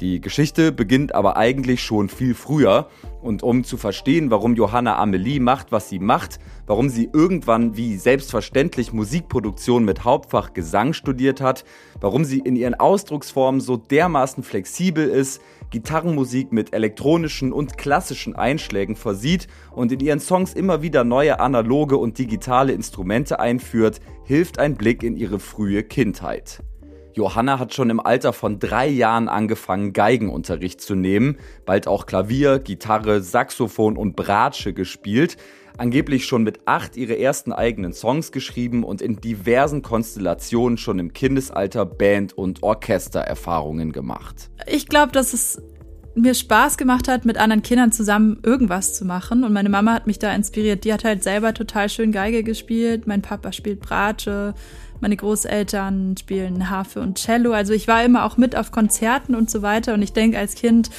Die 0.00 0.20
Geschichte 0.20 0.72
beginnt 0.72 1.14
aber 1.14 1.38
eigentlich 1.38 1.82
schon 1.82 2.10
viel 2.10 2.34
früher. 2.34 2.88
Und 3.22 3.42
um 3.42 3.64
zu 3.64 3.78
verstehen, 3.78 4.30
warum 4.30 4.54
Johanna 4.54 4.98
Amelie 4.98 5.40
macht, 5.40 5.72
was 5.72 5.88
sie 5.88 5.98
macht, 5.98 6.38
warum 6.66 6.90
sie 6.90 7.08
irgendwann 7.10 7.76
wie 7.78 7.96
selbstverständlich 7.96 8.92
Musikproduktion 8.92 9.86
mit 9.86 10.04
Hauptfach 10.04 10.52
Gesang 10.52 10.92
studiert 10.92 11.40
hat, 11.40 11.64
warum 12.00 12.24
sie 12.26 12.40
in 12.40 12.54
ihren 12.54 12.74
Ausdrucksformen 12.74 13.62
so 13.62 13.78
dermaßen 13.78 14.42
flexibel 14.42 15.08
ist, 15.08 15.40
Gitarrenmusik 15.70 16.52
mit 16.52 16.72
elektronischen 16.72 17.52
und 17.52 17.78
klassischen 17.78 18.36
Einschlägen 18.36 18.96
versieht 18.96 19.48
und 19.72 19.92
in 19.92 20.00
ihren 20.00 20.20
Songs 20.20 20.54
immer 20.54 20.82
wieder 20.82 21.04
neue 21.04 21.40
analoge 21.40 21.96
und 21.96 22.18
digitale 22.18 22.72
Instrumente 22.72 23.40
einführt, 23.40 24.00
hilft 24.24 24.58
ein 24.58 24.76
Blick 24.76 25.02
in 25.02 25.16
ihre 25.16 25.38
frühe 25.38 25.82
Kindheit. 25.82 26.62
Johanna 27.14 27.60
hat 27.60 27.72
schon 27.72 27.90
im 27.90 28.00
Alter 28.00 28.32
von 28.32 28.58
drei 28.58 28.88
Jahren 28.88 29.28
angefangen, 29.28 29.92
Geigenunterricht 29.92 30.80
zu 30.80 30.96
nehmen, 30.96 31.38
bald 31.64 31.86
auch 31.86 32.06
Klavier, 32.06 32.58
Gitarre, 32.58 33.20
Saxophon 33.22 33.96
und 33.96 34.16
Bratsche 34.16 34.72
gespielt, 34.72 35.36
angeblich 35.76 36.26
schon 36.26 36.42
mit 36.42 36.60
acht 36.66 36.96
ihre 36.96 37.18
ersten 37.18 37.52
eigenen 37.52 37.92
Songs 37.92 38.32
geschrieben 38.32 38.84
und 38.84 39.02
in 39.02 39.16
diversen 39.16 39.82
Konstellationen 39.82 40.78
schon 40.78 40.98
im 40.98 41.12
Kindesalter 41.12 41.84
Band- 41.86 42.32
und 42.32 42.62
Orchestererfahrungen 42.62 43.92
gemacht. 43.92 44.50
Ich 44.66 44.88
glaube, 44.88 45.12
dass 45.12 45.32
es 45.32 45.60
mir 46.14 46.34
Spaß 46.34 46.76
gemacht 46.76 47.08
hat, 47.08 47.24
mit 47.24 47.38
anderen 47.38 47.62
Kindern 47.62 47.92
zusammen 47.92 48.38
irgendwas 48.44 48.94
zu 48.94 49.04
machen. 49.04 49.42
Und 49.42 49.52
meine 49.52 49.68
Mama 49.68 49.92
hat 49.92 50.06
mich 50.06 50.18
da 50.18 50.32
inspiriert. 50.32 50.84
Die 50.84 50.92
hat 50.92 51.04
halt 51.04 51.22
selber 51.22 51.54
total 51.54 51.88
schön 51.88 52.12
Geige 52.12 52.44
gespielt. 52.44 53.06
Mein 53.06 53.22
Papa 53.22 53.52
spielt 53.52 53.80
Bratsche. 53.80 54.54
Meine 55.00 55.16
Großeltern 55.16 56.16
spielen 56.16 56.70
Harfe 56.70 57.00
und 57.00 57.18
Cello. 57.18 57.52
Also 57.52 57.72
ich 57.72 57.88
war 57.88 58.04
immer 58.04 58.24
auch 58.24 58.36
mit 58.36 58.56
auf 58.56 58.70
Konzerten 58.70 59.34
und 59.34 59.50
so 59.50 59.62
weiter. 59.62 59.94
Und 59.94 60.02
ich 60.02 60.12
denke, 60.12 60.38
als 60.38 60.54
Kind 60.54 60.90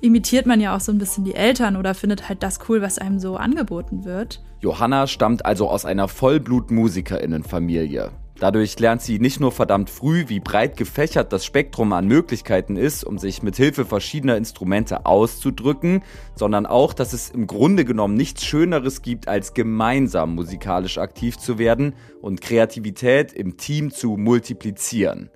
imitiert 0.00 0.46
man 0.46 0.60
ja 0.60 0.76
auch 0.76 0.80
so 0.80 0.92
ein 0.92 0.98
bisschen 0.98 1.24
die 1.24 1.34
Eltern 1.34 1.76
oder 1.76 1.94
findet 1.94 2.28
halt 2.28 2.42
das 2.42 2.60
cool, 2.68 2.82
was 2.82 2.98
einem 2.98 3.18
so 3.18 3.36
angeboten 3.36 4.04
wird. 4.04 4.42
Johanna 4.60 5.06
stammt 5.06 5.46
also 5.46 5.68
aus 5.68 5.84
einer 5.84 6.08
Vollblut-Musikerinnenfamilie. 6.08 8.10
Dadurch 8.40 8.78
lernt 8.78 9.02
sie 9.02 9.18
nicht 9.18 9.40
nur 9.40 9.50
verdammt 9.50 9.90
früh, 9.90 10.26
wie 10.28 10.38
breit 10.38 10.76
gefächert 10.76 11.32
das 11.32 11.44
Spektrum 11.44 11.92
an 11.92 12.06
Möglichkeiten 12.06 12.76
ist, 12.76 13.02
um 13.02 13.18
sich 13.18 13.42
mit 13.42 13.56
Hilfe 13.56 13.84
verschiedener 13.84 14.36
Instrumente 14.36 15.06
auszudrücken, 15.06 16.04
sondern 16.36 16.64
auch, 16.64 16.94
dass 16.94 17.12
es 17.12 17.30
im 17.30 17.48
Grunde 17.48 17.84
genommen 17.84 18.14
nichts 18.14 18.44
Schöneres 18.44 19.02
gibt, 19.02 19.26
als 19.26 19.54
gemeinsam 19.54 20.36
musikalisch 20.36 20.98
aktiv 20.98 21.36
zu 21.36 21.58
werden 21.58 21.94
und 22.22 22.40
Kreativität 22.40 23.32
im 23.32 23.56
Team 23.56 23.90
zu 23.90 24.16
multiplizieren. 24.16 25.30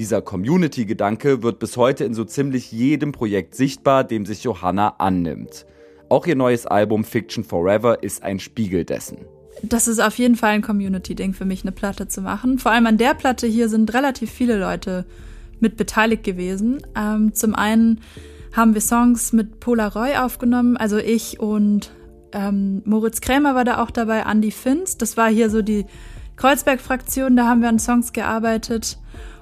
Dieser 0.00 0.22
Community-Gedanke 0.22 1.42
wird 1.42 1.58
bis 1.58 1.76
heute 1.76 2.04
in 2.04 2.14
so 2.14 2.24
ziemlich 2.24 2.72
jedem 2.72 3.12
Projekt 3.12 3.54
sichtbar, 3.54 4.02
dem 4.02 4.24
sich 4.24 4.42
Johanna 4.44 4.94
annimmt. 4.96 5.66
Auch 6.08 6.26
ihr 6.26 6.36
neues 6.36 6.66
Album 6.66 7.04
Fiction 7.04 7.44
Forever 7.44 8.02
ist 8.02 8.22
ein 8.22 8.40
Spiegel 8.40 8.84
dessen 8.86 9.18
das 9.62 9.88
ist 9.88 9.98
auf 9.98 10.16
jeden 10.16 10.36
Fall 10.36 10.52
ein 10.52 10.62
Community-Ding 10.62 11.34
für 11.34 11.44
mich, 11.44 11.62
eine 11.64 11.72
Platte 11.72 12.08
zu 12.08 12.22
machen. 12.22 12.58
Vor 12.58 12.72
allem 12.72 12.86
an 12.86 12.96
der 12.96 13.12
Platte 13.12 13.46
hier 13.46 13.68
sind 13.68 13.92
relativ 13.92 14.30
viele 14.30 14.58
Leute 14.58 15.04
mit 15.58 15.76
beteiligt 15.76 16.24
gewesen. 16.24 16.80
Ähm, 16.96 17.34
zum 17.34 17.54
einen 17.54 18.00
haben 18.56 18.72
wir 18.72 18.80
Songs 18.80 19.32
mit 19.34 19.60
Polaroid 19.60 20.18
aufgenommen, 20.18 20.78
also 20.78 20.96
ich 20.96 21.40
und 21.40 21.92
ähm, 22.32 22.80
Moritz 22.86 23.20
Krämer 23.20 23.54
war 23.54 23.64
da 23.64 23.82
auch 23.82 23.90
dabei, 23.90 24.20
Andy 24.20 24.50
Finz. 24.50 24.96
Das 24.96 25.18
war 25.18 25.28
hier 25.28 25.50
so 25.50 25.60
die 25.60 25.84
Kreuzberg-Fraktion, 26.36 27.36
da 27.36 27.46
haben 27.46 27.60
wir 27.60 27.68
an 27.68 27.78
Songs 27.78 28.14
gearbeitet. 28.14 28.98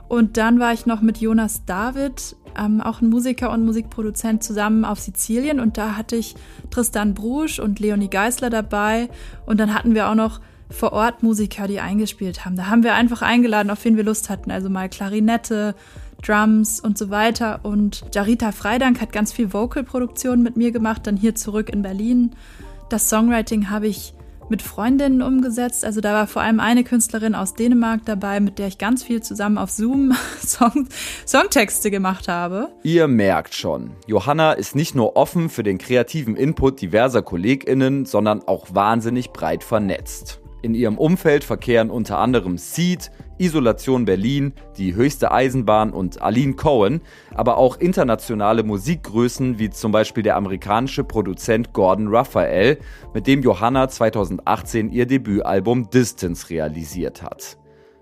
Und 0.09 0.36
dann 0.36 0.59
war 0.59 0.72
ich 0.72 0.86
noch 0.86 1.02
mit 1.02 1.18
Jonas 1.18 1.64
David 1.66 2.36
ähm, 2.59 2.80
auch 2.80 3.00
ein 3.00 3.09
Musiker 3.09 3.50
und 3.50 3.64
Musikproduzent 3.64 4.42
zusammen 4.42 4.84
auf 4.84 4.98
Sizilien 4.98 5.61
und 5.61 5.78
da 5.78 5.96
hatte 5.96 6.16
ich 6.16 6.34
Tristan 6.70 7.14
Brusch 7.14 7.59
und 7.59 7.78
Leonie 7.78 8.11
Geisler 8.11 8.50
dabei 8.50 9.09
und 9.46 9.59
dann 9.61 9.74
hatten 9.74 9.94
wir 9.94 10.09
auch 10.09 10.14
noch 10.14 10.40
vor 10.70 10.92
Ort 10.92 11.22
Musiker, 11.22 11.66
die 11.66 11.80
eingespielt 11.80 12.44
haben. 12.44 12.56
Da 12.56 12.66
haben 12.66 12.82
wir 12.82 12.94
einfach 12.94 13.22
eingeladen, 13.22 13.70
auf 13.70 13.84
wen 13.84 13.96
wir 13.96 14.04
Lust 14.04 14.28
hatten. 14.28 14.50
Also 14.50 14.68
mal 14.68 14.90
Klarinette, 14.90 15.74
Drums 16.22 16.78
und 16.78 16.98
so 16.98 17.09
weiter. 17.09 17.61
Und 17.62 18.04
Jarita 18.12 18.52
Freidank 18.52 19.00
hat 19.00 19.11
ganz 19.11 19.32
viel 19.32 19.54
Vocal-Produktion 19.54 20.42
mit 20.42 20.59
mir 20.59 20.70
gemacht, 20.70 21.06
dann 21.06 21.16
hier 21.16 21.34
zurück 21.34 21.70
in 21.70 21.80
Berlin. 21.80 22.32
Das 22.90 23.09
Songwriting 23.09 23.70
habe 23.70 23.86
ich 23.86 24.12
mit 24.51 24.62
Freundinnen 24.62 25.22
umgesetzt. 25.22 25.84
Also 25.84 26.01
da 26.01 26.12
war 26.14 26.26
vor 26.26 26.42
allem 26.42 26.61
eine 26.61 26.84
Künstlerin 26.84 27.34
aus 27.34 27.55
Dänemark 27.55 28.05
dabei, 28.05 28.40
mit 28.40 28.59
der 28.59 28.68
ich 28.68 28.78
ganz 28.78 29.03
viel 29.03 29.22
zusammen 29.22 29.59
auf 29.59 29.70
Zoom 29.70 30.14
Song 30.40 30.88
Songtexte 31.26 31.90
gemacht 31.90 32.28
habe. 32.28 32.68
Ihr 32.82 33.09
merkt 33.09 33.55
schon, 33.55 33.92
Johanna 34.07 34.53
ist 34.53 34.74
nicht 34.74 34.94
nur 34.94 35.16
offen 35.16 35.49
für 35.49 35.62
den 35.62 35.78
kreativen 35.78 36.36
Input 36.36 36.80
diverser 36.80 37.22
KollegInnen, 37.22 38.05
sondern 38.05 38.42
auch 38.46 38.74
wahnsinnig 38.74 39.30
breit 39.30 39.64
vernetzt. 39.64 40.40
In 40.61 40.74
ihrem 40.74 40.98
Umfeld 40.98 41.44
verkehren 41.44 41.88
unter 41.88 42.18
anderem 42.18 42.59
Seed, 42.59 43.12
Isolation 43.38 44.04
Berlin, 44.04 44.52
die 44.76 44.96
höchste 44.96 45.30
Eisenbahn 45.30 45.92
und 45.92 46.20
Aline 46.20 46.54
Cohen, 46.54 47.00
aber 47.32 47.59
auch 47.59 47.76
internationale 47.76 48.64
Musikgrößen 48.64 49.61
wie 49.61 49.70
zum 49.70 49.92
Beispiel 49.92 50.24
der 50.24 50.34
amerikanische 50.34 51.04
Produzent 51.04 51.72
Gordon 51.72 52.09
Raphael, 52.09 52.78
mit 53.14 53.28
dem 53.28 53.42
Johanna 53.42 53.88
2018 53.88 54.90
ihr 54.90 55.06
Debütalbum 55.06 55.90
Distance 55.90 56.50
realisiert 56.50 57.22
hat. 57.22 57.56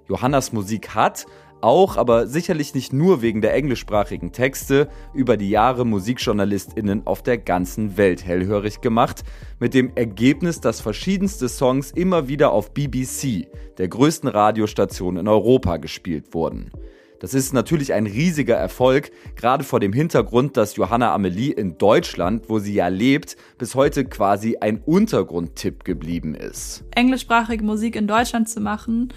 Johannas 0.09 0.53
Musik 0.53 0.95
hat, 0.95 1.27
auch, 1.67 1.97
aber 1.97 2.27
sicherlich 2.27 2.75
nicht 2.75 2.93
nur 2.93 3.21
wegen 3.21 3.41
der 3.41 3.55
englischsprachigen 3.55 4.33
Texte, 4.33 4.89
über 5.13 5.37
die 5.37 5.51
Jahre 5.51 5.85
MusikjournalistInnen 5.85 7.07
auf 7.07 7.23
der 7.23 7.39
ganzen 7.39 7.97
Welt 7.97 8.25
hellhörig 8.25 8.81
gemacht, 8.81 9.25
mit 9.59 9.75
dem 9.75 9.91
Ergebnis, 9.97 10.61
dass 10.61 10.81
verschiedenste 10.81 11.49
Songs 11.49 11.91
immer 11.91 12.29
wieder 12.29 12.53
auf 12.53 12.73
BBC, 12.73 13.49
der 13.79 13.89
größten 13.89 14.29
Radiostation 14.29 15.17
in 15.17 15.29
Europa, 15.29 15.77
gespielt 15.79 16.33
wurden. 16.33 16.71
Das 17.19 17.35
ist 17.35 17.55
natürlich 17.55 17.95
ein 17.95 18.07
riesiger 18.07 18.57
Erfolg, 18.57 19.11
gerade 19.37 19.65
vor 19.65 19.81
dem 19.81 19.93
Hintergrund, 19.93 20.57
dass 20.57 20.77
Johanna 20.77 21.15
Amelie 21.15 21.51
in 21.51 21.79
Deutschland, 21.79 22.49
wo 22.49 22.59
sie 22.59 22.75
ja 22.75 22.89
lebt, 22.89 23.37
bis 23.59 23.75
heute 23.75 24.05
quasi 24.05 24.59
ein 24.61 24.83
Untergrundtipp 24.85 25.85
geblieben 25.85 26.35
ist. 26.35 26.85
Englischsprachige 26.95 27.65
Musik 27.65 27.97
in 27.97 28.07
Deutschland 28.07 28.49
zu 28.49 28.61
machen, 28.61 29.13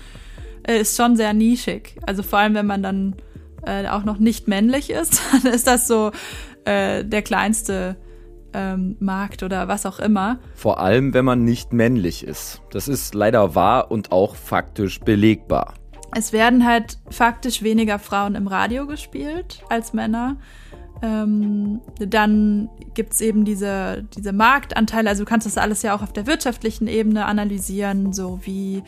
äh, 0.67 0.79
ist 0.79 0.97
schon 0.97 1.15
sehr 1.15 1.33
nischig. 1.33 1.95
Also 2.05 2.23
vor 2.23 2.39
allem, 2.39 2.53
wenn 2.53 2.67
man 2.67 2.83
dann 2.83 3.15
äh, 3.65 3.87
auch 3.87 4.03
noch 4.03 4.19
nicht 4.19 4.47
männlich 4.47 4.89
ist, 4.89 5.21
dann 5.43 5.53
ist 5.53 5.67
das 5.67 5.87
so 5.87 6.11
äh, 6.65 7.03
der 7.03 7.21
kleinste 7.21 7.97
ähm, 8.53 8.95
Markt 8.99 9.43
oder 9.43 9.67
was 9.67 9.85
auch 9.85 9.99
immer. 9.99 10.39
Vor 10.55 10.79
allem, 10.79 11.13
wenn 11.13 11.25
man 11.25 11.43
nicht 11.43 11.73
männlich 11.73 12.23
ist. 12.23 12.61
Das 12.71 12.87
ist 12.87 13.13
leider 13.13 13.55
wahr 13.55 13.91
und 13.91 14.11
auch 14.11 14.35
faktisch 14.35 14.99
belegbar. 14.99 15.75
Es 16.15 16.33
werden 16.33 16.65
halt 16.65 16.97
faktisch 17.11 17.61
weniger 17.61 17.99
Frauen 17.99 18.35
im 18.35 18.47
Radio 18.47 18.87
gespielt 18.87 19.63
als 19.69 19.93
Männer. 19.93 20.37
Ähm, 21.01 21.81
dann 21.99 22.69
gibt's 22.93 23.21
eben 23.21 23.45
diese, 23.45 24.05
diese 24.15 24.33
Marktanteile. 24.33 25.09
Also 25.09 25.23
du 25.23 25.29
kannst 25.29 25.45
das 25.45 25.57
alles 25.57 25.81
ja 25.83 25.95
auch 25.95 26.01
auf 26.01 26.11
der 26.11 26.27
wirtschaftlichen 26.27 26.87
Ebene 26.87 27.25
analysieren, 27.25 28.11
so 28.11 28.39
wie 28.43 28.83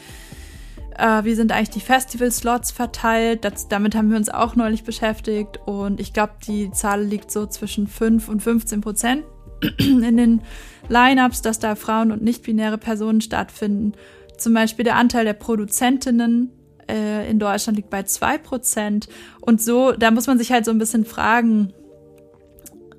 äh, 0.98 1.24
wie 1.24 1.34
sind 1.34 1.52
eigentlich 1.52 1.70
die 1.70 1.80
Festival-Slots 1.82 2.72
verteilt? 2.72 3.46
Das, 3.46 3.68
damit 3.68 3.96
haben 3.96 4.10
wir 4.10 4.18
uns 4.18 4.30
auch 4.30 4.56
neulich 4.56 4.84
beschäftigt. 4.84 5.60
Und 5.66 6.00
ich 6.00 6.14
glaube, 6.14 6.34
die 6.46 6.72
Zahl 6.72 7.04
liegt 7.04 7.32
so 7.32 7.46
zwischen 7.46 7.88
5 7.88 8.30
und 8.30 8.42
15 8.42 8.82
Prozent 8.82 9.24
in 9.78 10.18
den 10.18 10.42
Lineups, 10.90 11.42
dass 11.42 11.60
da 11.60 11.76
Frauen 11.76 12.12
und 12.12 12.22
nicht-binäre 12.22 12.78
Personen 12.78 13.22
stattfinden. 13.22 13.94
Zum 14.38 14.54
Beispiel 14.54 14.84
der 14.84 14.96
Anteil 14.96 15.26
der 15.26 15.34
Produzentinnen 15.34 16.52
äh, 16.90 17.30
in 17.30 17.40
Deutschland 17.40 17.78
liegt 17.78 17.90
bei 17.90 18.04
2 18.04 18.38
Prozent. 18.40 19.08
Und 19.40 19.62
so, 19.62 19.92
da 19.92 20.12
muss 20.12 20.28
man 20.28 20.38
sich 20.38 20.52
halt 20.52 20.66
so 20.66 20.72
ein 20.72 20.80
bisschen 20.80 21.06
fragen, 21.06 21.74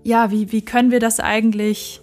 ja, 0.05 0.30
wie, 0.30 0.51
wie 0.53 0.64
können 0.64 0.90
wir 0.90 1.01
das 1.01 1.20
eigentlich 1.20 2.01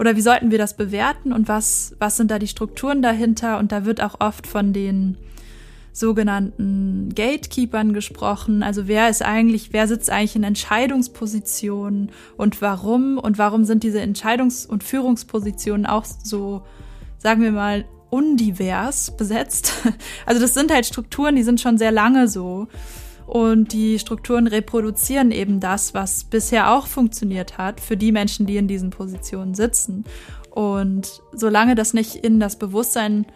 oder 0.00 0.16
wie 0.16 0.22
sollten 0.22 0.50
wir 0.50 0.56
das 0.56 0.78
bewerten 0.78 1.30
und 1.30 1.46
was, 1.46 1.94
was 1.98 2.16
sind 2.16 2.30
da 2.30 2.38
die 2.38 2.48
Strukturen 2.48 3.02
dahinter? 3.02 3.58
Und 3.58 3.70
da 3.70 3.84
wird 3.84 4.02
auch 4.02 4.18
oft 4.18 4.46
von 4.46 4.72
den 4.72 5.18
sogenannten 5.92 7.10
Gatekeepern 7.14 7.92
gesprochen. 7.92 8.62
Also 8.62 8.88
wer 8.88 9.10
ist 9.10 9.22
eigentlich, 9.22 9.74
wer 9.74 9.86
sitzt 9.86 10.08
eigentlich 10.08 10.36
in 10.36 10.42
Entscheidungspositionen 10.42 12.12
und 12.38 12.62
warum? 12.62 13.18
Und 13.18 13.36
warum 13.36 13.66
sind 13.66 13.82
diese 13.82 14.00
Entscheidungs- 14.00 14.66
und 14.66 14.82
Führungspositionen 14.82 15.84
auch 15.84 16.06
so, 16.06 16.62
sagen 17.18 17.42
wir 17.42 17.52
mal, 17.52 17.84
undivers 18.08 19.14
besetzt? 19.18 19.74
Also 20.24 20.40
das 20.40 20.54
sind 20.54 20.72
halt 20.72 20.86
Strukturen, 20.86 21.36
die 21.36 21.42
sind 21.42 21.60
schon 21.60 21.76
sehr 21.76 21.92
lange 21.92 22.26
so. 22.26 22.68
Und 23.30 23.72
die 23.72 24.00
Strukturen 24.00 24.48
reproduzieren 24.48 25.30
eben 25.30 25.60
das, 25.60 25.94
was 25.94 26.24
bisher 26.24 26.72
auch 26.72 26.88
funktioniert 26.88 27.58
hat 27.58 27.80
für 27.80 27.96
die 27.96 28.10
Menschen, 28.10 28.44
die 28.44 28.56
in 28.56 28.66
diesen 28.66 28.90
Positionen 28.90 29.54
sitzen. 29.54 30.02
Und 30.50 31.22
solange 31.32 31.76
das 31.76 31.94
nicht 31.94 32.16
in 32.16 32.40
das 32.40 32.58
Bewusstsein 32.58 33.26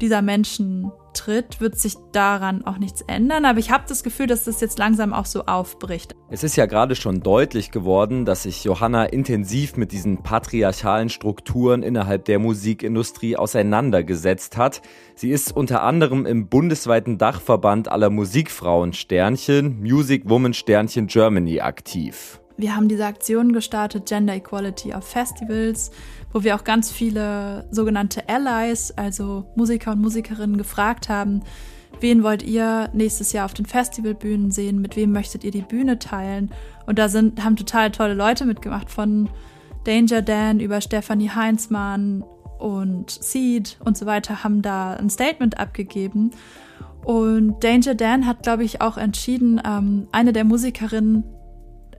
dieser 0.00 0.22
Menschen 0.22 0.90
tritt, 1.12 1.60
wird 1.60 1.78
sich 1.78 1.94
daran 2.12 2.64
auch 2.64 2.78
nichts 2.78 3.02
ändern. 3.02 3.44
Aber 3.44 3.58
ich 3.58 3.70
habe 3.70 3.84
das 3.88 4.02
Gefühl, 4.02 4.26
dass 4.26 4.44
das 4.44 4.60
jetzt 4.60 4.78
langsam 4.78 5.12
auch 5.12 5.26
so 5.26 5.44
aufbricht. 5.46 6.14
Es 6.30 6.44
ist 6.44 6.56
ja 6.56 6.66
gerade 6.66 6.94
schon 6.94 7.20
deutlich 7.20 7.70
geworden, 7.70 8.24
dass 8.24 8.44
sich 8.44 8.64
Johanna 8.64 9.04
intensiv 9.06 9.76
mit 9.76 9.92
diesen 9.92 10.22
patriarchalen 10.22 11.08
Strukturen 11.08 11.82
innerhalb 11.82 12.24
der 12.26 12.38
Musikindustrie 12.38 13.36
auseinandergesetzt 13.36 14.56
hat. 14.56 14.82
Sie 15.14 15.30
ist 15.30 15.56
unter 15.56 15.82
anderem 15.82 16.26
im 16.26 16.48
bundesweiten 16.48 17.18
Dachverband 17.18 17.90
aller 17.90 18.10
Musikfrauen 18.10 18.92
Sternchen, 18.92 19.80
Music 19.80 20.28
Woman 20.28 20.54
Sternchen 20.54 21.06
Germany 21.08 21.60
aktiv. 21.60 22.40
Wir 22.60 22.74
haben 22.74 22.88
diese 22.88 23.06
Aktion 23.06 23.52
gestartet, 23.52 24.06
Gender 24.06 24.34
Equality 24.34 24.92
auf 24.92 25.06
Festivals 25.06 25.92
wo 26.32 26.42
wir 26.42 26.54
auch 26.54 26.64
ganz 26.64 26.90
viele 26.90 27.66
sogenannte 27.70 28.28
Allies, 28.28 28.92
also 28.92 29.46
Musiker 29.56 29.92
und 29.92 30.00
Musikerinnen, 30.00 30.58
gefragt 30.58 31.08
haben, 31.08 31.42
wen 32.00 32.22
wollt 32.22 32.42
ihr 32.42 32.90
nächstes 32.92 33.32
Jahr 33.32 33.44
auf 33.44 33.54
den 33.54 33.66
Festivalbühnen 33.66 34.50
sehen, 34.50 34.80
mit 34.80 34.96
wem 34.96 35.12
möchtet 35.12 35.44
ihr 35.44 35.50
die 35.50 35.62
Bühne 35.62 35.98
teilen. 35.98 36.50
Und 36.86 36.98
da 36.98 37.08
sind, 37.08 37.44
haben 37.44 37.56
total 37.56 37.90
tolle 37.90 38.14
Leute 38.14 38.44
mitgemacht, 38.44 38.90
von 38.90 39.28
Danger 39.84 40.22
Dan 40.22 40.60
über 40.60 40.80
Stephanie 40.80 41.30
Heinzmann 41.30 42.24
und 42.58 43.10
Seed 43.10 43.78
und 43.84 43.96
so 43.96 44.06
weiter, 44.06 44.44
haben 44.44 44.62
da 44.62 44.94
ein 44.94 45.10
Statement 45.10 45.58
abgegeben. 45.58 46.32
Und 47.04 47.62
Danger 47.64 47.94
Dan 47.94 48.26
hat, 48.26 48.42
glaube 48.42 48.64
ich, 48.64 48.82
auch 48.82 48.98
entschieden, 48.98 49.60
ähm, 49.64 50.08
eine 50.12 50.32
der 50.32 50.44
Musikerinnen 50.44 51.24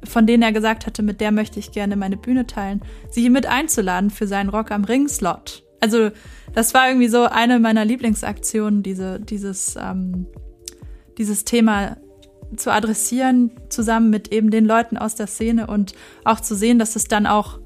von 0.04 0.26
denen 0.26 0.44
er 0.44 0.52
gesagt 0.52 0.86
hatte, 0.86 1.04
mit 1.04 1.22
der 1.22 1.32
möchte 1.32 1.60
ich 1.60 1.72
gerne 1.72 1.96
meine 1.96 2.18
Bühne 2.18 2.48
teilen, 2.48 2.82
sie 3.10 3.30
mit 3.30 3.46
einzuladen 3.46 4.10
für 4.10 4.28
seinen 4.28 4.50
Rock 4.50 4.72
am 4.72 4.84
Ring 4.84 5.08
Slot. 5.08 5.64
Also 5.82 6.12
das 6.54 6.74
war 6.74 6.88
irgendwie 6.88 7.08
so 7.08 7.26
eine 7.26 7.60
meiner 7.60 7.86
Lieblingsaktionen, 7.86 8.84
diese, 8.84 9.20
dieses, 9.20 9.76
ähm, 9.80 10.28
dieses 11.18 11.46
Thema 11.46 11.98
zu 12.56 12.72
adressieren, 12.72 13.52
zusammen 13.70 14.10
mit 14.10 14.32
eben 14.32 14.50
den 14.50 14.66
Leuten 14.66 14.98
aus 14.98 15.16
der 15.16 15.28
Szene 15.28 15.68
und 15.68 15.94
auch 16.26 16.40
zu 16.40 16.56
sehen, 16.56 16.80
dass 16.80 16.96
es 16.96 17.06
dann 17.06 17.28
auch 17.28 17.60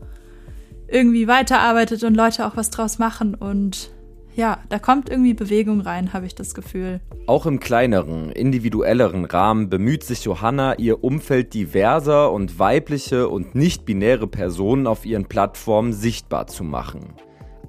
irgendwie 0.87 1.27
weiterarbeitet 1.27 2.03
und 2.03 2.15
Leute 2.15 2.45
auch 2.45 2.57
was 2.57 2.69
draus 2.69 2.99
machen 2.99 3.33
und 3.35 3.91
ja, 4.35 4.59
da 4.69 4.79
kommt 4.79 5.09
irgendwie 5.09 5.33
Bewegung 5.33 5.81
rein, 5.81 6.13
habe 6.13 6.25
ich 6.25 6.35
das 6.35 6.55
Gefühl. 6.55 7.01
Auch 7.27 7.45
im 7.45 7.59
kleineren, 7.59 8.31
individuelleren 8.31 9.25
Rahmen 9.25 9.69
bemüht 9.69 10.03
sich 10.03 10.23
Johanna, 10.23 10.75
ihr 10.75 11.03
Umfeld 11.03 11.53
diverser 11.53 12.31
und 12.31 12.59
weibliche 12.59 13.29
und 13.29 13.55
nicht-binäre 13.55 14.27
Personen 14.27 14.87
auf 14.87 15.05
ihren 15.05 15.25
Plattformen 15.25 15.93
sichtbar 15.93 16.47
zu 16.47 16.63
machen. 16.63 17.13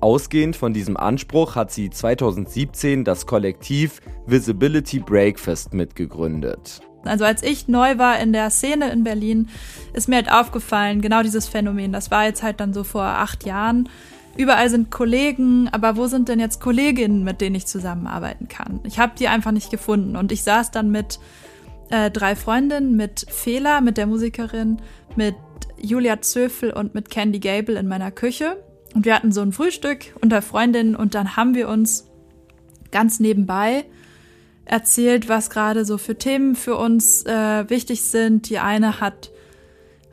Ausgehend 0.01 0.57
von 0.57 0.75
diesem 0.75 0.97
Anspruch 0.97 1.57
hat 1.57 1.71
sie 1.71 1.89
2017 1.91 3.05
das 3.05 3.27
Kollektiv 3.27 4.01
Visibility 4.27 4.99
Breakfast 4.99 5.73
mitgegründet. 5.73 6.81
Also 7.05 7.25
als 7.25 7.43
ich 7.43 7.69
neu 7.69 7.99
war 7.99 8.19
in 8.19 8.33
der 8.33 8.51
Szene 8.51 8.91
in 8.91 9.05
Berlin, 9.05 9.49
ist 9.93 10.09
mir 10.09 10.17
halt 10.17 10.33
aufgefallen, 10.33 11.01
genau 11.01 11.23
dieses 11.23 11.49
Phänomen. 11.49 11.93
Das 11.93 12.11
war 12.11 12.25
jetzt 12.25 12.43
halt 12.43 12.61
dann 12.61 12.73
so 12.73 12.85
vor 12.85 13.05
acht 13.05 13.45
Jahren 13.45 13.89
überall 14.37 14.71
sind 14.71 14.91
Kollegen, 14.91 15.69
aber 15.71 15.97
wo 15.97 16.07
sind 16.07 16.29
denn 16.29 16.41
jetzt 16.41 16.61
Kolleginnen, 16.61 17.25
mit 17.25 17.41
denen 17.41 17.57
ich 17.57 17.67
zusammenarbeiten 17.67 18.49
kann? 18.49 18.81
Ich 18.85 18.99
habe 18.99 19.13
die 19.19 19.29
einfach 19.29 19.53
nicht 19.53 19.71
gefunden 19.71 20.17
und 20.17 20.33
ich 20.33 20.43
saß 20.43 20.71
dann 20.71 20.91
mit 20.91 21.19
äh, 21.91 22.11
drei 22.11 22.37
Freundinnen, 22.37 22.97
mit 22.97 23.27
Fela, 23.29 23.81
mit 23.81 23.97
der 23.97 24.07
Musikerin, 24.07 24.79
mit 25.17 25.35
Julia 25.81 26.21
Zöfel 26.21 26.73
und 26.73 26.95
mit 26.95 27.11
Candy 27.11 27.39
Gable 27.39 27.79
in 27.79 27.89
meiner 27.89 28.11
Küche 28.11 28.57
und 28.95 29.05
wir 29.05 29.15
hatten 29.15 29.33
so 29.33 29.43
ein 29.43 29.53
Frühstück 29.53 30.15
unter 30.21 30.41
Freundinnen 30.41 30.97
und 30.97 31.15
dann 31.15 31.37
haben 31.37 31.55
wir 31.55 31.69
uns 31.69 32.07
ganz 32.93 33.19
nebenbei 33.19 33.85
erzählt, 34.65 35.29
was 35.29 35.51
gerade 35.51 35.85
so 35.85 35.99
für 35.99 36.17
Themen 36.17 36.55
für 36.55 36.77
uns 36.77 37.27
äh, 37.27 37.69
wichtig 37.69 38.03
sind. 38.03 38.49
Die 38.49 38.61
eine 38.61 39.01
hat 39.01 39.31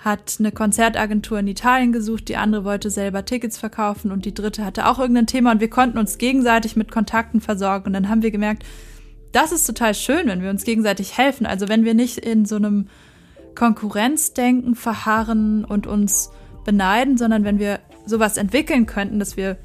hat 0.04 0.38
eine 0.40 0.52
Konzertagentur 0.52 1.40
in 1.40 1.48
Italien 1.48 1.92
gesucht, 1.92 2.28
die 2.28 2.36
andere 2.36 2.66
wollte 2.66 2.90
selber 2.90 3.24
Tickets 3.24 3.60
verkaufen 3.60 4.12
und 4.12 4.26
die 4.26 4.34
dritte 4.34 4.66
hatte 4.66 4.88
auch 4.88 4.98
irgendein 4.98 5.28
Thema 5.28 5.52
und 5.52 5.62
wir 5.62 5.70
konnten 5.70 6.00
uns 6.00 6.18
gegenseitig 6.18 6.76
mit 6.76 6.92
Kontakten 6.92 7.40
versorgen 7.40 7.88
und 7.88 7.94
dann 7.94 8.10
haben 8.10 8.24
wir 8.24 8.32
gemerkt, 8.32 8.66
das 9.32 9.52
ist 9.52 9.66
total 9.66 9.94
schön, 9.94 10.28
wenn 10.28 10.42
wir 10.42 10.50
uns 10.50 10.64
gegenseitig 10.64 11.18
helfen. 11.18 11.46
Also 11.46 11.70
wenn 11.70 11.86
wir 11.86 11.94
nicht 11.94 12.18
in 12.18 12.46
so 12.46 12.56
einem 12.56 12.88
Konkurrenzdenken 13.56 14.76
verharren 14.76 15.64
und 15.66 15.86
uns 15.86 16.32
beneiden, 16.66 17.18
sondern 17.18 17.44
wenn 17.44 17.60
wir 17.60 17.80
sowas 18.06 18.38
entwickeln 18.38 18.88
könnten, 18.88 19.20
dass 19.20 19.38
wir 19.38 19.58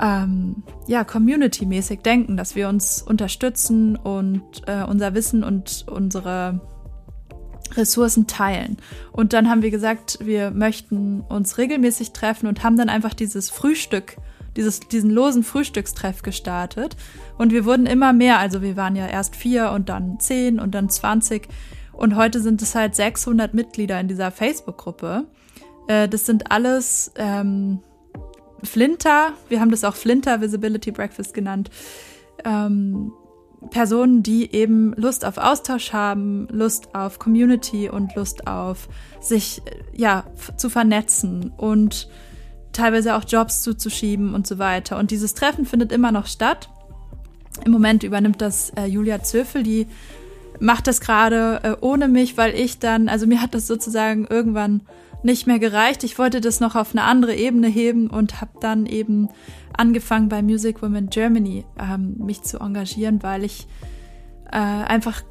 ähm, 0.00 0.62
ja, 0.86 1.04
community-mäßig 1.04 2.00
denken, 2.00 2.36
dass 2.36 2.56
wir 2.56 2.68
uns 2.68 3.02
unterstützen 3.02 3.96
und 3.96 4.42
äh, 4.66 4.84
unser 4.84 5.14
Wissen 5.14 5.44
und 5.44 5.84
unsere 5.88 6.60
Ressourcen 7.76 8.26
teilen. 8.26 8.76
Und 9.12 9.32
dann 9.32 9.48
haben 9.48 9.62
wir 9.62 9.70
gesagt, 9.70 10.18
wir 10.22 10.50
möchten 10.50 11.22
uns 11.28 11.58
regelmäßig 11.58 12.12
treffen 12.12 12.46
und 12.46 12.62
haben 12.62 12.76
dann 12.76 12.88
einfach 12.88 13.14
dieses 13.14 13.50
Frühstück, 13.50 14.16
dieses, 14.56 14.80
diesen 14.80 15.10
losen 15.10 15.42
Frühstückstreff 15.42 16.22
gestartet. 16.22 16.96
Und 17.38 17.52
wir 17.52 17.64
wurden 17.64 17.86
immer 17.86 18.12
mehr, 18.12 18.38
also 18.38 18.62
wir 18.62 18.76
waren 18.76 18.96
ja 18.96 19.06
erst 19.06 19.36
vier 19.36 19.70
und 19.70 19.88
dann 19.88 20.20
zehn 20.20 20.60
und 20.60 20.74
dann 20.74 20.88
zwanzig. 20.88 21.48
Und 21.92 22.16
heute 22.16 22.40
sind 22.40 22.62
es 22.62 22.74
halt 22.74 22.94
600 22.94 23.54
Mitglieder 23.54 24.00
in 24.00 24.08
dieser 24.08 24.30
Facebook-Gruppe. 24.30 25.24
Äh, 25.88 26.08
das 26.08 26.26
sind 26.26 26.50
alles 26.50 27.12
ähm, 27.16 27.80
Flinter, 28.62 29.32
wir 29.48 29.60
haben 29.60 29.70
das 29.70 29.84
auch 29.84 29.94
Flinter 29.94 30.40
Visibility 30.40 30.92
Breakfast 30.92 31.34
genannt. 31.34 31.70
Ähm, 32.44 33.12
Personen, 33.70 34.22
die 34.22 34.52
eben 34.52 34.92
Lust 34.94 35.24
auf 35.24 35.38
Austausch 35.38 35.92
haben, 35.92 36.48
Lust 36.50 36.94
auf 36.94 37.18
Community 37.18 37.88
und 37.88 38.14
Lust 38.14 38.46
auf 38.46 38.88
sich 39.20 39.62
ja 39.94 40.24
zu 40.56 40.68
vernetzen 40.68 41.52
und 41.56 42.08
teilweise 42.72 43.14
auch 43.16 43.24
Jobs 43.26 43.62
zuzuschieben 43.62 44.34
und 44.34 44.46
so 44.46 44.58
weiter. 44.58 44.98
Und 44.98 45.10
dieses 45.10 45.34
Treffen 45.34 45.66
findet 45.66 45.92
immer 45.92 46.12
noch 46.12 46.26
statt. 46.26 46.68
Im 47.64 47.72
Moment 47.72 48.02
übernimmt 48.02 48.40
das 48.40 48.70
äh, 48.70 48.86
Julia 48.86 49.22
Zöfel, 49.22 49.62
die 49.62 49.86
macht 50.62 50.86
das 50.86 51.00
gerade 51.00 51.60
äh, 51.62 51.76
ohne 51.80 52.08
mich, 52.08 52.38
weil 52.38 52.54
ich 52.54 52.78
dann, 52.78 53.08
also 53.08 53.26
mir 53.26 53.42
hat 53.42 53.54
das 53.54 53.66
sozusagen 53.66 54.26
irgendwann 54.28 54.82
nicht 55.22 55.46
mehr 55.46 55.58
gereicht. 55.58 56.04
Ich 56.04 56.18
wollte 56.18 56.40
das 56.40 56.60
noch 56.60 56.76
auf 56.76 56.92
eine 56.92 57.02
andere 57.04 57.34
Ebene 57.34 57.68
heben 57.68 58.08
und 58.08 58.40
habe 58.40 58.52
dann 58.60 58.86
eben 58.86 59.28
angefangen 59.76 60.28
bei 60.28 60.42
Music 60.42 60.82
Women 60.82 61.10
Germany 61.10 61.64
ähm, 61.78 62.16
mich 62.18 62.42
zu 62.42 62.58
engagieren, 62.58 63.22
weil 63.22 63.44
ich 63.44 63.66
äh, 64.50 64.56
einfach 64.56 65.22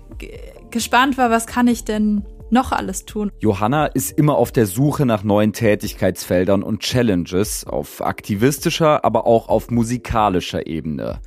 gespannt 0.70 1.18
war, 1.18 1.30
was 1.30 1.48
kann 1.48 1.68
ich 1.68 1.84
denn 1.84 2.24
noch 2.50 2.72
alles 2.74 3.06
tun. 3.06 3.32
Johanna 3.40 3.86
ist 3.86 4.18
immer 4.18 4.36
auf 4.36 4.52
der 4.52 4.66
Suche 4.66 5.06
nach 5.06 5.24
neuen 5.24 5.54
Tätigkeitsfeldern 5.54 6.64
und 6.64 6.82
Challenges 6.82 7.66
auf 7.66 8.02
aktivistischer, 8.02 9.06
aber 9.06 9.26
auch 9.26 9.48
auf 9.48 9.72
musikalischer 9.72 10.68
Ebene. 10.68 11.22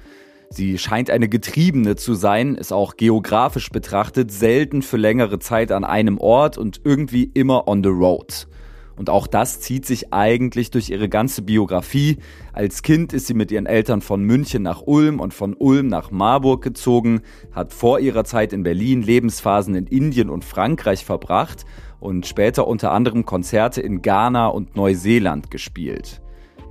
Sie 0.55 0.78
scheint 0.78 1.11
eine 1.11 1.28
Getriebene 1.28 1.96
zu 1.96 2.14
sein, 2.14 2.55
ist 2.55 2.72
auch 2.72 2.96
geografisch 2.96 3.70
betrachtet 3.70 4.30
selten 4.30 4.82
für 4.82 4.96
längere 4.96 5.40
Zeit 5.40 5.72
an 5.72 5.82
einem 5.82 6.16
Ort 6.16 6.59
und 6.59 6.80
irgendwie 6.84 7.28
immer 7.34 7.66
on 7.66 7.82
the 7.82 7.88
road. 7.88 8.46
Und 8.94 9.11
auch 9.11 9.26
das 9.26 9.59
zieht 9.59 9.84
sich 9.84 10.12
eigentlich 10.12 10.70
durch 10.70 10.90
ihre 10.90 11.09
ganze 11.09 11.42
Biografie. 11.42 12.18
Als 12.52 12.82
Kind 12.82 13.12
ist 13.12 13.26
sie 13.26 13.34
mit 13.34 13.50
ihren 13.50 13.66
Eltern 13.66 14.00
von 14.00 14.22
München 14.22 14.62
nach 14.62 14.82
Ulm 14.82 15.18
und 15.18 15.34
von 15.34 15.55
Ulm 15.55 15.88
nach 15.88 16.12
Marburg 16.12 16.62
gezogen, 16.62 17.22
hat 17.50 17.72
vor 17.72 17.98
ihrer 17.98 18.22
Zeit 18.22 18.52
in 18.52 18.62
Berlin 18.62 19.02
Lebensphasen 19.02 19.74
in 19.74 19.88
Indien 19.88 20.30
und 20.30 20.44
Frankreich 20.44 21.05
verbracht 21.05 21.64
und 21.98 22.26
später 22.26 22.68
unter 22.68 22.92
anderem 22.92 23.26
Konzerte 23.26 23.80
in 23.80 24.02
Ghana 24.02 24.46
und 24.46 24.76
Neuseeland 24.76 25.50
gespielt. 25.50 26.20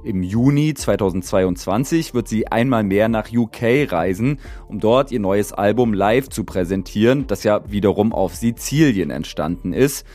Im 0.04 0.22
Juni 0.22 0.74
2022 0.74 2.14
wird 2.14 2.28
sie 2.28 2.48
einmal 2.48 2.84
mehr 2.84 3.08
nach 3.08 3.32
UK 3.32 3.90
reisen, 3.90 4.40
um 4.68 4.82
dort 4.82 5.14
ihr 5.14 5.22
neues 5.22 5.54
Album 5.54 5.94
live 5.94 6.28
zu 6.28 6.44
präsentieren, 6.44 7.26
das 7.28 7.44
ja 7.44 7.62
wiederum 7.72 8.12
auf 8.12 8.36
Sizilien 8.36 9.12
entstanden 9.12 9.72
ist. 9.72 10.06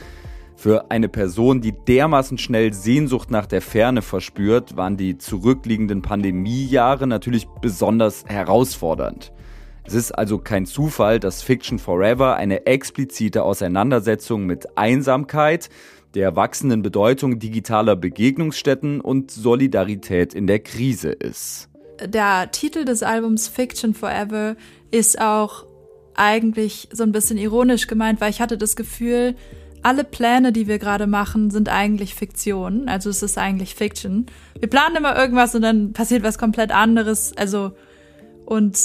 Für 0.56 0.90
eine 0.90 1.08
Person, 1.08 1.62
die 1.62 1.72
dermaßen 1.72 2.36
schnell 2.36 2.74
Sehnsucht 2.74 3.30
nach 3.30 3.46
der 3.46 3.62
Ferne 3.62 4.02
verspürt, 4.02 4.76
waren 4.76 4.98
die 4.98 5.16
zurückliegenden 5.16 6.02
Pandemiejahre 6.02 7.06
natürlich 7.06 7.46
besonders 7.62 8.26
herausfordernd. 8.26 9.32
Es 9.84 9.94
ist 9.94 10.12
also 10.12 10.36
kein 10.36 10.66
Zufall, 10.66 11.18
dass 11.18 11.40
Fiction 11.40 11.78
Forever 11.78 12.36
eine 12.36 12.66
explizite 12.66 13.42
Auseinandersetzung 13.42 14.44
mit 14.44 14.76
Einsamkeit, 14.76 15.70
der 16.14 16.36
wachsenden 16.36 16.82
Bedeutung 16.82 17.38
digitaler 17.38 17.96
Begegnungsstätten 17.96 19.00
und 19.00 19.30
Solidarität 19.30 20.34
in 20.34 20.46
der 20.46 20.60
Krise 20.60 21.10
ist. 21.10 21.68
Der 22.04 22.50
Titel 22.50 22.84
des 22.84 23.02
Albums 23.02 23.48
Fiction 23.48 23.94
Forever 23.94 24.56
ist 24.90 25.20
auch 25.20 25.66
eigentlich 26.14 26.88
so 26.92 27.02
ein 27.02 27.12
bisschen 27.12 27.38
ironisch 27.38 27.86
gemeint, 27.86 28.20
weil 28.20 28.30
ich 28.30 28.40
hatte 28.40 28.58
das 28.58 28.76
Gefühl, 28.76 29.36
alle 29.82 30.04
Pläne, 30.04 30.52
die 30.52 30.66
wir 30.66 30.78
gerade 30.78 31.06
machen, 31.06 31.50
sind 31.50 31.68
eigentlich 31.68 32.14
Fiktion. 32.14 32.88
Also 32.88 33.10
es 33.10 33.22
ist 33.22 33.38
eigentlich 33.38 33.74
Fiction. 33.74 34.26
Wir 34.58 34.68
planen 34.68 34.96
immer 34.96 35.16
irgendwas 35.16 35.54
und 35.54 35.62
dann 35.62 35.92
passiert 35.92 36.22
was 36.22 36.38
komplett 36.38 36.72
anderes. 36.72 37.36
Also 37.36 37.72
und 38.44 38.78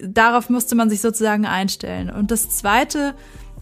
darauf 0.00 0.50
musste 0.50 0.74
man 0.74 0.90
sich 0.90 1.00
sozusagen 1.00 1.46
einstellen. 1.46 2.10
Und 2.10 2.30
das 2.30 2.50
Zweite, 2.50 3.14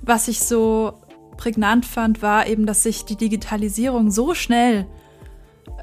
was 0.03 0.29
ich 0.29 0.41
so 0.41 0.95
prägnant 1.37 1.87
fand, 1.87 2.23
war 2.23 2.47
eben, 2.47 2.67
dass 2.67 2.83
sich 2.83 3.05
die 3.05 3.17
Digitalisierung 3.17 4.11
so 4.11 4.35
schnell 4.35 4.87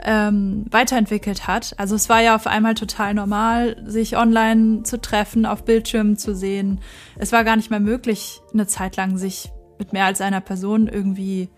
ähm, 0.03 0.65
weiterentwickelt 0.69 1.47
hat. 1.47 1.73
Also 1.77 1.95
es 1.95 2.09
war 2.09 2.21
ja 2.21 2.35
auf 2.35 2.47
einmal 2.47 2.73
total 2.73 3.13
normal, 3.13 3.81
sich 3.85 4.17
online 4.17 4.83
zu 4.83 4.99
treffen, 4.99 5.45
auf 5.45 5.65
Bildschirmen 5.65 6.17
zu 6.17 6.35
sehen. 6.35 6.81
Es 7.17 7.31
war 7.31 7.43
gar 7.43 7.55
nicht 7.55 7.69
mehr 7.69 7.79
möglich, 7.79 8.41
eine 8.53 8.67
Zeit 8.67 8.97
lang 8.97 9.17
sich 9.17 9.51
mit 9.79 9.93
mehr 9.93 10.05
als 10.05 10.21
einer 10.21 10.41
Person 10.41 10.87
irgendwie 10.87 11.49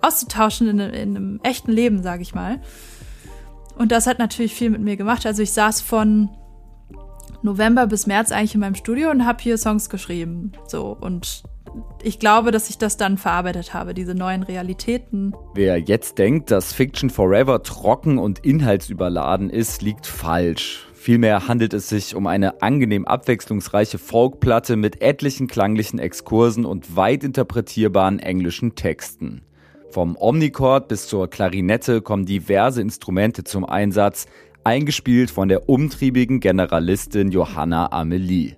auszutauschen 0.00 0.68
in, 0.68 0.78
in 0.78 1.16
einem 1.16 1.40
echten 1.42 1.72
Leben, 1.72 2.02
sage 2.02 2.22
ich 2.22 2.34
mal. 2.34 2.60
Und 3.76 3.92
das 3.92 4.06
hat 4.06 4.18
natürlich 4.18 4.54
viel 4.54 4.70
mit 4.70 4.80
mir 4.80 4.96
gemacht. 4.96 5.24
Also 5.26 5.42
ich 5.42 5.52
saß 5.52 5.80
von 5.80 6.30
November 7.42 7.86
bis 7.86 8.06
März 8.06 8.32
eigentlich 8.32 8.54
in 8.54 8.60
meinem 8.60 8.74
Studio 8.74 9.10
und 9.10 9.24
habe 9.24 9.42
hier 9.42 9.56
Songs 9.56 9.88
geschrieben. 9.88 10.52
So 10.66 10.96
und 11.00 11.44
ich 12.02 12.18
glaube, 12.18 12.50
dass 12.50 12.70
ich 12.70 12.78
das 12.78 12.96
dann 12.96 13.18
verarbeitet 13.18 13.74
habe, 13.74 13.94
diese 13.94 14.14
neuen 14.14 14.42
Realitäten. 14.42 15.34
Wer 15.54 15.78
jetzt 15.78 16.18
denkt, 16.18 16.50
dass 16.50 16.72
Fiction 16.72 17.10
Forever 17.10 17.62
trocken 17.62 18.18
und 18.18 18.44
inhaltsüberladen 18.44 19.50
ist, 19.50 19.82
liegt 19.82 20.06
falsch. 20.06 20.86
Vielmehr 20.94 21.48
handelt 21.48 21.74
es 21.74 21.88
sich 21.88 22.14
um 22.14 22.26
eine 22.26 22.60
angenehm 22.60 23.06
abwechslungsreiche 23.06 23.98
Folkplatte 23.98 24.76
mit 24.76 25.00
etlichen 25.00 25.46
klanglichen 25.46 25.98
Exkursen 25.98 26.64
und 26.64 26.96
weit 26.96 27.24
interpretierbaren 27.24 28.18
englischen 28.18 28.74
Texten. 28.74 29.42
Vom 29.90 30.16
Omnichord 30.18 30.88
bis 30.88 31.06
zur 31.06 31.30
Klarinette 31.30 32.02
kommen 32.02 32.26
diverse 32.26 32.82
Instrumente 32.82 33.44
zum 33.44 33.64
Einsatz, 33.64 34.26
eingespielt 34.64 35.30
von 35.30 35.48
der 35.48 35.68
umtriebigen 35.68 36.40
Generalistin 36.40 37.30
Johanna 37.30 37.90
Amelie. 37.90 38.56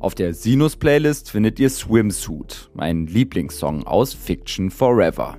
Auf 0.00 0.14
der 0.14 0.32
Sinus-Playlist 0.32 1.28
findet 1.30 1.58
ihr 1.58 1.68
Swimsuit, 1.68 2.70
mein 2.72 3.08
Lieblingssong 3.08 3.84
aus 3.84 4.14
Fiction 4.14 4.70
Forever. 4.70 5.38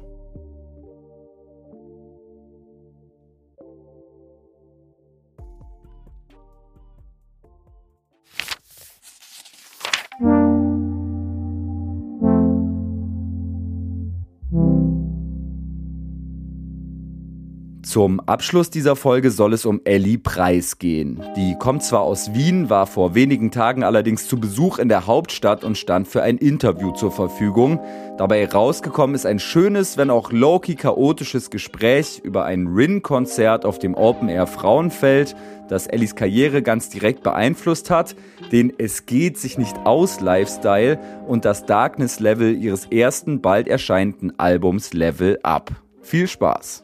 Zum 17.89 18.19
Abschluss 18.19 18.69
dieser 18.69 18.95
Folge 18.95 19.31
soll 19.31 19.51
es 19.51 19.65
um 19.65 19.81
Ellie 19.83 20.19
Preis 20.19 20.77
gehen. 20.77 21.23
Die 21.35 21.55
kommt 21.57 21.81
zwar 21.81 22.01
aus 22.01 22.35
Wien, 22.35 22.69
war 22.69 22.85
vor 22.85 23.15
wenigen 23.15 23.49
Tagen 23.49 23.83
allerdings 23.83 24.27
zu 24.27 24.39
Besuch 24.39 24.77
in 24.77 24.89
der 24.89 25.07
Hauptstadt 25.07 25.63
und 25.63 25.75
stand 25.75 26.07
für 26.07 26.21
ein 26.21 26.37
Interview 26.37 26.91
zur 26.91 27.11
Verfügung. 27.11 27.79
Dabei 28.19 28.47
rausgekommen 28.47 29.15
ist 29.15 29.25
ein 29.25 29.39
schönes, 29.39 29.97
wenn 29.97 30.11
auch 30.11 30.31
low-key 30.31 30.75
chaotisches 30.75 31.49
Gespräch 31.49 32.21
über 32.23 32.45
ein 32.45 32.67
Rin-Konzert 32.67 33.65
auf 33.65 33.79
dem 33.79 33.95
Open 33.95 34.29
Air 34.29 34.45
Frauenfeld, 34.45 35.35
das 35.67 35.87
Ellies 35.87 36.13
Karriere 36.13 36.61
ganz 36.61 36.89
direkt 36.89 37.23
beeinflusst 37.23 37.89
hat, 37.89 38.15
den 38.51 38.71
Es 38.77 39.07
geht 39.07 39.39
sich 39.39 39.57
nicht 39.57 39.75
aus 39.85 40.19
Lifestyle 40.19 40.99
und 41.27 41.43
das 41.43 41.65
Darkness 41.65 42.19
Level 42.19 42.55
ihres 42.55 42.85
ersten 42.85 43.41
bald 43.41 43.67
erscheinenden 43.67 44.37
Albums 44.37 44.93
Level 44.93 45.39
Up. 45.41 45.71
Viel 46.03 46.27
Spaß! 46.27 46.83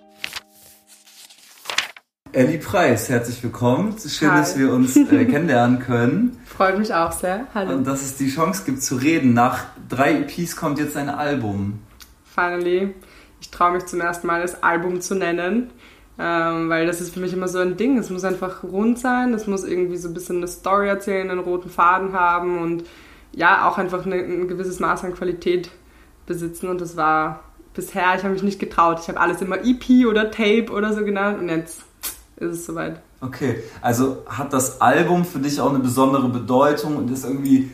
Ellie 2.36 2.58
Preis, 2.58 3.08
herzlich 3.08 3.42
willkommen. 3.44 3.96
Schön, 3.98 4.30
Hi. 4.30 4.40
dass 4.40 4.60
wir 4.60 4.74
uns 4.74 4.98
äh, 4.98 5.06
kennenlernen 5.26 5.80
können. 5.80 6.38
Freut 6.44 6.78
mich 6.78 6.94
auch 6.94 7.14
sehr. 7.14 7.48
Hallo. 7.56 7.72
Und 7.72 7.88
dass 7.88 8.02
es 8.02 8.18
die 8.18 8.30
Chance 8.30 8.64
gibt 8.66 8.84
zu 8.84 8.98
reden. 8.98 9.34
Nach 9.34 9.64
drei 9.88 10.20
EPs 10.20 10.58
kommt 10.58 10.78
jetzt 10.78 10.98
ein 10.98 11.08
Album. 11.08 11.80
Finally. 12.26 12.94
Ich 13.40 13.52
traue 13.52 13.72
mich 13.72 13.86
zum 13.86 14.02
ersten 14.02 14.28
Mal, 14.28 14.42
das 14.42 14.62
Album 14.64 15.00
zu 15.00 15.16
nennen. 15.16 15.70
Ähm, 16.20 16.68
weil 16.68 16.86
das 16.86 17.00
ist 17.00 17.14
für 17.14 17.22
mich 17.22 17.32
immer 17.32 17.48
so 17.48 17.60
ein 17.60 17.78
Ding. 17.78 17.98
Es 17.98 18.10
muss 18.10 18.26
einfach 18.26 18.64
rund 18.64 19.00
sein. 19.00 19.34
Es 19.34 19.48
muss 19.48 19.64
irgendwie 19.64 19.96
so 19.96 20.10
ein 20.10 20.14
bisschen 20.14 20.36
eine 20.36 20.50
Story 20.50 20.90
erzählen, 20.90 21.32
einen 21.32 21.40
roten 21.40 21.70
Faden 21.70 22.12
haben 22.12 22.60
und 22.60 22.84
ja, 23.32 23.66
auch 23.66 23.78
einfach 23.78 24.06
eine, 24.06 24.16
ein 24.16 24.50
gewisses 24.50 24.82
Maß 24.82 25.06
an 25.06 25.14
Qualität 25.14 25.70
besitzen. 26.26 26.68
Und 26.68 26.82
das 26.82 26.98
war 26.98 27.46
bisher, 27.74 28.14
ich 28.18 28.24
habe 28.24 28.34
mich 28.34 28.44
nicht 28.44 28.60
getraut. 28.60 29.00
Ich 29.02 29.08
habe 29.08 29.22
alles 29.22 29.42
immer 29.42 29.60
EP 29.64 30.06
oder 30.06 30.32
Tape 30.32 30.70
oder 30.70 30.92
so 30.92 31.06
genannt 31.06 31.40
und 31.40 31.48
jetzt 31.48 31.85
ist 32.38 32.52
es 32.52 32.66
soweit. 32.66 33.02
Okay, 33.22 33.64
also 33.82 34.24
hat 34.28 34.54
das 34.54 34.82
Album 34.82 35.26
für 35.26 35.40
dich 35.40 35.60
auch 35.60 35.70
eine 35.70 35.80
besondere 35.80 36.30
Bedeutung 36.30 36.98
und 36.98 37.10
ist 37.12 37.26
irgendwie 37.26 37.72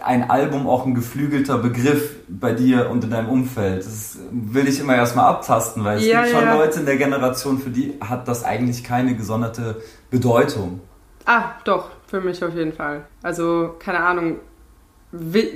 ein 0.00 0.28
Album 0.28 0.66
auch 0.66 0.86
ein 0.86 0.94
geflügelter 0.94 1.58
Begriff 1.58 2.16
bei 2.28 2.52
dir 2.52 2.90
und 2.90 3.04
in 3.04 3.10
deinem 3.10 3.28
Umfeld? 3.28 3.84
Das 3.84 4.18
will 4.30 4.66
ich 4.66 4.80
immer 4.80 4.94
erstmal 4.94 5.26
abtasten, 5.26 5.84
weil 5.84 5.98
es 5.98 6.06
ja, 6.06 6.22
gibt 6.22 6.34
schon 6.34 6.44
ja. 6.44 6.54
Leute 6.54 6.80
in 6.80 6.86
der 6.86 6.96
Generation, 6.96 7.58
für 7.58 7.70
die 7.70 7.94
hat 8.00 8.26
das 8.26 8.44
eigentlich 8.44 8.82
keine 8.82 9.14
gesonderte 9.14 9.80
Bedeutung. 10.10 10.80
Ah, 11.26 11.52
doch, 11.64 11.90
für 12.06 12.20
mich 12.20 12.44
auf 12.44 12.54
jeden 12.54 12.72
Fall. 12.72 13.06
Also, 13.22 13.74
keine 13.78 14.00
Ahnung, 14.00 14.38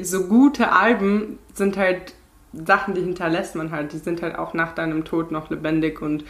so 0.02 0.24
gute 0.24 0.72
Alben 0.72 1.38
sind 1.52 1.76
halt 1.76 2.14
Sachen, 2.52 2.94
die 2.94 3.02
hinterlässt 3.02 3.54
man 3.56 3.70
halt. 3.70 3.92
Die 3.92 3.98
sind 3.98 4.22
halt 4.22 4.38
auch 4.38 4.54
nach 4.54 4.74
deinem 4.74 5.04
Tod 5.04 5.30
noch 5.30 5.50
lebendig 5.50 6.00
und 6.00 6.24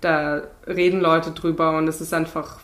da 0.00 0.42
reden 0.66 1.00
Leute 1.00 1.30
drüber 1.32 1.76
und 1.76 1.88
es 1.88 2.00
ist 2.00 2.14
einfach, 2.14 2.60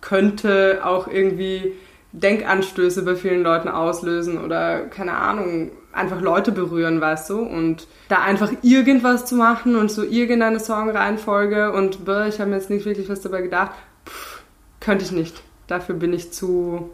könnte 0.00 0.80
auch 0.84 1.08
irgendwie 1.08 1.72
Denkanstöße 2.12 3.04
bei 3.04 3.16
vielen 3.16 3.42
Leuten 3.42 3.68
auslösen 3.68 4.42
oder 4.42 4.86
keine 4.86 5.14
Ahnung, 5.14 5.72
einfach 5.92 6.20
Leute 6.20 6.52
berühren, 6.52 7.00
weißt 7.00 7.30
du? 7.30 7.40
Und 7.40 7.86
da 8.08 8.20
einfach 8.20 8.52
irgendwas 8.62 9.26
zu 9.26 9.36
machen 9.36 9.76
und 9.76 9.90
so 9.90 10.04
irgendeine 10.04 10.60
Songreihenfolge 10.60 11.72
und 11.72 12.04
boah, 12.04 12.26
ich 12.26 12.40
habe 12.40 12.50
mir 12.50 12.56
jetzt 12.56 12.70
nicht 12.70 12.84
wirklich 12.84 13.08
was 13.08 13.20
dabei 13.20 13.42
gedacht, 13.42 13.72
pff, 14.06 14.42
könnte 14.80 15.04
ich 15.04 15.12
nicht. 15.12 15.42
Dafür 15.66 15.94
bin 15.94 16.12
ich 16.12 16.32
zu 16.32 16.90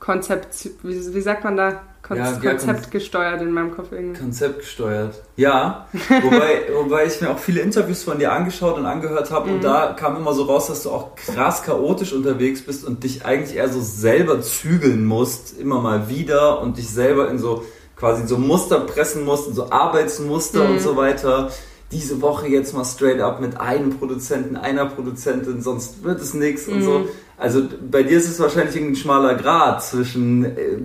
Konzept, 0.00 0.70
wie, 0.82 1.14
wie 1.14 1.20
sagt 1.20 1.44
man 1.44 1.56
da? 1.56 1.82
Kon 2.06 2.18
ja, 2.18 2.32
Konzept 2.32 2.90
gesteuert 2.90 3.40
in 3.40 3.50
meinem 3.50 3.74
Kopf 3.74 3.90
irgendwie. 3.90 4.20
Konzept 4.20 4.58
gesteuert. 4.58 5.22
Ja, 5.36 5.88
wobei, 6.22 6.64
wobei 6.74 7.06
ich 7.06 7.18
mir 7.22 7.30
auch 7.30 7.38
viele 7.38 7.62
Interviews 7.62 8.02
von 8.02 8.18
dir 8.18 8.30
angeschaut 8.30 8.76
und 8.76 8.84
angehört 8.84 9.30
habe 9.30 9.48
mhm. 9.48 9.54
und 9.54 9.64
da 9.64 9.94
kam 9.98 10.14
immer 10.16 10.34
so 10.34 10.42
raus, 10.42 10.66
dass 10.66 10.82
du 10.82 10.90
auch 10.90 11.14
krass 11.14 11.62
chaotisch 11.62 12.12
unterwegs 12.12 12.60
bist 12.60 12.84
und 12.84 13.04
dich 13.04 13.24
eigentlich 13.24 13.56
eher 13.56 13.70
so 13.70 13.80
selber 13.80 14.42
zügeln 14.42 15.06
musst, 15.06 15.58
immer 15.58 15.80
mal 15.80 16.10
wieder 16.10 16.60
und 16.60 16.76
dich 16.76 16.90
selber 16.90 17.30
in 17.30 17.38
so 17.38 17.64
quasi 17.96 18.26
so 18.26 18.36
Muster 18.36 18.80
pressen 18.80 19.24
musst, 19.24 19.48
in 19.48 19.54
so 19.54 19.70
Arbeitsmuster 19.70 20.64
mhm. 20.64 20.70
und 20.72 20.80
so 20.80 20.96
weiter 20.98 21.50
diese 21.90 22.20
Woche 22.20 22.48
jetzt 22.48 22.74
mal 22.74 22.84
straight 22.84 23.20
up 23.20 23.40
mit 23.40 23.58
einem 23.58 23.96
Produzenten, 23.98 24.56
einer 24.56 24.86
Produzentin, 24.86 25.62
sonst 25.62 26.02
wird 26.02 26.20
es 26.20 26.34
nichts 26.34 26.66
mhm. 26.66 26.74
und 26.74 26.82
so. 26.82 27.08
Also 27.36 27.62
bei 27.90 28.02
dir 28.02 28.18
ist 28.18 28.28
es 28.28 28.38
wahrscheinlich 28.38 28.76
ein 28.76 28.94
schmaler 28.94 29.34
Grad 29.34 29.82
zwischen 29.82 30.44
äh, 30.44 30.78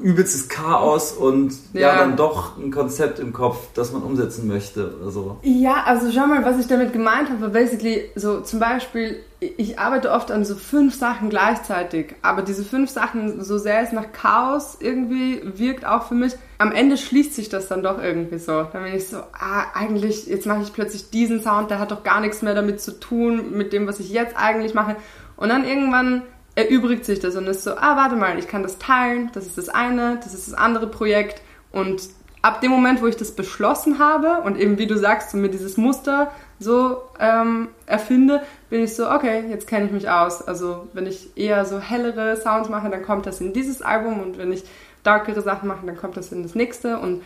übelstes 0.00 0.48
Chaos 0.48 1.12
und 1.12 1.52
ja. 1.72 1.80
ja. 1.80 1.98
dann 1.98 2.16
doch 2.16 2.56
ein 2.56 2.70
Konzept 2.70 3.18
im 3.18 3.32
Kopf, 3.32 3.58
das 3.74 3.92
man 3.92 4.02
umsetzen 4.02 4.46
möchte 4.46 4.96
oder 5.00 5.10
so. 5.10 5.38
Ja, 5.42 5.82
also 5.84 6.10
schau 6.12 6.26
mal, 6.26 6.44
was 6.44 6.60
ich 6.60 6.68
damit 6.68 6.92
gemeint 6.92 7.30
habe, 7.30 7.48
basically 7.48 8.10
so 8.14 8.40
zum 8.40 8.60
Beispiel, 8.60 9.16
ich 9.40 9.78
arbeite 9.78 10.10
oft 10.10 10.30
an 10.30 10.44
so 10.44 10.54
fünf 10.54 10.94
Sachen 10.94 11.30
gleichzeitig, 11.30 12.14
aber 12.22 12.42
diese 12.42 12.64
fünf 12.64 12.90
Sachen, 12.90 13.42
so 13.42 13.58
sehr 13.58 13.82
es 13.82 13.92
nach 13.92 14.12
Chaos 14.12 14.78
irgendwie 14.80 15.40
wirkt 15.44 15.84
auch 15.84 16.08
für 16.08 16.14
mich, 16.14 16.34
am 16.58 16.72
Ende 16.72 16.96
schließt 16.96 17.34
sich 17.34 17.48
das 17.48 17.68
dann 17.68 17.82
doch 17.82 18.02
irgendwie 18.02 18.38
so. 18.38 18.64
Dann 18.72 18.84
bin 18.84 18.94
ich 18.94 19.08
so, 19.08 19.18
ah, 19.18 19.64
eigentlich, 19.74 20.26
jetzt 20.26 20.46
mache 20.46 20.62
ich 20.62 20.72
plötzlich 20.72 21.10
diesen 21.10 21.40
Sound, 21.40 21.70
der 21.70 21.78
hat 21.78 21.92
doch 21.92 22.02
gar 22.02 22.20
nichts 22.20 22.42
mehr 22.42 22.54
damit 22.54 22.80
zu 22.80 22.98
tun, 22.98 23.56
mit 23.56 23.72
dem, 23.72 23.86
was 23.86 24.00
ich 24.00 24.10
jetzt 24.10 24.36
eigentlich 24.36 24.74
mache. 24.74 24.96
Und 25.38 25.48
dann 25.48 25.64
irgendwann 25.64 26.22
erübrigt 26.56 27.04
sich 27.04 27.20
das 27.20 27.36
und 27.36 27.46
ist 27.46 27.62
so, 27.62 27.70
ah, 27.76 27.96
warte 27.96 28.16
mal, 28.16 28.38
ich 28.38 28.48
kann 28.48 28.64
das 28.64 28.78
teilen, 28.78 29.30
das 29.32 29.46
ist 29.46 29.56
das 29.56 29.68
eine, 29.68 30.18
das 30.22 30.34
ist 30.34 30.48
das 30.48 30.54
andere 30.54 30.88
Projekt. 30.88 31.40
Und 31.70 32.02
ab 32.42 32.60
dem 32.60 32.72
Moment, 32.72 33.00
wo 33.00 33.06
ich 33.06 33.16
das 33.16 33.32
beschlossen 33.32 34.00
habe 34.00 34.42
und 34.42 34.58
eben, 34.58 34.76
wie 34.78 34.88
du 34.88 34.96
sagst, 34.96 35.30
so 35.30 35.38
mir 35.38 35.48
dieses 35.48 35.76
Muster 35.76 36.32
so 36.58 37.02
ähm, 37.20 37.68
erfinde, 37.86 38.42
bin 38.68 38.82
ich 38.82 38.96
so, 38.96 39.08
okay, 39.08 39.44
jetzt 39.48 39.68
kenne 39.68 39.86
ich 39.86 39.92
mich 39.92 40.10
aus. 40.10 40.42
Also 40.42 40.88
wenn 40.92 41.06
ich 41.06 41.36
eher 41.36 41.64
so 41.64 41.78
hellere 41.78 42.36
Sounds 42.36 42.68
mache, 42.68 42.90
dann 42.90 43.04
kommt 43.04 43.26
das 43.26 43.40
in 43.40 43.52
dieses 43.52 43.80
Album 43.80 44.20
und 44.20 44.38
wenn 44.38 44.52
ich 44.52 44.64
darkere 45.04 45.42
Sachen 45.42 45.68
mache, 45.68 45.86
dann 45.86 45.96
kommt 45.96 46.16
das 46.16 46.32
in 46.32 46.42
das 46.42 46.56
nächste. 46.56 46.98
Und 46.98 47.22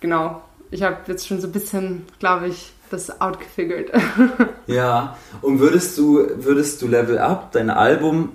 genau, 0.00 0.42
ich 0.72 0.82
habe 0.82 0.96
jetzt 1.06 1.28
schon 1.28 1.40
so 1.40 1.46
ein 1.46 1.52
bisschen, 1.52 2.06
glaube 2.18 2.48
ich, 2.48 2.72
das 2.92 3.20
outgefigured. 3.20 3.90
ja, 4.66 5.16
und 5.40 5.60
würdest 5.60 5.96
du, 5.98 6.26
würdest 6.36 6.82
du 6.82 6.88
Level 6.88 7.18
Up, 7.18 7.52
dein 7.52 7.70
Album, 7.70 8.30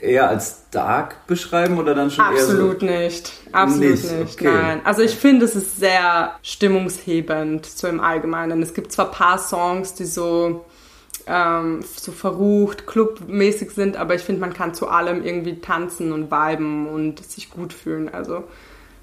eher 0.00 0.28
als 0.28 0.70
dark 0.70 1.26
beschreiben 1.26 1.78
oder 1.78 1.94
dann 1.94 2.10
schon 2.10 2.24
Absolut 2.24 2.82
eher 2.82 2.88
so? 2.88 3.02
nicht. 3.04 3.32
Absolut 3.52 3.90
nicht, 3.90 4.12
nicht. 4.12 4.40
Okay. 4.40 4.52
nein. 4.52 4.80
Also 4.84 5.02
ich 5.02 5.16
finde, 5.16 5.44
es 5.44 5.56
ist 5.56 5.78
sehr 5.78 6.32
stimmungshebend, 6.42 7.66
so 7.66 7.88
im 7.88 8.00
Allgemeinen. 8.00 8.62
Es 8.62 8.74
gibt 8.74 8.92
zwar 8.92 9.06
ein 9.06 9.12
paar 9.12 9.38
Songs, 9.38 9.94
die 9.94 10.04
so, 10.04 10.64
ähm, 11.26 11.80
so 11.96 12.12
verrucht, 12.12 12.86
clubmäßig 12.86 13.72
sind, 13.72 13.96
aber 13.96 14.14
ich 14.14 14.22
finde, 14.22 14.40
man 14.40 14.54
kann 14.54 14.74
zu 14.74 14.88
allem 14.88 15.24
irgendwie 15.24 15.60
tanzen 15.60 16.12
und 16.12 16.30
viben 16.30 16.86
und 16.88 17.24
sich 17.24 17.50
gut 17.50 17.72
fühlen. 17.72 18.08
Also 18.08 18.44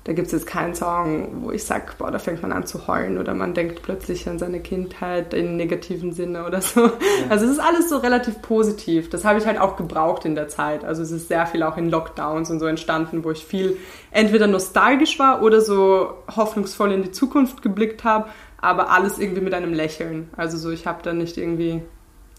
da 0.06 0.14
gibt 0.14 0.28
es 0.28 0.34
jetzt 0.34 0.46
keinen 0.46 0.76
Song, 0.76 1.42
wo 1.42 1.52
ich 1.52 1.64
sage, 1.64 1.94
boah, 1.98 2.12
da 2.12 2.20
fängt 2.20 2.44
man 2.44 2.52
an 2.52 2.68
zu 2.68 2.88
heulen 2.88 3.18
oder 3.18 3.34
man 3.34 3.56
denkt 3.56 3.82
plötzlich 3.82 4.30
an 4.30 4.38
seine 4.38 4.60
Kindheit 4.60 5.34
im 5.34 5.58
negativen 5.58 6.14
Sinne 6.14 6.46
oder 6.46 6.62
so. 6.62 6.86
Ja. 6.86 6.92
Also 7.30 7.46
es 7.46 7.54
ist 7.54 7.60
alles 7.60 7.90
so 7.90 7.98
relativ 7.98 8.40
positiv. 8.44 9.10
Das 9.10 9.26
habe 9.26 9.40
ich 9.40 9.48
halt 9.48 9.60
auch 9.60 9.78
gebraucht 9.78 10.24
in 10.26 10.36
der 10.36 10.48
Zeit. 10.48 10.86
Also 10.86 11.02
es 11.02 11.10
ist 11.10 11.28
sehr 11.28 11.48
viel 11.48 11.64
auch 11.64 11.76
in 11.76 11.90
Lockdowns 11.90 12.52
und 12.52 12.60
so 12.60 12.68
entstanden, 12.68 13.24
wo 13.24 13.32
ich 13.32 13.44
viel 13.44 13.78
entweder 14.12 14.46
nostalgisch 14.46 15.18
war 15.18 15.42
oder 15.42 15.60
so 15.60 16.14
hoffnungsvoll 16.36 16.92
in 16.92 17.02
die 17.02 17.12
Zukunft 17.12 17.64
geblickt 17.64 18.04
habe, 18.04 18.30
aber 18.62 18.92
alles 18.92 19.18
irgendwie 19.18 19.42
mit 19.42 19.56
einem 19.56 19.74
Lächeln. 19.74 20.30
Also 20.38 20.58
so, 20.58 20.70
ich 20.70 20.86
habe 20.86 21.02
da 21.02 21.14
nicht 21.14 21.36
irgendwie 21.36 21.82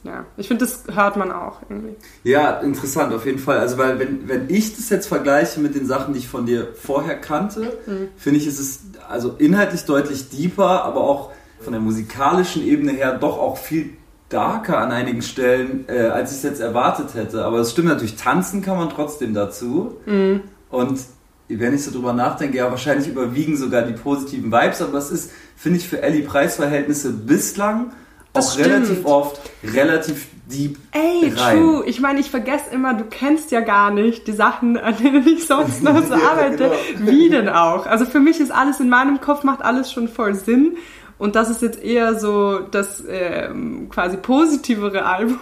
ja, 0.05 0.25
ich 0.37 0.49
finde, 0.49 0.65
das 0.65 0.85
hört 0.95 1.17
man 1.17 1.33
auch 1.33 1.63
irgendwie. 1.69 1.97
Ja, 2.23 2.61
interessant 2.61 3.13
auf 3.13 3.27
jeden 3.27 3.39
Fall. 3.39 3.59
Also, 3.59 3.77
weil 3.79 3.99
wenn, 3.99 4.29
wenn 4.29 4.49
ich 4.49 4.77
das 4.77 4.89
jetzt 4.89 5.09
vergleiche 5.09 5.59
mit 5.61 5.75
den 5.75 5.87
Sachen, 5.87 6.15
die 6.15 6.21
ich 6.21 6.29
von 6.29 6.47
dir 6.47 6.69
vorher 6.75 7.17
kannte, 7.17 7.79
mhm. 7.87 8.09
finde 8.17 8.39
ich, 8.39 8.47
ist 8.47 8.61
es 8.61 8.81
also 9.09 9.35
inhaltlich 9.39 9.85
deutlich 9.85 10.29
deeper, 10.31 10.85
aber 10.85 11.01
auch 11.01 11.33
von 11.61 11.73
der 11.73 11.83
musikalischen 11.83 12.65
Ebene 12.65 12.93
her 12.93 13.19
doch 13.19 13.39
auch 13.39 13.57
viel 13.57 13.91
darker 14.29 14.79
an 14.79 14.93
einigen 14.93 15.23
Stellen, 15.23 15.85
äh, 15.89 16.07
als 16.07 16.31
ich 16.31 16.39
es 16.39 16.43
jetzt 16.43 16.61
erwartet 16.61 17.15
hätte. 17.15 17.45
Aber 17.45 17.59
es 17.59 17.73
stimmt 17.73 17.89
natürlich, 17.89 18.17
tanzen 18.17 18.63
kann 18.63 18.77
man 18.77 18.91
trotzdem 18.91 19.35
dazu. 19.35 19.97
Mhm. 20.07 20.43
Und 20.71 21.01
wenn 21.49 21.75
ich 21.75 21.85
so 21.85 21.93
drüber 21.93 22.13
nachdenke, 22.13 22.59
ja, 22.59 22.71
wahrscheinlich 22.71 23.09
überwiegen 23.09 23.57
sogar 23.57 23.83
die 23.83 23.93
positiven 23.93 24.51
Vibes, 24.51 24.83
aber 24.83 24.99
es 24.99 25.11
ist, 25.11 25.31
finde 25.57 25.79
ich, 25.79 25.89
für 25.89 26.03
Ellie 26.03 26.23
Preisverhältnisse 26.23 27.13
bislang 27.13 27.93
das 28.37 28.49
auch 28.49 28.53
stimmt. 28.53 28.69
relativ 28.69 29.05
oft 29.05 29.41
relativ 29.65 30.27
deep 30.47 30.79
Ey, 30.93 31.33
rein. 31.37 31.59
true. 31.59 31.85
Ich 31.87 32.01
meine, 32.01 32.21
ich 32.21 32.31
vergesse 32.31 32.71
immer, 32.73 32.95
du 32.95 33.05
kennst 33.05 33.51
ja 33.51 33.61
gar 33.61 33.91
nicht 33.91 34.27
die 34.27 34.33
Sachen, 34.33 34.77
an 34.77 34.97
denen 34.97 35.27
ich 35.27 35.47
sonst 35.47 35.83
noch 35.83 36.03
so 36.05 36.15
ja, 36.15 36.31
arbeite. 36.31 36.73
Genau. 36.97 37.11
Wie 37.11 37.29
denn 37.29 37.49
auch? 37.49 37.87
Also 37.87 38.05
für 38.05 38.21
mich 38.21 38.41
ist 38.41 38.53
alles 38.53 38.81
in 38.81 38.89
meinem 38.89 39.21
Kopf, 39.21 39.43
macht 39.43 39.63
alles 39.63 39.93
schon 39.93 40.09
voll 40.09 40.35
Sinn. 40.35 40.77
Und 41.19 41.35
das 41.35 41.51
ist 41.51 41.63
jetzt 41.63 41.83
eher 41.83 42.19
so 42.19 42.61
das 42.61 43.03
ähm, 43.09 43.89
quasi 43.89 44.19
positivere 44.19 45.05
Album. 45.05 45.39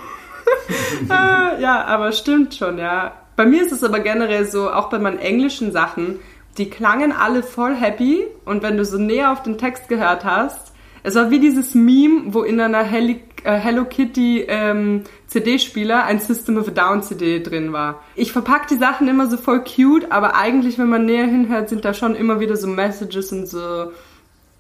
äh, 1.11 1.61
ja, 1.61 1.85
aber 1.85 2.13
stimmt 2.13 2.55
schon, 2.55 2.79
ja. 2.79 3.13
Bei 3.37 3.45
mir 3.45 3.63
ist 3.63 3.73
es 3.73 3.83
aber 3.83 3.99
generell 3.99 4.47
so, 4.47 4.71
auch 4.71 4.89
bei 4.89 5.01
meinen 5.01 5.19
englischen 5.19 5.73
Sachen, 5.73 6.21
die 6.57 6.71
klangen 6.71 7.11
alle 7.11 7.43
voll 7.43 7.75
happy 7.75 8.25
und 8.45 8.63
wenn 8.63 8.77
du 8.77 8.85
so 8.85 8.97
näher 8.99 9.33
auf 9.33 9.43
den 9.43 9.59
Text 9.59 9.89
gehört 9.89 10.25
hast, 10.25 10.73
es 11.05 11.15
war 11.15 11.31
wie 11.31 11.39
dieses 11.39 11.75
Meme, 11.75 12.33
wo 12.33 12.43
in 12.43 12.59
einer 12.59 12.83
Heli 12.83 13.21
äh, 13.45 13.59
Hello 13.59 13.85
Kitty 13.85 14.47
ähm, 14.49 15.03
CD-Spieler 15.27 16.05
ein 16.05 16.19
System 16.19 16.57
of 16.57 16.69
a 16.69 16.71
Down 16.71 17.03
CD 17.03 17.43
drin 17.43 17.75
war. 17.75 18.03
Ich 18.17 18.33
verpacke 18.33 18.69
die 18.71 18.79
Sachen 18.79 19.07
immer 19.07 19.29
so 19.29 19.37
voll 19.37 19.63
cute, 19.63 20.11
aber 20.11 20.35
eigentlich, 20.35 20.79
wenn 20.79 20.89
man 20.89 21.05
näher 21.05 21.27
hinhört, 21.27 21.69
sind 21.69 21.85
da 21.85 21.93
schon 21.93 22.17
immer 22.17 22.41
wieder 22.41 22.57
so 22.57 22.67
Messages 22.67 23.33
und 23.33 23.47
so 23.47 23.93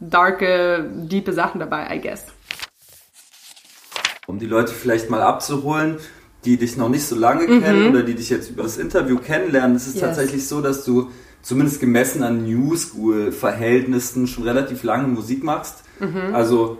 darke, 0.00 0.90
diepe 0.94 1.32
Sachen 1.32 1.60
dabei, 1.60 1.96
I 1.96 2.00
guess. 2.02 2.26
Um 4.26 4.38
die 4.38 4.46
Leute 4.46 4.74
vielleicht 4.74 5.08
mal 5.08 5.22
abzuholen, 5.22 5.96
die 6.44 6.58
dich 6.58 6.76
noch 6.76 6.90
nicht 6.90 7.06
so 7.06 7.16
lange 7.16 7.48
mhm. 7.48 7.62
kennen 7.62 7.88
oder 7.88 8.02
die 8.02 8.14
dich 8.14 8.28
jetzt 8.28 8.50
über 8.50 8.64
das 8.64 8.76
Interview 8.76 9.16
kennenlernen, 9.16 9.76
ist 9.76 9.86
es 9.86 9.94
yes. 9.94 10.02
tatsächlich 10.02 10.46
so, 10.46 10.60
dass 10.60 10.84
du 10.84 11.10
zumindest 11.40 11.80
gemessen 11.80 12.22
an 12.22 12.44
New 12.44 12.76
School-Verhältnissen 12.76 14.26
schon 14.26 14.44
relativ 14.44 14.82
lange 14.82 15.08
Musik 15.08 15.42
machst. 15.42 15.83
Mhm. 16.00 16.34
Also 16.34 16.78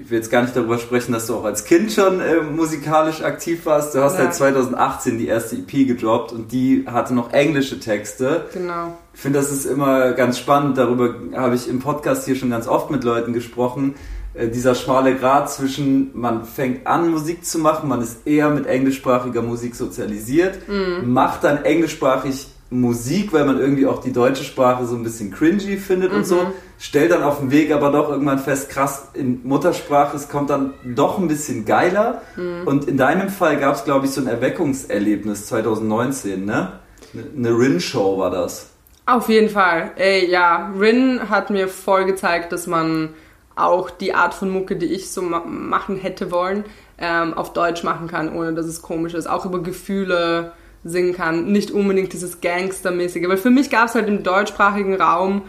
ich 0.00 0.10
will 0.10 0.18
jetzt 0.18 0.30
gar 0.30 0.42
nicht 0.42 0.56
darüber 0.56 0.78
sprechen, 0.78 1.12
dass 1.12 1.26
du 1.26 1.34
auch 1.34 1.44
als 1.44 1.64
Kind 1.64 1.92
schon 1.92 2.20
äh, 2.20 2.40
musikalisch 2.40 3.22
aktiv 3.22 3.66
warst. 3.66 3.94
Du 3.94 4.00
hast 4.00 4.14
ja. 4.14 4.24
halt 4.24 4.34
2018 4.34 5.18
die 5.18 5.26
erste 5.26 5.56
EP 5.56 5.86
gedroppt 5.86 6.32
und 6.32 6.52
die 6.52 6.86
hatte 6.86 7.14
noch 7.14 7.32
englische 7.32 7.80
Texte. 7.80 8.46
Genau. 8.52 8.96
Ich 9.12 9.20
finde, 9.20 9.40
das 9.40 9.50
ist 9.50 9.66
immer 9.66 10.12
ganz 10.12 10.38
spannend. 10.38 10.78
Darüber 10.78 11.14
habe 11.34 11.56
ich 11.56 11.68
im 11.68 11.80
Podcast 11.80 12.26
hier 12.26 12.36
schon 12.36 12.50
ganz 12.50 12.68
oft 12.68 12.90
mit 12.90 13.04
Leuten 13.04 13.32
gesprochen. 13.32 13.96
Äh, 14.34 14.48
dieser 14.48 14.74
schmale 14.74 15.16
Grad 15.16 15.50
zwischen, 15.50 16.10
man 16.18 16.44
fängt 16.44 16.86
an 16.86 17.10
Musik 17.10 17.44
zu 17.44 17.58
machen, 17.58 17.88
man 17.88 18.00
ist 18.00 18.26
eher 18.26 18.50
mit 18.50 18.66
englischsprachiger 18.66 19.42
Musik 19.42 19.74
sozialisiert, 19.74 20.68
mhm. 20.68 21.12
macht 21.12 21.44
dann 21.44 21.64
englischsprachig 21.64 22.46
Musik, 22.70 23.32
weil 23.32 23.44
man 23.44 23.58
irgendwie 23.58 23.86
auch 23.86 24.00
die 24.00 24.12
deutsche 24.12 24.44
Sprache 24.44 24.84
so 24.84 24.94
ein 24.94 25.02
bisschen 25.02 25.30
cringy 25.30 25.78
findet 25.78 26.12
mhm. 26.12 26.18
und 26.18 26.26
so. 26.26 26.36
Mhm. 26.36 26.52
Stellt 26.78 27.10
dann 27.10 27.22
auf 27.22 27.38
dem 27.38 27.50
Weg 27.50 27.72
aber 27.72 27.90
doch 27.90 28.10
irgendwann 28.10 28.38
fest, 28.38 28.68
krass, 28.68 29.08
in 29.14 29.40
Muttersprache, 29.44 30.16
es 30.16 30.28
kommt 30.28 30.50
dann 30.50 30.74
doch 30.84 31.18
ein 31.18 31.28
bisschen 31.28 31.64
geiler. 31.64 32.22
Mhm. 32.36 32.66
Und 32.66 32.84
in 32.86 32.96
deinem 32.96 33.30
Fall 33.30 33.58
gab 33.58 33.74
es, 33.74 33.84
glaube 33.84 34.06
ich, 34.06 34.12
so 34.12 34.20
ein 34.20 34.26
Erweckungserlebnis 34.26 35.46
2019, 35.46 36.44
ne? 36.44 36.72
Eine 37.14 37.50
Rin-Show 37.50 38.18
war 38.18 38.30
das. 38.30 38.70
Auf 39.06 39.30
jeden 39.30 39.48
Fall. 39.48 39.92
Ey, 39.96 40.30
ja, 40.30 40.70
Rin 40.78 41.30
hat 41.30 41.48
mir 41.48 41.68
voll 41.68 42.04
gezeigt, 42.04 42.52
dass 42.52 42.66
man 42.66 43.14
auch 43.56 43.88
die 43.88 44.14
Art 44.14 44.34
von 44.34 44.50
Mucke, 44.50 44.76
die 44.76 44.86
ich 44.86 45.10
so 45.10 45.22
ma 45.22 45.42
machen 45.46 45.96
hätte 45.96 46.30
wollen, 46.30 46.64
ähm, 46.98 47.32
auf 47.32 47.54
Deutsch 47.54 47.82
machen 47.82 48.06
kann, 48.08 48.32
ohne 48.32 48.52
dass 48.52 48.66
es 48.66 48.82
komisch 48.82 49.14
ist. 49.14 49.26
Auch 49.26 49.46
über 49.46 49.62
Gefühle 49.62 50.52
singen 50.88 51.14
kann. 51.14 51.52
Nicht 51.52 51.70
unbedingt 51.70 52.12
dieses 52.12 52.40
Gangstermäßige. 52.40 53.28
Weil 53.28 53.36
für 53.36 53.50
mich 53.50 53.70
gab 53.70 53.88
es 53.88 53.94
halt 53.94 54.08
im 54.08 54.22
deutschsprachigen 54.22 54.94
Raum, 55.00 55.42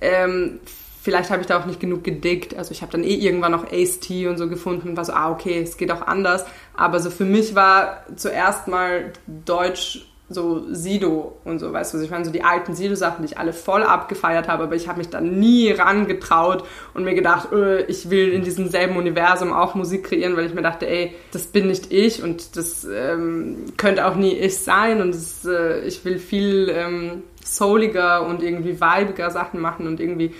ähm, 0.00 0.60
vielleicht 1.02 1.30
habe 1.30 1.42
ich 1.42 1.46
da 1.46 1.60
auch 1.60 1.66
nicht 1.66 1.80
genug 1.80 2.02
gedickt. 2.02 2.56
Also 2.56 2.72
ich 2.72 2.82
habe 2.82 2.92
dann 2.92 3.04
eh 3.04 3.14
irgendwann 3.14 3.52
noch 3.52 3.70
Ace 3.70 4.00
T 4.00 4.26
und 4.26 4.38
so 4.38 4.48
gefunden 4.48 4.90
und 4.90 4.96
war 4.96 5.04
so, 5.04 5.12
ah, 5.12 5.30
okay, 5.30 5.60
es 5.62 5.76
geht 5.76 5.90
auch 5.92 6.06
anders. 6.06 6.44
Aber 6.76 7.00
so 7.00 7.10
für 7.10 7.24
mich 7.24 7.54
war 7.54 8.04
zuerst 8.16 8.68
mal 8.68 9.12
Deutsch 9.26 10.06
so 10.30 10.64
Sido 10.72 11.36
und 11.44 11.58
so, 11.58 11.72
weißt 11.72 11.94
du, 11.94 12.00
ich 12.00 12.10
meine, 12.10 12.24
so 12.24 12.30
die 12.30 12.42
alten 12.42 12.74
Sido-Sachen, 12.74 13.24
die 13.24 13.32
ich 13.32 13.38
alle 13.38 13.52
voll 13.52 13.82
abgefeiert 13.82 14.48
habe, 14.48 14.64
aber 14.64 14.74
ich 14.74 14.88
habe 14.88 14.98
mich 14.98 15.10
da 15.10 15.20
nie 15.20 15.70
rangetraut 15.70 16.64
und 16.94 17.04
mir 17.04 17.14
gedacht, 17.14 17.52
öh, 17.52 17.84
ich 17.88 18.08
will 18.08 18.32
in 18.32 18.42
diesem 18.42 18.68
selben 18.68 18.96
Universum 18.96 19.52
auch 19.52 19.74
Musik 19.74 20.04
kreieren, 20.04 20.34
weil 20.36 20.46
ich 20.46 20.54
mir 20.54 20.62
dachte, 20.62 20.88
ey, 20.88 21.14
das 21.32 21.46
bin 21.48 21.66
nicht 21.66 21.92
ich 21.92 22.22
und 22.22 22.56
das 22.56 22.86
ähm, 22.90 23.66
könnte 23.76 24.06
auch 24.06 24.14
nie 24.14 24.32
ich 24.32 24.58
sein 24.58 25.02
und 25.02 25.14
das, 25.14 25.44
äh, 25.44 25.80
ich 25.80 26.04
will 26.06 26.18
viel 26.18 26.70
ähm, 26.74 27.22
souliger 27.44 28.26
und 28.26 28.42
irgendwie 28.42 28.80
vibiger 28.80 29.30
Sachen 29.30 29.60
machen 29.60 29.86
und 29.86 30.00
irgendwie 30.00 30.32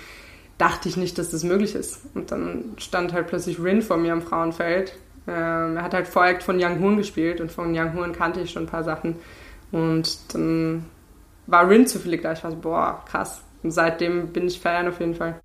dachte 0.57 0.89
ich 0.89 0.97
nicht, 0.97 1.18
dass 1.18 1.30
das 1.30 1.45
möglich 1.45 1.74
ist. 1.74 2.01
Und 2.14 2.30
dann 2.30 2.74
stand 2.78 3.12
halt 3.12 3.26
plötzlich 3.26 3.62
Rin 3.62 3.82
vor 3.82 3.97
mir 3.97 4.12
am 4.12 4.22
Frauenfeld. 4.22 4.97
Ähm, 5.26 5.76
er 5.76 5.82
hat 5.82 5.95
halt 5.95 6.07
Vorjagd 6.07 6.43
von 6.43 6.62
Young 6.62 6.80
Hoon 6.80 6.97
gespielt 6.97 7.41
und 7.41 7.51
von 7.51 7.76
Young 7.76 7.95
Hoon 7.95 8.12
kannte 8.12 8.41
ich 8.41 8.51
schon 8.51 8.64
ein 8.64 8.68
paar 8.68 8.85
Sachen. 8.85 9.16
Und 9.74 10.32
dann 10.32 10.84
war 11.48 11.68
Rin 11.68 11.88
zufällig 11.88 12.22
da. 12.22 12.32
Ich 12.32 12.44
war 12.44 12.52
so, 12.52 12.56
boah, 12.56 13.02
krass. 13.10 13.42
Und 13.64 13.72
seitdem 13.72 14.28
bin 14.28 14.46
ich 14.46 14.60
Fan 14.60 14.86
auf 14.86 15.00
jeden 15.00 15.16
Fall. 15.16 15.40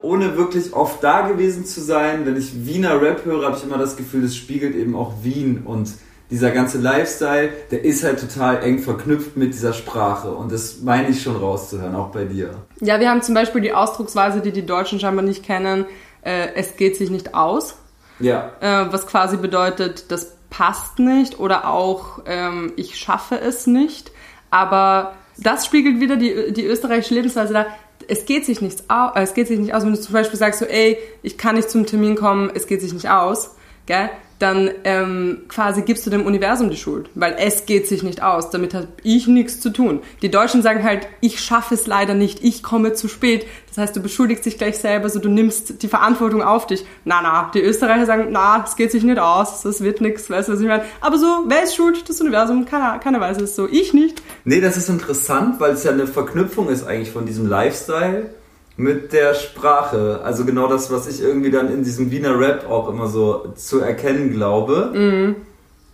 Ohne 0.00 0.34
wirklich 0.36 0.72
oft 0.72 1.04
da 1.04 1.28
gewesen 1.28 1.66
zu 1.66 1.82
sein, 1.82 2.24
wenn 2.24 2.36
ich 2.36 2.64
Wiener 2.66 3.02
Rap 3.02 3.26
höre, 3.26 3.44
habe 3.44 3.56
ich 3.58 3.64
immer 3.64 3.76
das 3.76 3.98
Gefühl, 3.98 4.22
das 4.22 4.34
spiegelt 4.34 4.74
eben 4.74 4.96
auch 4.96 5.12
Wien 5.22 5.62
und 5.66 5.90
dieser 6.30 6.52
ganze 6.52 6.78
Lifestyle, 6.78 7.50
der 7.70 7.84
ist 7.84 8.02
halt 8.02 8.20
total 8.20 8.62
eng 8.62 8.78
verknüpft 8.78 9.36
mit 9.36 9.52
dieser 9.52 9.72
Sprache 9.72 10.30
und 10.30 10.50
das 10.50 10.80
meine 10.82 11.08
ich 11.08 11.22
schon 11.22 11.36
rauszuhören, 11.36 11.94
auch 11.94 12.08
bei 12.08 12.24
dir. 12.24 12.50
Ja, 12.80 12.98
wir 12.98 13.10
haben 13.10 13.22
zum 13.22 13.34
Beispiel 13.34 13.60
die 13.60 13.72
Ausdrucksweise, 13.72 14.40
die 14.40 14.52
die 14.52 14.66
Deutschen 14.66 14.98
scheinbar 14.98 15.24
nicht 15.24 15.44
kennen, 15.44 15.86
äh, 16.22 16.48
es 16.54 16.76
geht 16.76 16.96
sich 16.96 17.10
nicht 17.10 17.34
aus. 17.34 17.76
Ja. 18.18 18.52
Äh, 18.60 18.92
was 18.92 19.06
quasi 19.06 19.36
bedeutet, 19.36 20.10
das 20.10 20.35
passt 20.56 20.98
nicht 20.98 21.38
oder 21.38 21.68
auch 21.68 22.20
ähm, 22.24 22.72
ich 22.76 22.98
schaffe 22.98 23.38
es 23.38 23.66
nicht. 23.66 24.10
Aber 24.50 25.14
das 25.36 25.66
spiegelt 25.66 26.00
wieder 26.00 26.16
die, 26.16 26.52
die 26.54 26.64
österreichische 26.64 27.12
Lebensweise 27.12 27.52
da. 27.52 27.66
Es 28.08 28.24
geht 28.24 28.46
sich 28.46 28.62
nichts 28.62 28.88
aus, 28.88 29.12
äh, 29.16 29.22
es 29.22 29.34
geht 29.34 29.48
sich 29.48 29.58
nicht 29.58 29.74
aus, 29.74 29.84
wenn 29.84 29.92
du 29.92 30.00
zum 30.00 30.14
Beispiel 30.14 30.38
sagst 30.38 30.60
so, 30.60 30.64
ey, 30.64 30.96
ich 31.22 31.36
kann 31.36 31.56
nicht 31.56 31.68
zum 31.68 31.84
Termin 31.84 32.14
kommen, 32.14 32.50
es 32.54 32.66
geht 32.66 32.80
sich 32.80 32.94
nicht 32.94 33.10
aus, 33.10 33.54
gell? 33.84 34.08
Dann 34.38 34.70
ähm, 34.84 35.42
quasi 35.48 35.82
gibst 35.82 36.04
du 36.06 36.10
dem 36.10 36.26
Universum 36.26 36.68
die 36.68 36.76
Schuld, 36.76 37.08
weil 37.14 37.36
es 37.38 37.64
geht 37.64 37.86
sich 37.86 38.02
nicht 38.02 38.22
aus. 38.22 38.50
Damit 38.50 38.74
habe 38.74 38.88
ich 39.02 39.26
nichts 39.26 39.60
zu 39.60 39.70
tun. 39.70 40.00
Die 40.20 40.30
Deutschen 40.30 40.62
sagen 40.62 40.82
halt, 40.82 41.08
ich 41.20 41.40
schaffe 41.40 41.74
es 41.74 41.86
leider 41.86 42.14
nicht, 42.14 42.44
ich 42.44 42.62
komme 42.62 42.92
zu 42.92 43.08
spät. 43.08 43.46
Das 43.68 43.78
heißt, 43.78 43.96
du 43.96 44.00
beschuldigst 44.00 44.44
dich 44.44 44.58
gleich 44.58 44.78
selber, 44.78 45.08
so 45.08 45.20
du 45.20 45.28
nimmst 45.28 45.82
die 45.82 45.88
Verantwortung 45.88 46.42
auf 46.42 46.66
dich. 46.66 46.84
Na, 47.04 47.20
na, 47.22 47.50
die 47.54 47.60
Österreicher 47.60 48.04
sagen, 48.04 48.28
na, 48.30 48.64
es 48.66 48.76
geht 48.76 48.92
sich 48.92 49.04
nicht 49.04 49.18
aus, 49.18 49.62
das 49.62 49.80
wird 49.80 50.00
nichts, 50.00 50.28
weißt 50.28 50.48
du, 50.48 50.52
was 50.52 50.60
ich 50.60 50.66
meine? 50.66 50.84
Aber 51.00 51.16
so, 51.18 51.44
wer 51.46 51.62
ist 51.62 51.74
schuld? 51.74 52.08
Das 52.08 52.20
Universum, 52.20 52.66
keiner, 52.66 52.98
keiner 52.98 53.20
weiß 53.20 53.40
es 53.40 53.56
so, 53.56 53.66
ich 53.66 53.94
nicht. 53.94 54.22
Nee, 54.44 54.60
das 54.60 54.76
ist 54.76 54.88
interessant, 54.88 55.60
weil 55.60 55.72
es 55.72 55.84
ja 55.84 55.92
eine 55.92 56.06
Verknüpfung 56.06 56.68
ist 56.68 56.86
eigentlich 56.86 57.10
von 57.10 57.26
diesem 57.26 57.46
Lifestyle 57.46 58.30
mit 58.76 59.12
der 59.12 59.34
Sprache. 59.34 60.20
Also 60.22 60.44
genau 60.44 60.68
das, 60.68 60.90
was 60.90 61.08
ich 61.08 61.22
irgendwie 61.22 61.50
dann 61.50 61.72
in 61.72 61.82
diesem 61.82 62.10
Wiener 62.10 62.38
Rap 62.38 62.68
auch 62.68 62.88
immer 62.88 63.08
so 63.08 63.52
zu 63.54 63.80
erkennen 63.80 64.32
glaube. 64.32 64.92
Mhm. 64.94 65.36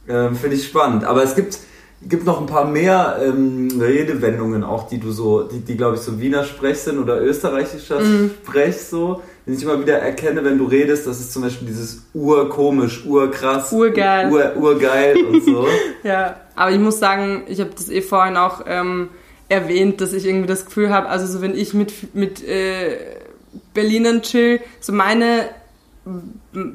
Ähm, 0.08 0.34
Finde 0.34 0.56
ich 0.56 0.66
spannend. 0.66 1.04
Aber 1.04 1.22
es 1.22 1.36
gibt, 1.36 1.58
gibt 2.02 2.26
noch 2.26 2.40
ein 2.40 2.46
paar 2.46 2.64
mehr 2.64 3.18
ähm, 3.22 3.68
Redewendungen 3.80 4.64
auch, 4.64 4.88
die 4.88 4.98
du 4.98 5.12
so, 5.12 5.44
die, 5.44 5.60
die 5.60 5.76
glaube 5.76 5.94
ich 5.94 6.02
so 6.02 6.20
Wiener 6.20 6.42
Sprech 6.42 6.78
sind 6.78 6.98
oder 6.98 7.20
österreichischer 7.20 8.00
mhm. 8.00 8.32
Sprech 8.42 8.82
so, 8.82 9.22
den 9.46 9.54
ich 9.54 9.62
immer 9.62 9.80
wieder 9.80 9.98
erkenne, 9.98 10.44
wenn 10.44 10.58
du 10.58 10.64
redest. 10.64 11.06
Das 11.06 11.20
ist 11.20 11.32
zum 11.32 11.42
Beispiel 11.42 11.68
dieses 11.68 12.02
urkomisch, 12.14 13.06
urkrass, 13.06 13.72
urgeil, 13.72 14.32
ur, 14.32 14.56
urgeil 14.56 15.24
und 15.24 15.44
so. 15.44 15.66
ja, 16.02 16.34
aber 16.56 16.72
ich 16.72 16.80
muss 16.80 16.98
sagen, 16.98 17.44
ich 17.46 17.60
habe 17.60 17.70
das 17.76 17.88
eh 17.88 18.02
vorhin 18.02 18.36
auch 18.36 18.62
ähm, 18.66 19.10
erwähnt, 19.52 20.00
dass 20.00 20.12
ich 20.12 20.26
irgendwie 20.26 20.48
das 20.48 20.66
Gefühl 20.66 20.90
habe, 20.90 21.08
also 21.08 21.26
so 21.26 21.42
wenn 21.42 21.56
ich 21.56 21.74
mit, 21.74 22.14
mit 22.14 22.42
äh, 22.46 22.96
Berlinern 23.74 24.22
chill, 24.22 24.60
so 24.80 24.92
meine 24.92 25.48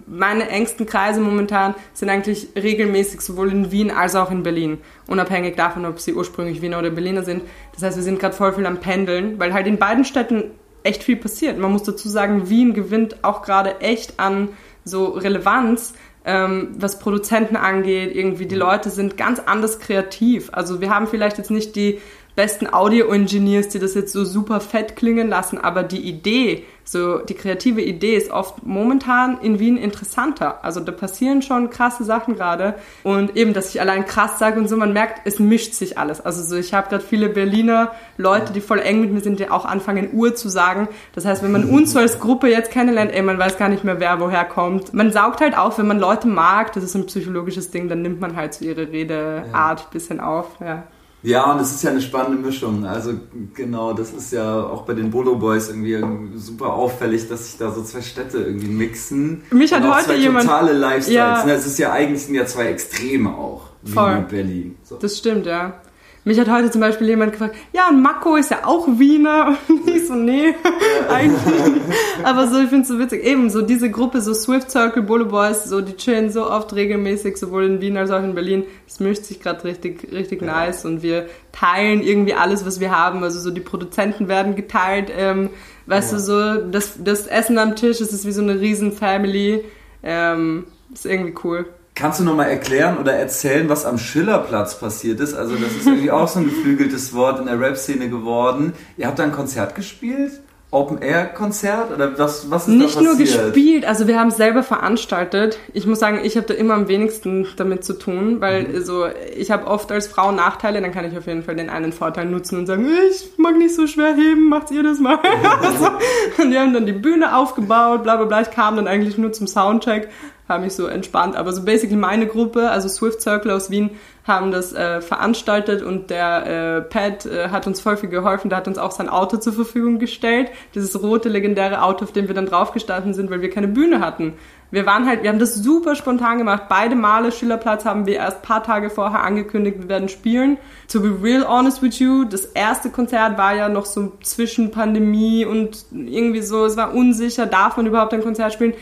meine 0.08 0.48
engsten 0.50 0.86
Kreise 0.86 1.20
momentan 1.20 1.76
sind 1.94 2.10
eigentlich 2.10 2.48
regelmäßig 2.56 3.20
sowohl 3.20 3.52
in 3.52 3.72
Wien 3.72 3.92
als 3.92 4.16
auch 4.16 4.32
in 4.32 4.42
Berlin, 4.42 4.78
unabhängig 5.08 5.56
davon, 5.58 5.86
ob 5.86 6.00
sie 6.00 6.14
ursprünglich 6.14 6.62
Wiener 6.62 6.80
oder 6.80 6.92
Berliner 6.92 7.24
sind. 7.24 7.44
Das 7.74 7.84
heißt, 7.84 7.98
wir 7.98 8.04
sind 8.04 8.20
gerade 8.20 8.36
voll 8.36 8.54
viel 8.54 8.66
am 8.66 8.80
Pendeln, 8.80 9.38
weil 9.38 9.54
halt 9.54 9.68
in 9.68 9.78
beiden 9.78 10.06
Städten 10.06 10.52
echt 10.84 11.04
viel 11.04 11.18
passiert. 11.18 11.58
Man 11.58 11.74
muss 11.74 11.84
dazu 11.84 12.08
sagen, 12.08 12.50
Wien 12.50 12.74
gewinnt 12.74 13.24
auch 13.24 13.42
gerade 13.42 13.82
echt 13.82 14.18
an 14.18 14.50
so 14.86 15.08
Relevanz, 15.08 15.94
ähm, 16.24 16.76
was 16.78 17.00
Produzenten 17.00 17.58
angeht. 17.58 18.16
Irgendwie 18.16 18.46
die 18.46 18.56
Leute 18.56 18.90
sind 18.90 19.18
ganz 19.18 19.40
anders 19.46 19.80
kreativ. 19.80 20.50
Also 20.54 20.80
wir 20.80 20.90
haben 20.90 21.08
vielleicht 21.08 21.38
jetzt 21.38 21.52
nicht 21.52 21.76
die 21.76 22.00
besten 22.38 22.72
Audio-Engineers, 22.72 23.70
die 23.70 23.80
das 23.80 23.96
jetzt 23.96 24.14
so 24.14 24.24
super 24.24 24.60
fett 24.60 24.96
klingen 24.96 25.28
lassen, 25.28 25.58
aber 25.58 25.82
die 25.82 26.02
Idee, 26.08 26.66
so 26.84 27.18
die 27.18 27.34
kreative 27.34 27.82
Idee 27.82 28.16
ist 28.16 28.30
oft 28.30 28.64
momentan 28.64 29.40
in 29.42 29.58
Wien 29.58 29.76
interessanter. 29.76 30.64
Also 30.64 30.80
da 30.80 30.92
passieren 30.92 31.42
schon 31.42 31.72
krasse 31.72 32.04
Sachen 32.04 32.36
gerade 32.36 32.76
und 33.02 33.36
eben, 33.36 33.56
dass 33.56 33.74
ich 33.74 33.82
allein 33.82 34.06
krass 34.06 34.38
sage 34.38 34.60
und 34.60 34.70
so, 34.70 34.78
man 34.78 34.94
merkt, 34.94 35.22
es 35.26 35.40
mischt 35.40 35.74
sich 35.74 35.98
alles. 35.98 36.22
Also 36.22 36.44
so, 36.44 36.56
ich 36.56 36.76
habe 36.76 36.90
gerade 36.90 37.04
viele 37.04 37.28
Berliner 37.28 37.92
Leute, 38.18 38.54
die 38.54 38.62
voll 38.62 38.80
eng 38.80 39.02
mit 39.02 39.12
mir 39.12 39.22
sind, 39.22 39.40
die 39.40 39.50
auch 39.50 39.66
anfangen 39.66 40.14
Uhr 40.14 40.36
zu 40.36 40.48
sagen. 40.48 40.90
Das 41.16 41.26
heißt, 41.26 41.42
wenn 41.42 41.52
man 41.52 41.66
uns 41.70 41.94
so 41.94 41.98
als 41.98 42.20
Gruppe 42.20 42.50
jetzt 42.50 42.70
kennenlernt, 42.70 43.12
ey, 43.14 43.24
man 43.24 43.40
weiß 43.40 43.58
gar 43.58 43.68
nicht 43.68 43.84
mehr, 43.84 44.00
wer 44.00 44.20
woher 44.20 44.46
kommt. 44.46 44.94
Man 44.94 45.12
saugt 45.12 45.42
halt 45.42 45.58
auf, 45.58 45.80
wenn 45.80 45.88
man 45.88 45.98
Leute 45.98 46.28
mag, 46.28 46.72
das 46.74 46.84
ist 46.84 46.94
ein 46.94 47.08
psychologisches 47.08 47.72
Ding, 47.72 47.90
dann 47.90 48.04
nimmt 48.04 48.22
man 48.22 48.36
halt 48.36 48.54
so 48.54 48.64
ihre 48.64 48.92
Redeart 48.92 49.80
ja. 49.80 49.88
bisschen 49.92 50.20
auf, 50.20 50.52
ja. 50.60 50.84
Ja, 51.24 51.52
und 51.52 51.60
es 51.60 51.72
ist 51.72 51.84
ja 51.84 51.92
eine 51.92 52.02
spannende 52.02 52.38
Mischung. 52.38 52.86
Also 52.86 53.14
genau, 53.54 53.94
das 53.94 54.14
ist 54.14 54.32
ja 54.32 54.64
auch 54.64 54.84
bei 54.84 54.94
den 54.94 55.10
Bolo 55.10 55.36
Boys 55.36 55.70
irgendwie 55.70 56.00
super 56.36 56.74
auffällig, 56.74 57.28
dass 57.28 57.48
sich 57.48 57.58
da 57.58 57.72
so 57.72 57.84
zwei 57.84 58.02
Städte 58.02 58.38
irgendwie 58.38 58.68
mixen. 58.68 59.44
Mich 59.52 59.74
hat 59.74 59.84
heute 59.84 60.06
zwei 60.06 60.16
jemand 60.16 60.46
totale 60.46 60.74
Lifestyles. 60.74 61.16
Ja. 61.16 61.46
Ne, 61.46 61.54
es 61.54 61.66
ist 61.66 61.80
ja 61.80 61.92
eigentlich 61.92 62.24
sind 62.24 62.36
ja 62.36 62.46
zwei 62.46 62.68
Extreme 62.68 63.30
auch. 63.36 63.68
Voll. 63.84 64.26
Berlin. 64.30 64.78
So. 64.84 64.98
Das 64.98 65.18
stimmt, 65.18 65.46
ja. 65.46 65.82
Mich 66.28 66.38
hat 66.42 66.52
heute 66.52 66.70
zum 66.70 66.82
Beispiel 66.82 67.08
jemand 67.08 67.32
gefragt, 67.32 67.56
ja, 67.72 67.88
und 67.88 68.02
Mako 68.02 68.36
ist 68.36 68.52
ja 68.52 68.66
auch 68.66 68.86
Wiener. 69.00 69.58
Und 69.70 69.90
ich 69.90 70.08
so, 70.08 70.14
nee, 70.14 70.54
eigentlich 71.10 71.56
nicht. 71.56 71.86
Aber 72.22 72.50
so, 72.50 72.60
ich 72.60 72.68
finde 72.68 72.82
es 72.82 72.90
so 72.90 73.00
witzig. 73.00 73.24
Eben, 73.24 73.50
so 73.50 73.62
diese 73.62 73.90
Gruppe, 73.90 74.20
so 74.20 74.34
Swift 74.34 74.70
Circle, 74.70 75.04
Bully 75.04 75.24
Boys, 75.24 75.64
so, 75.64 75.80
die 75.80 75.96
chillen 75.96 76.30
so 76.30 76.52
oft 76.52 76.76
regelmäßig, 76.76 77.38
sowohl 77.38 77.64
in 77.64 77.80
Wien 77.80 77.96
als 77.96 78.12
auch 78.12 78.22
in 78.22 78.36
Berlin. 78.36 78.66
Es 78.86 79.00
mischt 79.00 79.24
sich 79.24 79.40
gerade 79.40 79.64
richtig, 79.64 80.12
richtig 80.12 80.42
ja. 80.42 80.48
nice 80.48 80.84
und 80.84 81.02
wir 81.02 81.28
teilen 81.54 82.02
irgendwie 82.02 82.34
alles, 82.34 82.66
was 82.66 82.82
wir 82.82 82.92
haben. 82.92 83.24
Also 83.24 83.40
so 83.40 83.50
die 83.50 83.62
Produzenten 83.62 84.28
werden 84.28 84.58
geteilt. 84.58 85.10
Ähm, 85.18 85.52
weißt 85.86 86.12
ja. 86.12 86.18
du, 86.18 86.24
so 86.24 86.56
das, 86.70 87.02
das 87.02 87.26
Essen 87.28 87.58
am 87.58 87.78
Tisch, 87.78 88.02
es 88.02 88.12
ist 88.12 88.26
wie 88.26 88.34
so 88.34 88.42
eine 88.42 88.60
riesen 88.60 88.92
Family. 88.92 89.64
Ähm, 90.04 90.66
ist 90.94 91.06
irgendwie 91.06 91.36
cool. 91.46 91.68
Kannst 91.98 92.20
du 92.20 92.24
nochmal 92.24 92.50
erklären 92.50 93.00
oder 93.00 93.14
erzählen, 93.14 93.68
was 93.70 93.84
am 93.84 93.98
Schillerplatz 93.98 94.80
passiert 94.80 95.20
ist? 95.20 95.34
Also 95.34 95.56
das 95.56 95.74
ist 95.74 95.88
irgendwie 95.88 96.12
auch 96.12 96.28
so 96.28 96.38
ein 96.38 96.46
geflügeltes 96.46 97.16
Wort 97.16 97.40
in 97.40 97.48
der 97.48 97.60
Rap-Szene 97.60 98.08
geworden. 98.08 98.74
Ihr 98.98 99.08
habt 99.08 99.18
da 99.18 99.24
ein 99.24 99.32
Konzert 99.32 99.74
gespielt? 99.74 100.40
Open-Air-Konzert? 100.70 101.92
Oder 101.92 102.20
was, 102.20 102.52
was 102.52 102.68
ist 102.68 102.76
Nicht 102.76 102.96
da 102.96 103.00
passiert? 103.00 103.04
nur 103.04 103.16
gespielt, 103.18 103.86
also 103.86 104.06
wir 104.06 104.20
haben 104.20 104.28
es 104.28 104.38
selber 104.38 104.62
veranstaltet. 104.62 105.58
Ich 105.74 105.88
muss 105.88 106.00
sagen, 106.00 106.20
ich 106.22 106.36
habe 106.36 106.46
da 106.46 106.54
immer 106.54 106.76
am 106.76 106.88
wenigsten 106.88 107.48
damit 107.56 107.84
zu 107.84 107.94
tun, 107.94 108.42
weil 108.42 108.68
mhm. 108.68 108.84
so, 108.84 109.08
ich 109.36 109.50
habe 109.50 109.66
oft 109.66 109.92
als 109.92 110.06
Frau 110.06 110.32
Nachteile, 110.32 110.82
dann 110.82 110.92
kann 110.92 111.06
ich 111.06 111.18
auf 111.18 111.26
jeden 111.26 111.42
Fall 111.42 111.56
den 111.56 111.72
einen 111.72 111.94
Vorteil 111.94 112.26
nutzen 112.26 112.60
und 112.60 112.68
sagen, 112.68 112.86
ich 113.10 113.38
mag 113.38 113.58
nicht 113.58 113.74
so 113.74 113.88
schwer 113.88 114.14
heben, 114.14 114.50
macht 114.50 114.70
ihr 114.70 114.84
das 114.84 115.00
mal. 115.00 115.18
so. 115.80 116.44
Und 116.44 116.52
die 116.52 116.60
haben 116.60 116.74
dann 116.74 116.86
die 116.86 116.92
Bühne 116.92 117.36
aufgebaut, 117.36 118.04
bla 118.04 118.18
bla 118.18 118.26
bla. 118.26 118.42
Ich 118.42 118.52
kam 118.52 118.76
dann 118.76 118.88
eigentlich 118.88 119.18
nur 119.18 119.32
zum 119.32 119.48
Soundcheck 119.48 120.10
habe 120.48 120.64
mich 120.64 120.74
so 120.74 120.88
entspannt. 120.88 121.36
Aber 121.36 121.52
so 121.52 121.64
basically 121.64 121.98
meine 121.98 122.28
Gruppe, 122.28 122.70
also 122.70 122.88
Swift 122.88 123.22
Circle 123.22 123.52
aus 123.52 123.70
Wien, 123.70 123.92
haben 124.28 124.52
das 124.52 124.74
äh, 124.74 125.02
veranstaltet 125.02 125.82
und 125.82 126.10
der 126.10 126.46
äh, 126.46 126.82
Pat 126.82 127.26
äh, 127.26 127.50
hat 127.50 127.66
uns 127.66 127.80
voll 127.80 127.96
viel 127.96 128.10
geholfen. 128.10 128.50
Der 128.50 128.58
hat 128.58 128.68
uns 128.68 128.78
auch 128.78 128.92
sein 128.92 129.08
Auto 129.08 129.38
zur 129.38 129.54
Verfügung 129.54 130.00
gestellt. 130.00 130.52
Dieses 130.76 131.02
rote, 131.02 131.30
legendäre 131.30 131.82
Auto, 131.82 132.04
auf 132.04 132.12
dem 132.12 132.28
wir 132.28 132.36
dann 132.36 132.46
draufgestanden 132.46 133.14
sind, 133.14 133.30
weil 133.32 133.42
wir 133.42 133.50
keine 133.50 133.70
Bühne 133.70 134.02
hatten. 134.02 134.34
Wir 134.70 134.86
waren 134.86 135.08
halt, 135.08 135.24
wir 135.24 135.30
haben 135.30 135.40
das 135.40 135.56
super 135.56 135.96
spontan 135.96 136.40
gemacht. 136.40 136.64
Beide 136.68 136.96
Male 136.96 137.32
Schillerplatz 137.32 137.86
haben 137.86 138.06
wir 138.06 138.16
erst 138.16 138.42
paar 138.42 138.64
Tage 138.64 138.90
vorher 138.90 139.24
angekündigt, 139.24 139.80
wir 139.80 139.88
werden 139.88 140.10
spielen. 140.10 140.58
To 140.92 141.00
be 141.00 141.18
real 141.24 141.48
honest 141.48 141.82
with 141.82 142.00
you, 142.00 142.26
das 142.26 142.46
erste 142.48 142.90
Konzert 142.90 143.38
war 143.38 143.56
ja 143.56 143.70
noch 143.70 143.86
so 143.86 144.12
zwischen 144.24 144.72
Pandemie 144.72 145.46
und 145.46 145.86
irgendwie 145.92 146.42
so, 146.42 146.66
es 146.66 146.76
war 146.76 146.94
unsicher, 146.94 147.46
darf 147.46 147.78
man 147.78 147.86
überhaupt 147.86 148.14
ein 148.14 148.22
Konzert 148.22 148.52
spielen? 148.52 148.74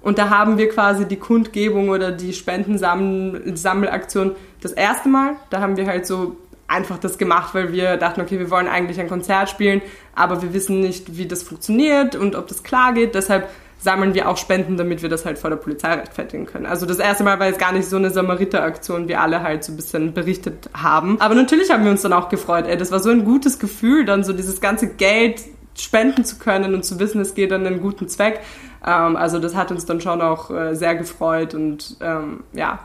Und 0.00 0.18
da 0.18 0.30
haben 0.30 0.58
wir 0.58 0.68
quasi 0.68 1.06
die 1.06 1.16
Kundgebung 1.16 1.88
oder 1.88 2.12
die 2.12 2.32
Spendensammelaktion 2.32 4.36
das 4.60 4.72
erste 4.72 5.08
Mal. 5.08 5.34
Da 5.50 5.60
haben 5.60 5.76
wir 5.76 5.86
halt 5.86 6.06
so 6.06 6.36
einfach 6.68 6.98
das 6.98 7.18
gemacht, 7.18 7.54
weil 7.54 7.72
wir 7.72 7.96
dachten, 7.96 8.20
okay, 8.20 8.38
wir 8.38 8.50
wollen 8.50 8.68
eigentlich 8.68 9.00
ein 9.00 9.08
Konzert 9.08 9.48
spielen, 9.48 9.80
aber 10.14 10.42
wir 10.42 10.52
wissen 10.52 10.80
nicht, 10.80 11.16
wie 11.16 11.26
das 11.26 11.42
funktioniert 11.42 12.14
und 12.14 12.36
ob 12.36 12.46
das 12.46 12.62
klar 12.62 12.92
geht. 12.92 13.14
Deshalb 13.14 13.48
sammeln 13.80 14.14
wir 14.14 14.28
auch 14.28 14.36
Spenden, 14.36 14.76
damit 14.76 15.02
wir 15.02 15.08
das 15.08 15.24
halt 15.24 15.38
vor 15.38 15.50
der 15.50 15.56
Polizei 15.56 15.94
rechtfertigen 15.94 16.46
können. 16.46 16.66
Also 16.66 16.84
das 16.84 16.98
erste 16.98 17.24
Mal 17.24 17.38
war 17.38 17.46
jetzt 17.46 17.60
gar 17.60 17.72
nicht 17.72 17.88
so 17.88 17.96
eine 17.96 18.10
Samariter-Aktion, 18.10 19.08
wie 19.08 19.14
alle 19.14 19.42
halt 19.42 19.64
so 19.64 19.72
ein 19.72 19.76
bisschen 19.76 20.12
berichtet 20.12 20.68
haben. 20.74 21.20
Aber 21.20 21.34
natürlich 21.34 21.70
haben 21.70 21.84
wir 21.84 21.90
uns 21.90 22.02
dann 22.02 22.12
auch 22.12 22.28
gefreut. 22.28 22.66
Ey, 22.66 22.76
das 22.76 22.90
war 22.90 22.98
so 22.98 23.10
ein 23.10 23.24
gutes 23.24 23.58
Gefühl, 23.58 24.04
dann 24.04 24.24
so 24.24 24.32
dieses 24.32 24.60
ganze 24.60 24.88
Geld 24.88 25.42
spenden 25.76 26.24
zu 26.24 26.38
können 26.38 26.74
und 26.74 26.84
zu 26.84 26.98
wissen, 26.98 27.20
es 27.20 27.34
geht 27.34 27.52
an 27.52 27.66
einen 27.66 27.80
guten 27.80 28.08
Zweck. 28.08 28.40
Ähm, 28.86 29.16
also 29.16 29.38
das 29.38 29.54
hat 29.54 29.70
uns 29.70 29.84
dann 29.86 30.00
schon 30.00 30.20
auch 30.20 30.50
äh, 30.50 30.74
sehr 30.74 30.94
gefreut 30.94 31.54
und 31.54 31.96
ähm, 32.00 32.44
ja. 32.52 32.80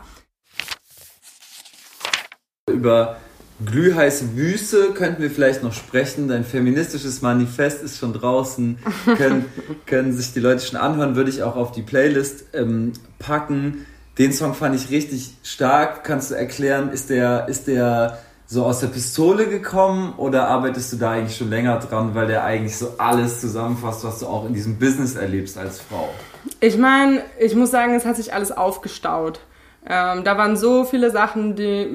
Über 2.70 3.16
glühheiße 3.64 4.36
Wüste 4.36 4.92
könnten 4.94 5.22
wir 5.22 5.30
vielleicht 5.30 5.62
noch 5.62 5.72
sprechen. 5.72 6.28
Dein 6.28 6.44
feministisches 6.44 7.22
Manifest 7.22 7.82
ist 7.82 7.98
schon 7.98 8.12
draußen, 8.12 8.78
können, 9.16 9.44
können 9.86 10.12
sich 10.12 10.32
die 10.32 10.40
Leute 10.40 10.64
schon 10.64 10.78
anhören, 10.78 11.16
würde 11.16 11.30
ich 11.30 11.42
auch 11.42 11.56
auf 11.56 11.72
die 11.72 11.82
Playlist 11.82 12.46
ähm, 12.52 12.92
packen. 13.18 13.86
Den 14.18 14.32
Song 14.32 14.54
fand 14.54 14.76
ich 14.76 14.90
richtig 14.90 15.34
stark. 15.42 16.04
Kannst 16.04 16.30
du 16.30 16.34
erklären, 16.34 16.90
ist 16.90 17.10
der, 17.10 17.48
ist 17.48 17.66
der 17.66 18.18
so 18.46 18.64
aus 18.64 18.80
der 18.80 18.88
Pistole 18.88 19.48
gekommen 19.48 20.14
oder 20.16 20.48
arbeitest 20.48 20.92
du 20.92 20.96
da 20.96 21.12
eigentlich 21.12 21.36
schon 21.36 21.50
länger 21.50 21.78
dran, 21.78 22.14
weil 22.14 22.26
der 22.26 22.44
eigentlich 22.44 22.76
so 22.76 22.94
alles 22.98 23.40
zusammenfasst, 23.40 24.04
was 24.04 24.20
du 24.20 24.26
auch 24.26 24.46
in 24.46 24.52
diesem 24.52 24.78
Business 24.78 25.16
erlebst 25.16 25.56
als 25.56 25.80
Frau? 25.80 26.10
Ich 26.60 26.76
meine, 26.76 27.22
ich 27.38 27.54
muss 27.54 27.70
sagen, 27.70 27.94
es 27.94 28.04
hat 28.04 28.16
sich 28.16 28.34
alles 28.34 28.52
aufgestaut. 28.52 29.40
Ähm, 29.86 30.24
da 30.24 30.38
waren 30.38 30.56
so 30.56 30.84
viele 30.84 31.10
Sachen, 31.10 31.56
die, 31.56 31.86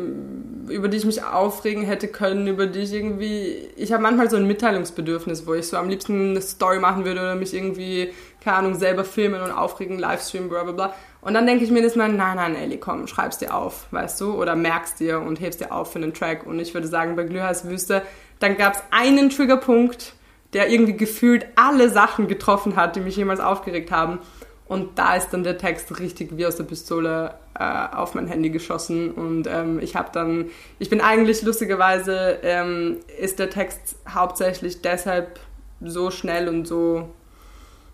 über 0.72 0.88
die 0.90 0.98
ich 0.98 1.06
mich 1.06 1.24
aufregen 1.24 1.84
hätte 1.84 2.08
können, 2.08 2.46
über 2.46 2.68
die 2.68 2.80
ich 2.80 2.94
irgendwie. 2.94 3.70
Ich 3.76 3.92
habe 3.92 4.04
manchmal 4.04 4.30
so 4.30 4.38
ein 4.38 4.46
Mitteilungsbedürfnis, 4.46 5.48
wo 5.48 5.56
ich 5.56 5.68
so 5.68 5.78
am 5.78 5.90
liebsten 5.90 6.32
eine 6.32 6.42
Story 6.42 6.80
machen 6.80 7.06
würde 7.06 7.22
oder 7.22 7.36
mich 7.36 7.54
irgendwie, 7.54 8.12
keine 8.44 8.58
Ahnung, 8.58 8.76
selber 8.76 9.04
filmen 9.04 9.42
und 9.42 9.52
aufregen, 9.52 9.98
Livestream, 9.98 10.50
bla 10.50 10.64
bla 10.64 10.74
bla. 10.74 10.94
Und 11.22 11.34
dann 11.34 11.46
denke 11.46 11.66
ich 11.66 11.72
mir 11.72 11.82
das 11.82 11.96
mal, 11.96 12.08
nein, 12.10 12.38
nein, 12.38 12.56
Ellie, 12.56 12.78
komm, 12.78 13.08
schreib's 13.08 13.38
dir 13.38 13.54
auf, 13.54 13.88
weißt 13.92 14.22
du, 14.22 14.34
oder 14.36 14.56
merkst 14.56 15.00
dir 15.00 15.20
und 15.20 15.42
hebst 15.42 15.60
dir 15.60 15.74
auf 15.74 15.92
für 15.92 16.00
einen 16.00 16.14
Track. 16.14 16.46
Und 16.46 16.60
ich 16.60 16.74
würde 16.74 16.88
sagen, 16.88 17.16
bei 17.16 17.24
Glühheiß 17.24 17.68
Wüste, 17.68 18.04
dann 18.40 18.56
gab 18.58 18.76
es 18.76 18.84
einen 18.92 19.30
Triggerpunkt, 19.30 20.14
der 20.54 20.70
irgendwie 20.70 20.96
gefühlt 20.96 21.46
alle 21.56 21.90
Sachen 21.90 22.28
getroffen 22.28 22.76
hat, 22.76 22.96
die 22.96 23.02
mich 23.02 23.18
jemals 23.18 23.42
aufgeregt 23.42 23.92
haben. 23.92 24.20
Und 24.66 25.00
da 25.00 25.16
ist 25.16 25.32
dann 25.32 25.44
der 25.44 25.58
Text 25.58 26.00
richtig 26.00 26.38
wie 26.38 26.46
aus 26.46 26.56
der 26.56 26.64
Pistole 26.64 27.34
äh, 27.60 27.64
auf 27.64 28.14
mein 28.14 28.28
Handy 28.28 28.50
geschossen. 28.50 29.12
Und 29.12 29.48
ähm, 29.48 29.80
ich 29.80 29.96
habe 29.96 30.10
dann, 30.14 30.46
ich 30.78 30.90
bin 30.90 31.02
eigentlich 31.02 31.42
lustigerweise, 31.42 32.40
ähm, 32.44 32.98
ist 33.20 33.40
der 33.40 33.50
Text 33.50 33.98
hauptsächlich 34.08 34.82
deshalb 34.82 35.40
so 35.82 36.12
schnell 36.12 36.48
und 36.48 36.68
so, 36.68 37.10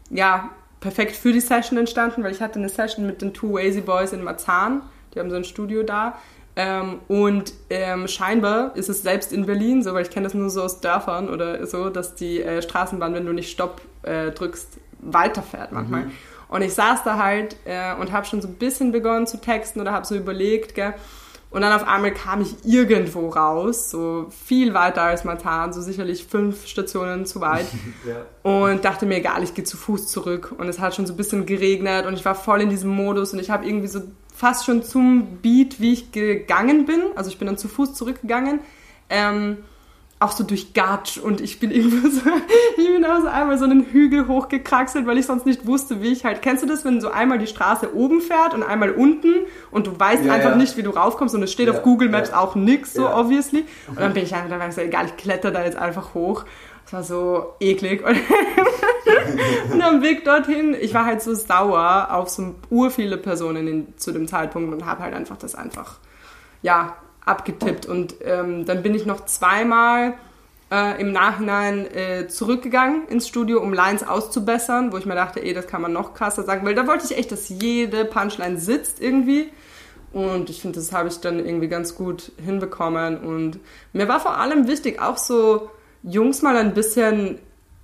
ja, 0.09 0.49
perfekt 0.85 1.15
für 1.15 1.33
die 1.33 1.39
Session 1.39 1.79
entstanden, 1.79 2.23
weil 2.23 2.31
ich 2.31 2.41
hatte 2.41 2.59
eine 2.59 2.69
Session 2.69 3.07
mit 3.07 3.19
den 3.19 3.33
Two 3.33 3.53
Wazy 3.53 3.81
Boys 3.81 4.13
in 4.13 4.23
Marzahn. 4.23 4.83
Die 5.13 5.19
haben 5.19 5.31
so 5.31 5.35
ein 5.35 5.43
Studio 5.43 5.81
da. 5.81 6.19
Ähm, 6.55 6.99
und 7.07 7.53
ähm, 7.71 8.07
scheinbar 8.07 8.75
ist 8.75 8.87
es 8.87 9.01
selbst 9.01 9.33
in 9.33 9.47
Berlin 9.47 9.81
so, 9.81 9.95
weil 9.95 10.03
ich 10.03 10.11
kenne 10.11 10.25
das 10.25 10.35
nur 10.35 10.47
so 10.51 10.61
aus 10.61 10.81
Dörfern 10.81 11.27
oder 11.27 11.65
so, 11.65 11.89
dass 11.89 12.13
die 12.13 12.39
äh, 12.39 12.61
Straßenbahn, 12.61 13.15
wenn 13.15 13.25
du 13.25 13.33
nicht 13.33 13.49
Stopp 13.49 13.81
äh, 14.03 14.29
drückst, 14.29 14.77
weiterfährt 14.99 15.71
manchmal. 15.71 16.03
Mhm. 16.03 16.11
Und 16.49 16.61
ich 16.61 16.75
saß 16.75 17.03
da 17.03 17.17
halt 17.17 17.55
äh, 17.65 17.95
und 17.99 18.11
habe 18.11 18.27
schon 18.27 18.41
so 18.43 18.47
ein 18.47 18.53
bisschen 18.53 18.91
begonnen 18.91 19.25
zu 19.25 19.41
texten 19.41 19.81
oder 19.81 19.91
habe 19.91 20.05
so 20.05 20.15
überlegt, 20.15 20.75
gell. 20.75 20.93
Und 21.55 21.61
dann 21.61 21.71
auf 21.71 21.87
einmal 21.87 22.13
kam 22.13 22.41
ich 22.41 22.53
irgendwo 22.65 23.29
raus, 23.29 23.89
so 23.89 24.25
viel 24.45 24.73
weiter 24.73 25.03
als 25.03 25.23
Matan, 25.23 25.71
so 25.71 25.79
sicherlich 25.79 26.25
fünf 26.25 26.67
Stationen 26.67 27.25
zu 27.25 27.39
weit. 27.39 27.67
ja. 28.05 28.25
Und 28.43 28.83
dachte 28.83 29.05
mir, 29.05 29.19
egal, 29.19 29.41
ich 29.41 29.53
gehe 29.53 29.63
zu 29.63 29.77
Fuß 29.77 30.09
zurück. 30.09 30.53
Und 30.57 30.67
es 30.67 30.79
hat 30.79 30.95
schon 30.95 31.07
so 31.07 31.13
ein 31.13 31.15
bisschen 31.15 31.45
geregnet 31.45 32.07
und 32.07 32.15
ich 32.15 32.25
war 32.25 32.35
voll 32.35 32.59
in 32.59 32.69
diesem 32.69 32.89
Modus 32.89 33.31
und 33.31 33.39
ich 33.39 33.51
habe 33.51 33.65
irgendwie 33.65 33.87
so 33.87 34.01
fast 34.35 34.65
schon 34.65 34.83
zum 34.83 35.37
Beat, 35.41 35.79
wie 35.79 35.93
ich 35.93 36.11
gegangen 36.11 36.85
bin. 36.85 37.01
Also 37.15 37.29
ich 37.29 37.39
bin 37.39 37.45
dann 37.45 37.57
zu 37.57 37.69
Fuß 37.69 37.93
zurückgegangen. 37.93 38.59
Ähm, 39.09 39.59
auch 40.19 40.31
so 40.31 40.43
durch 40.43 40.73
Gatsch 40.73 41.17
und 41.17 41.41
ich 41.41 41.59
bin 41.59 41.71
irgendwo 41.75 42.07
so, 42.07 42.21
ich 42.77 42.87
bin 42.87 43.05
auch 43.05 43.21
so 43.21 43.27
einmal 43.27 43.57
so 43.57 43.65
einen 43.65 43.85
Hügel 43.85 44.27
hochgekraxelt, 44.27 45.05
weil 45.05 45.17
ich 45.17 45.25
sonst 45.25 45.45
nicht 45.45 45.65
wusste, 45.65 46.01
wie 46.01 46.11
ich 46.11 46.25
halt, 46.25 46.41
kennst 46.41 46.63
du 46.63 46.67
das, 46.67 46.85
wenn 46.85 47.01
so 47.01 47.09
einmal 47.09 47.37
die 47.37 47.47
Straße 47.47 47.95
oben 47.95 48.21
fährt 48.21 48.53
und 48.53 48.63
einmal 48.63 48.91
unten 48.91 49.33
und 49.71 49.87
du 49.87 49.99
weißt 49.99 50.23
ja, 50.25 50.33
einfach 50.33 50.51
ja. 50.51 50.55
nicht, 50.55 50.77
wie 50.77 50.83
du 50.83 50.91
raufkommst 50.91 51.35
und 51.35 51.43
es 51.43 51.51
steht 51.51 51.67
ja, 51.67 51.73
auf 51.73 51.83
Google 51.83 52.09
Maps 52.09 52.31
auch 52.31 52.55
nix, 52.55 52.93
so 52.93 53.09
obviously. 53.09 53.65
Und 53.87 53.99
dann 53.99 54.13
bin 54.13 54.23
ich 54.23 54.33
einfach, 54.33 54.49
dann 54.49 54.59
war 54.59 54.69
ich 54.69 54.75
so, 54.75 54.81
egal, 54.81 55.05
ich 55.05 55.17
kletter 55.17 55.51
da 55.51 55.63
jetzt 55.63 55.77
einfach 55.77 56.13
hoch. 56.13 56.45
Das 56.85 56.93
war 56.93 57.03
so 57.03 57.53
eklig. 57.59 58.05
Und, 58.05 58.15
und 59.73 59.81
am 59.81 60.01
Weg 60.01 60.23
dorthin, 60.23 60.75
ich 60.79 60.93
war 60.93 61.05
halt 61.05 61.21
so 61.21 61.33
sauer 61.33 62.09
auf 62.11 62.29
so 62.29 62.55
ur 62.69 62.91
viele 62.91 63.17
Personen 63.17 63.67
in, 63.67 63.97
zu 63.97 64.11
dem 64.11 64.27
Zeitpunkt 64.27 64.71
und 64.71 64.85
habe 64.85 65.01
halt 65.03 65.13
einfach 65.15 65.37
das 65.37 65.55
einfach, 65.55 65.97
ja, 66.61 66.95
abgetippt. 67.25 67.85
Und 67.85 68.15
ähm, 68.23 68.65
dann 68.65 68.83
bin 68.83 68.95
ich 68.95 69.05
noch 69.05 69.25
zweimal 69.25 70.13
äh, 70.71 70.99
im 70.99 71.11
Nachhinein 71.11 71.85
äh, 71.93 72.27
zurückgegangen 72.27 73.07
ins 73.07 73.27
Studio, 73.27 73.61
um 73.61 73.73
Lines 73.73 74.07
auszubessern, 74.07 74.91
wo 74.91 74.97
ich 74.97 75.05
mir 75.05 75.15
dachte, 75.15 75.43
ey, 75.43 75.53
das 75.53 75.67
kann 75.67 75.81
man 75.81 75.93
noch 75.93 76.13
krasser 76.13 76.43
sagen, 76.43 76.65
weil 76.65 76.75
da 76.75 76.87
wollte 76.87 77.05
ich 77.05 77.17
echt, 77.17 77.31
dass 77.31 77.49
jede 77.49 78.05
Punchline 78.05 78.57
sitzt 78.57 79.01
irgendwie. 79.01 79.51
Und 80.13 80.49
ich 80.49 80.61
finde, 80.61 80.79
das 80.79 80.93
habe 80.93 81.09
ich 81.09 81.19
dann 81.19 81.45
irgendwie 81.45 81.67
ganz 81.67 81.95
gut 81.95 82.31
hinbekommen. 82.43 83.17
Und 83.17 83.59
mir 83.91 84.07
war 84.07 84.19
vor 84.19 84.37
allem 84.37 84.67
wichtig, 84.67 85.01
auch 85.01 85.17
so 85.17 85.69
Jungs 86.03 86.41
mal 86.41 86.55
ein 86.55 86.73
bisschen 86.73 87.39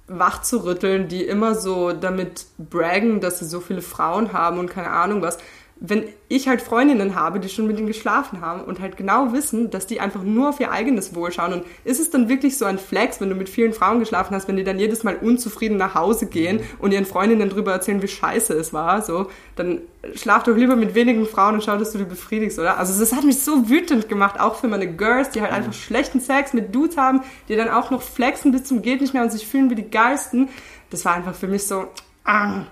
wach 0.08 0.42
zu 0.42 0.64
rütteln, 0.64 1.08
die 1.08 1.24
immer 1.24 1.56
so 1.56 1.92
damit 1.94 2.46
braggen, 2.58 3.22
dass 3.22 3.40
sie 3.40 3.46
so 3.46 3.60
viele 3.60 3.82
Frauen 3.82 4.34
haben 4.34 4.60
und 4.60 4.70
keine 4.70 4.90
Ahnung 4.90 5.22
was 5.22 5.38
wenn 5.84 6.04
ich 6.28 6.48
halt 6.48 6.62
Freundinnen 6.62 7.16
habe, 7.16 7.40
die 7.40 7.50
schon 7.50 7.66
mit 7.66 7.80
ihnen 7.80 7.88
geschlafen 7.88 8.40
haben 8.40 8.62
und 8.62 8.80
halt 8.80 8.98
genau 8.98 9.34
wissen, 9.34 9.72
dass 9.72 9.88
die 9.88 10.00
einfach 10.00 10.22
nur 10.22 10.50
auf 10.50 10.60
ihr 10.60 10.72
eigenes 10.72 11.16
Wohl 11.16 11.32
schauen. 11.32 11.54
Und 11.54 11.64
ist 11.86 12.00
es 12.00 12.12
dann 12.12 12.30
wirklich 12.30 12.56
so 12.56 12.66
ein 12.66 12.78
Flex, 12.78 13.20
wenn 13.20 13.30
du 13.30 13.36
mit 13.36 13.50
vielen 13.50 13.74
Frauen 13.74 14.00
geschlafen 14.00 14.36
hast, 14.36 14.48
wenn 14.48 14.58
die 14.58 14.64
dann 14.64 14.78
jedes 14.78 15.04
Mal 15.04 15.16
unzufrieden 15.16 15.78
nach 15.78 15.96
Hause 15.96 16.28
gehen 16.28 16.60
und 16.78 16.92
ihren 16.92 17.08
Freundinnen 17.08 17.50
darüber 17.50 17.72
erzählen, 17.72 18.04
wie 18.04 18.08
scheiße 18.08 18.54
es 18.54 18.74
war, 18.74 19.02
so, 19.02 19.32
dann 19.56 19.82
schlaf 20.14 20.44
doch 20.44 20.56
lieber 20.56 20.76
mit 20.76 20.94
wenigen 20.94 21.26
Frauen 21.26 21.56
und 21.56 21.64
schau, 21.64 21.78
dass 21.78 21.94
du 21.94 21.98
die 21.98 22.06
befriedigst, 22.06 22.60
oder? 22.60 22.78
Also 22.78 23.00
das 23.00 23.12
hat 23.12 23.24
mich 23.24 23.42
so 23.42 23.68
wütend 23.68 24.08
gemacht, 24.08 24.40
auch 24.40 24.58
für 24.58 24.68
meine 24.68 24.86
Girls, 24.86 25.32
die 25.32 25.42
halt 25.42 25.52
einfach 25.52 25.74
schlechten 25.74 26.20
Sex 26.20 26.54
mit 26.54 26.76
Dudes 26.76 26.96
haben, 26.96 27.22
die 27.50 27.56
dann 27.56 27.70
auch 27.70 27.90
noch 27.90 28.04
flexen 28.04 28.52
bis 28.52 28.66
zum 28.66 28.84
geht 28.84 29.02
nicht 29.02 29.16
mehr 29.16 29.24
und 29.24 29.32
sich 29.32 29.48
fühlen 29.48 29.72
wie 29.72 29.76
die 29.76 29.90
Geisten. 29.90 30.50
Das 30.92 31.06
war 31.06 31.16
einfach 31.16 31.34
für 31.34 31.48
mich 31.48 31.66
so, 31.66 31.88
ah, 32.24 32.66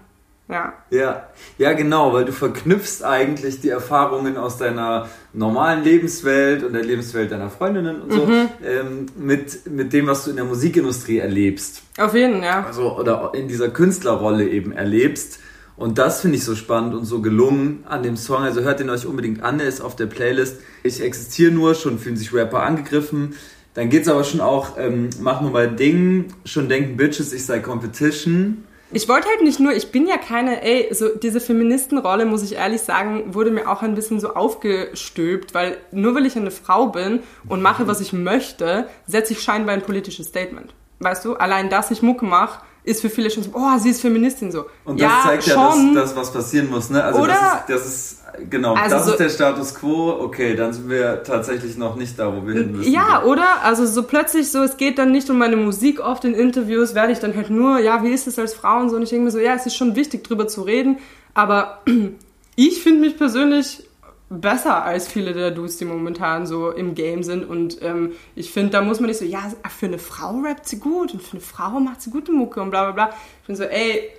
ja. 0.50 0.74
Ja, 0.90 1.30
ja, 1.58 1.74
genau, 1.74 2.12
weil 2.12 2.26
du 2.26 2.32
verknüpfst 2.32 3.04
eigentlich 3.04 3.62
die 3.62 3.70
Erfahrungen 3.70 4.36
aus 4.36 4.58
deiner 4.58 5.08
normalen 5.32 5.84
Lebenswelt 5.84 6.64
und 6.64 6.74
der 6.74 6.84
Lebenswelt 6.84 7.32
deiner 7.32 7.50
Freundinnen 7.50 8.02
und 8.02 8.12
so 8.12 8.26
mhm. 8.26 8.50
ähm, 8.66 9.06
mit, 9.16 9.70
mit 9.70 9.94
dem, 9.94 10.08
was 10.08 10.24
du 10.24 10.32
in 10.32 10.38
der 10.38 10.46
Musikindustrie 10.46 11.20
erlebst. 11.20 11.84
Auf 11.98 12.16
jeden, 12.16 12.42
ja. 12.42 12.66
Also, 12.66 12.98
oder 12.98 13.32
in 13.36 13.48
dieser 13.48 13.70
Künstlerrolle 13.70 14.50
eben 14.50 14.72
erlebst. 14.72 15.40
Und 15.78 15.98
das 15.98 16.22
finde 16.22 16.38
ich 16.38 16.44
so 16.44 16.56
spannend 16.56 16.94
und 16.94 17.06
so 17.06 17.22
gelungen 17.22 17.86
an 17.88 18.04
dem 18.04 18.18
Song. 18.18 18.44
Also 18.44 18.62
hört 18.62 18.82
den 18.82 18.90
euch 18.90 19.06
unbedingt 19.06 19.44
an, 19.44 19.60
der 19.60 19.68
ist 19.68 19.80
auf 19.80 19.96
der 19.96 20.08
Playlist. 20.08 20.58
Ich 20.84 21.02
existiere 21.02 21.52
nur, 21.52 21.74
schon 21.74 22.00
fühlen 22.00 22.18
sich 22.18 22.34
Rapper 22.34 22.64
angegriffen. 22.64 23.36
Dann 23.76 23.90
geht's 23.90 24.10
aber 24.10 24.26
schon 24.26 24.42
auch, 24.42 24.78
ähm, 24.78 25.10
mach 25.22 25.40
nur 25.40 25.52
mal 25.52 25.70
Ding, 25.70 26.34
schon 26.44 26.68
denken 26.68 26.98
Bitches, 26.98 27.32
ich 27.32 27.46
sei 27.46 27.60
Competition. 27.60 28.66
Ich 28.92 29.08
wollte 29.08 29.28
halt 29.28 29.44
nicht 29.44 29.60
nur, 29.60 29.74
ich 29.74 29.92
bin 29.92 30.08
ja 30.08 30.18
keine, 30.18 30.64
ey, 30.64 30.92
so 30.92 31.10
diese 31.16 31.40
Feministenrolle, 31.40 32.26
muss 32.26 32.42
ich 32.44 32.56
ehrlich 32.56 32.82
sagen, 32.82 33.36
wurde 33.36 33.52
mir 33.52 33.70
auch 33.70 33.84
ein 33.84 33.94
bisschen 33.94 34.20
so 34.20 34.34
aufgestülpt, 34.34 35.54
weil 35.54 35.78
nur 35.92 36.16
weil 36.16 36.26
ich 36.26 36.36
eine 36.36 36.50
Frau 36.50 36.88
bin 36.88 37.22
und 37.48 37.62
mache, 37.62 37.86
was 37.86 38.02
ich 38.02 38.14
möchte, 38.14 38.90
setze 39.06 39.34
ich 39.34 39.44
scheinbar 39.44 39.76
ein 39.76 39.84
politisches 39.84 40.28
Statement. 40.28 40.74
Weißt 41.00 41.24
du, 41.24 41.36
allein 41.36 41.70
dass 41.70 41.92
ich 41.92 42.02
Mucke 42.02 42.26
mache, 42.26 42.62
ist 42.84 43.02
für 43.02 43.10
viele 43.10 43.30
schon 43.30 43.44
so, 43.44 43.52
oh, 43.54 43.78
sie 43.78 43.90
ist 43.90 44.02
Feministin 44.02 44.52
so. 44.52 44.66
Und 44.86 45.00
das 45.00 45.12
ja, 45.12 45.22
zeigt 45.24 45.48
ja, 45.48 45.56
dass 45.56 45.94
das, 45.94 46.16
was 46.16 46.34
passieren 46.34 46.70
muss, 46.70 46.90
ne? 46.90 47.04
Also 47.04 47.22
Oder, 47.22 47.64
das 47.68 47.86
ist, 47.86 48.22
das 48.30 48.40
ist 48.40 48.50
genau, 48.50 48.74
also 48.74 48.96
das 48.96 49.06
so, 49.06 49.12
ist 49.12 49.20
der 49.20 49.30
Status 49.30 49.76
quo. 49.76 50.12
Okay, 50.22 50.56
dann 50.56 50.74
sind 50.74 50.90
wir 50.90 51.24
tatsächlich 51.24 51.78
noch 51.78 51.96
nicht 51.96 52.18
da, 52.18 52.34
wo 52.36 52.48
wir 52.48 52.54
hin 52.54 52.72
müssen. 52.72 52.92
Ja, 52.92 53.24
oder? 53.24 53.64
Also 53.64 53.86
so 53.86 54.04
plötzlich 54.04 54.52
so, 54.52 54.64
es 54.64 54.78
geht 54.78 54.98
dann 54.98 55.12
nicht 55.12 55.30
um 55.30 55.38
meine 55.38 55.58
Musik 55.58 56.00
oft 56.00 56.24
in 56.26 56.34
Interviews, 56.34 56.96
werde 56.96 57.12
ich 57.12 57.20
dann 57.20 57.36
halt 57.36 57.50
nur, 57.50 57.80
ja, 57.80 58.04
wie 58.04 58.12
ist 58.12 58.28
es 58.28 58.40
als 58.40 58.54
Frau 58.54 58.80
und 58.80 58.90
so. 58.90 58.96
Und 58.96 59.04
ich 59.04 59.10
denke 59.10 59.26
mir 59.26 59.32
so, 59.32 59.40
ja, 59.40 59.56
es 59.56 59.66
ist 59.66 59.76
schon 59.76 59.96
wichtig, 59.96 60.24
drüber 60.24 60.48
zu 60.48 60.62
reden, 60.62 61.00
aber 61.34 61.82
ich 62.56 62.82
finde 62.82 63.02
mich 63.02 63.18
persönlich 63.18 63.84
besser 64.30 64.84
als 64.84 65.08
viele 65.08 65.34
der 65.34 65.52
Dudes, 65.52 65.78
die 65.78 65.86
momentan 65.86 66.46
so 66.46 66.72
im 66.72 66.96
Game 66.96 67.24
sind. 67.24 67.44
Und 67.48 67.82
ähm, 67.82 68.14
ich 68.36 68.52
finde, 68.52 68.72
da 68.72 68.82
muss 68.82 69.00
man 69.00 69.10
nicht 69.10 69.20
so, 69.20 69.26
ja, 69.26 69.52
für 69.70 69.88
eine 69.88 69.98
Frau 69.98 70.40
rappt 70.42 70.68
sie 70.68 70.80
gut 70.80 71.14
und 71.14 71.22
für 71.22 71.34
eine 71.34 71.42
Frau 71.42 71.80
macht 71.80 72.02
sie 72.02 72.12
gute 72.12 72.32
Mucke 72.32 72.62
und 72.62 72.70
bla 72.70 72.92
bla 72.92 72.92
bla. 72.92 73.16
Ich 73.42 73.48
bin 73.48 73.56
so, 73.56 73.64
ey. 73.64 74.10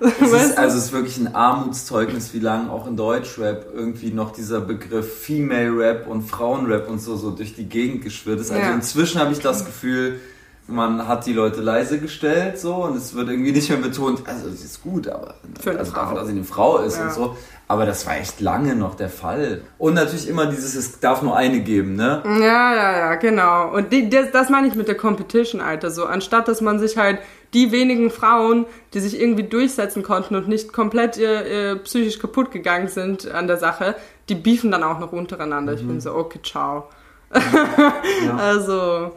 es 0.00 0.20
ist, 0.32 0.58
also 0.58 0.76
es 0.76 0.86
ist 0.86 0.92
wirklich 0.92 1.16
ein 1.16 1.34
Armutszeugnis, 1.34 2.34
wie 2.34 2.40
lange 2.40 2.70
auch 2.70 2.86
in 2.86 2.96
Deutschrap 2.96 3.68
irgendwie 3.72 4.10
noch 4.10 4.32
dieser 4.32 4.60
Begriff 4.60 5.20
Female 5.20 5.70
Rap 5.78 6.08
und 6.08 6.22
Frauenrap 6.22 6.88
und 6.90 6.98
so, 6.98 7.16
so 7.16 7.30
durch 7.30 7.54
die 7.54 7.68
Gegend 7.68 8.02
geschwirrt 8.02 8.40
ist. 8.40 8.50
Also 8.50 8.62
ja. 8.62 8.74
inzwischen 8.74 9.20
habe 9.20 9.32
ich 9.32 9.38
das 9.38 9.64
Gefühl, 9.64 10.20
man 10.72 11.06
hat 11.06 11.26
die 11.26 11.32
Leute 11.32 11.60
leise 11.60 11.98
gestellt 11.98 12.58
so 12.58 12.74
und 12.76 12.96
es 12.96 13.14
wird 13.14 13.28
irgendwie 13.28 13.52
nicht 13.52 13.68
mehr 13.68 13.78
betont, 13.78 14.22
also 14.26 14.50
sie 14.50 14.64
ist 14.64 14.82
gut, 14.82 15.08
aber 15.08 15.34
also 15.66 15.92
dafür, 15.92 16.14
dass 16.16 16.26
sie 16.26 16.32
eine 16.32 16.44
Frau 16.44 16.78
ist 16.78 16.98
ja. 16.98 17.04
und 17.04 17.12
so. 17.12 17.36
Aber 17.68 17.86
das 17.86 18.06
war 18.06 18.18
echt 18.18 18.42
lange 18.42 18.74
noch 18.74 18.96
der 18.96 19.08
Fall. 19.08 19.62
Und 19.78 19.94
natürlich 19.94 20.28
immer 20.28 20.44
dieses, 20.44 20.74
es 20.74 21.00
darf 21.00 21.22
nur 21.22 21.34
eine 21.34 21.60
geben, 21.60 21.94
ne? 21.94 22.22
Ja, 22.24 22.74
ja, 22.74 22.98
ja, 22.98 23.14
genau. 23.14 23.72
Und 23.72 23.92
die, 23.92 24.10
das, 24.10 24.30
das 24.30 24.50
meine 24.50 24.66
ich 24.66 24.74
mit 24.74 24.88
der 24.88 24.96
Competition, 24.96 25.62
Alter. 25.62 25.90
So, 25.90 26.04
anstatt 26.04 26.48
dass 26.48 26.60
man 26.60 26.78
sich 26.78 26.98
halt 26.98 27.20
die 27.54 27.72
wenigen 27.72 28.10
Frauen, 28.10 28.66
die 28.92 29.00
sich 29.00 29.18
irgendwie 29.18 29.44
durchsetzen 29.44 30.02
konnten 30.02 30.34
und 30.34 30.48
nicht 30.48 30.74
komplett 30.74 31.16
äh, 31.16 31.76
psychisch 31.76 32.18
kaputt 32.18 32.50
gegangen 32.50 32.88
sind 32.88 33.30
an 33.30 33.46
der 33.46 33.56
Sache, 33.56 33.94
die 34.28 34.34
beefen 34.34 34.70
dann 34.70 34.82
auch 34.82 34.98
noch 34.98 35.12
untereinander. 35.12 35.72
Mhm. 35.72 35.78
Ich 35.78 35.86
bin 35.86 36.00
so, 36.02 36.14
okay, 36.14 36.40
ciao. 36.42 36.88
Ja. 37.32 38.36
also. 38.38 39.12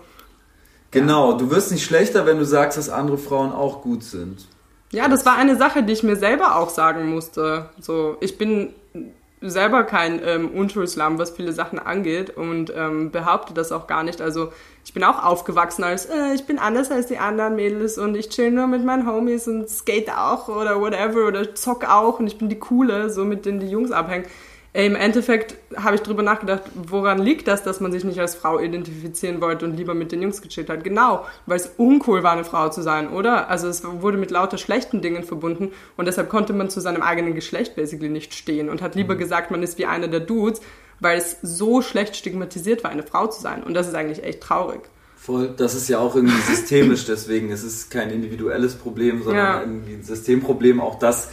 Genau, 0.96 1.34
du 1.34 1.52
wirst 1.52 1.74
nicht 1.74 1.84
schlechter, 1.84 2.26
wenn 2.26 2.40
du 2.40 2.46
sagst, 2.46 2.78
dass 2.78 2.90
andere 2.90 3.18
Frauen 3.18 3.52
auch 3.52 3.82
gut 3.82 4.02
sind. 4.02 4.48
Ja, 4.94 5.10
das 5.10 5.26
war 5.26 5.36
eine 5.36 5.58
Sache, 5.58 5.84
die 5.84 5.92
ich 5.92 6.04
mir 6.04 6.16
selber 6.16 6.56
auch 6.56 6.70
sagen 6.70 7.10
musste. 7.10 7.70
So, 7.82 8.16
ich 8.22 8.38
bin 8.38 8.74
selber 9.42 9.84
kein 9.84 10.22
ähm, 10.24 10.52
Unschuldslamm, 10.52 11.20
was 11.20 11.32
viele 11.32 11.52
Sachen 11.52 11.80
angeht 11.80 12.30
und 12.30 12.72
ähm, 12.74 13.12
behaupte 13.12 13.54
das 13.54 13.74
auch 13.74 13.88
gar 13.88 14.04
nicht. 14.04 14.22
Also 14.22 14.54
ich 14.86 14.94
bin 14.94 15.04
auch 15.04 15.22
aufgewachsen 15.22 15.84
als, 15.84 16.06
äh, 16.06 16.34
ich 16.34 16.46
bin 16.46 16.60
anders 16.60 16.92
als 16.92 17.08
die 17.08 17.18
anderen 17.18 17.56
Mädels 17.56 17.98
und 17.98 18.16
ich 18.16 18.30
chill 18.30 18.52
nur 18.52 18.68
mit 18.68 18.86
meinen 18.86 19.06
Homies 19.06 19.50
und 19.50 19.70
skate 19.70 20.10
auch 20.10 20.48
oder 20.48 20.80
whatever 20.80 21.28
oder 21.28 21.56
zock 21.56 21.84
auch 21.84 22.22
und 22.22 22.28
ich 22.28 22.38
bin 22.38 22.48
die 22.48 22.58
Coole, 22.58 23.10
so 23.10 23.26
mit 23.26 23.46
denen 23.46 23.60
die 23.60 23.70
Jungs 23.70 23.92
abhängen. 23.92 24.26
Im 24.76 24.98
Endeffekt 24.98 25.56
habe 25.78 25.96
ich 25.96 26.02
drüber 26.02 26.22
nachgedacht, 26.22 26.64
woran 26.74 27.20
liegt 27.20 27.48
das, 27.48 27.64
dass 27.64 27.80
man 27.80 27.94
sich 27.94 28.04
nicht 28.04 28.20
als 28.20 28.36
Frau 28.36 28.60
identifizieren 28.60 29.40
wollte 29.40 29.64
und 29.64 29.78
lieber 29.78 29.94
mit 29.94 30.12
den 30.12 30.22
Jungs 30.22 30.42
gechillt 30.42 30.70
hat? 30.70 30.84
Genau, 30.84 31.26
weil 31.46 31.56
es 31.56 31.72
uncool 31.78 32.24
war, 32.24 32.34
eine 32.34 32.44
Frau 32.44 32.68
zu 32.68 32.82
sein, 32.82 33.08
oder? 33.08 33.50
Also 33.50 33.70
es 33.70 33.86
wurde 33.86 34.18
mit 34.18 34.32
lauter 34.32 34.58
schlechten 34.58 35.02
Dingen 35.02 35.24
verbunden 35.24 35.72
und 35.96 36.10
deshalb 36.10 36.28
konnte 36.28 36.52
man 36.52 36.70
zu 36.70 36.82
seinem 36.82 37.02
eigenen 37.04 37.36
Geschlecht 37.36 37.78
basically 37.78 38.10
nicht 38.10 38.34
stehen 38.34 38.68
und 38.68 38.82
hat 38.82 38.96
lieber 38.96 39.16
mhm. 39.16 39.20
gesagt, 39.20 39.50
man 39.50 39.64
ist 39.64 39.78
wie 39.78 39.86
einer 39.86 40.10
der 40.10 40.20
Dudes, 40.20 40.60
weil 41.00 41.18
es 41.20 41.38
so 41.42 41.82
schlecht 41.82 42.18
stigmatisiert 42.18 42.84
war, 42.84 42.92
eine 42.92 43.04
Frau 43.04 43.28
zu 43.28 43.42
sein. 43.42 43.64
Und 43.64 43.76
das 43.76 43.88
ist 43.88 43.96
eigentlich 43.96 44.26
echt 44.26 44.42
traurig. 44.42 44.82
Voll, 45.16 45.54
das 45.56 45.74
ist 45.74 45.88
ja 45.88 46.00
auch 46.00 46.18
irgendwie 46.18 46.42
systemisch, 46.54 47.06
deswegen 47.06 47.50
es 47.50 47.64
ist 47.64 47.92
kein 47.92 48.10
individuelles 48.10 48.76
Problem, 48.76 49.24
sondern 49.24 49.46
ja. 49.46 49.62
irgendwie 49.62 49.94
ein 49.94 50.04
Systemproblem, 50.04 50.82
auch 50.82 51.00
das 51.00 51.30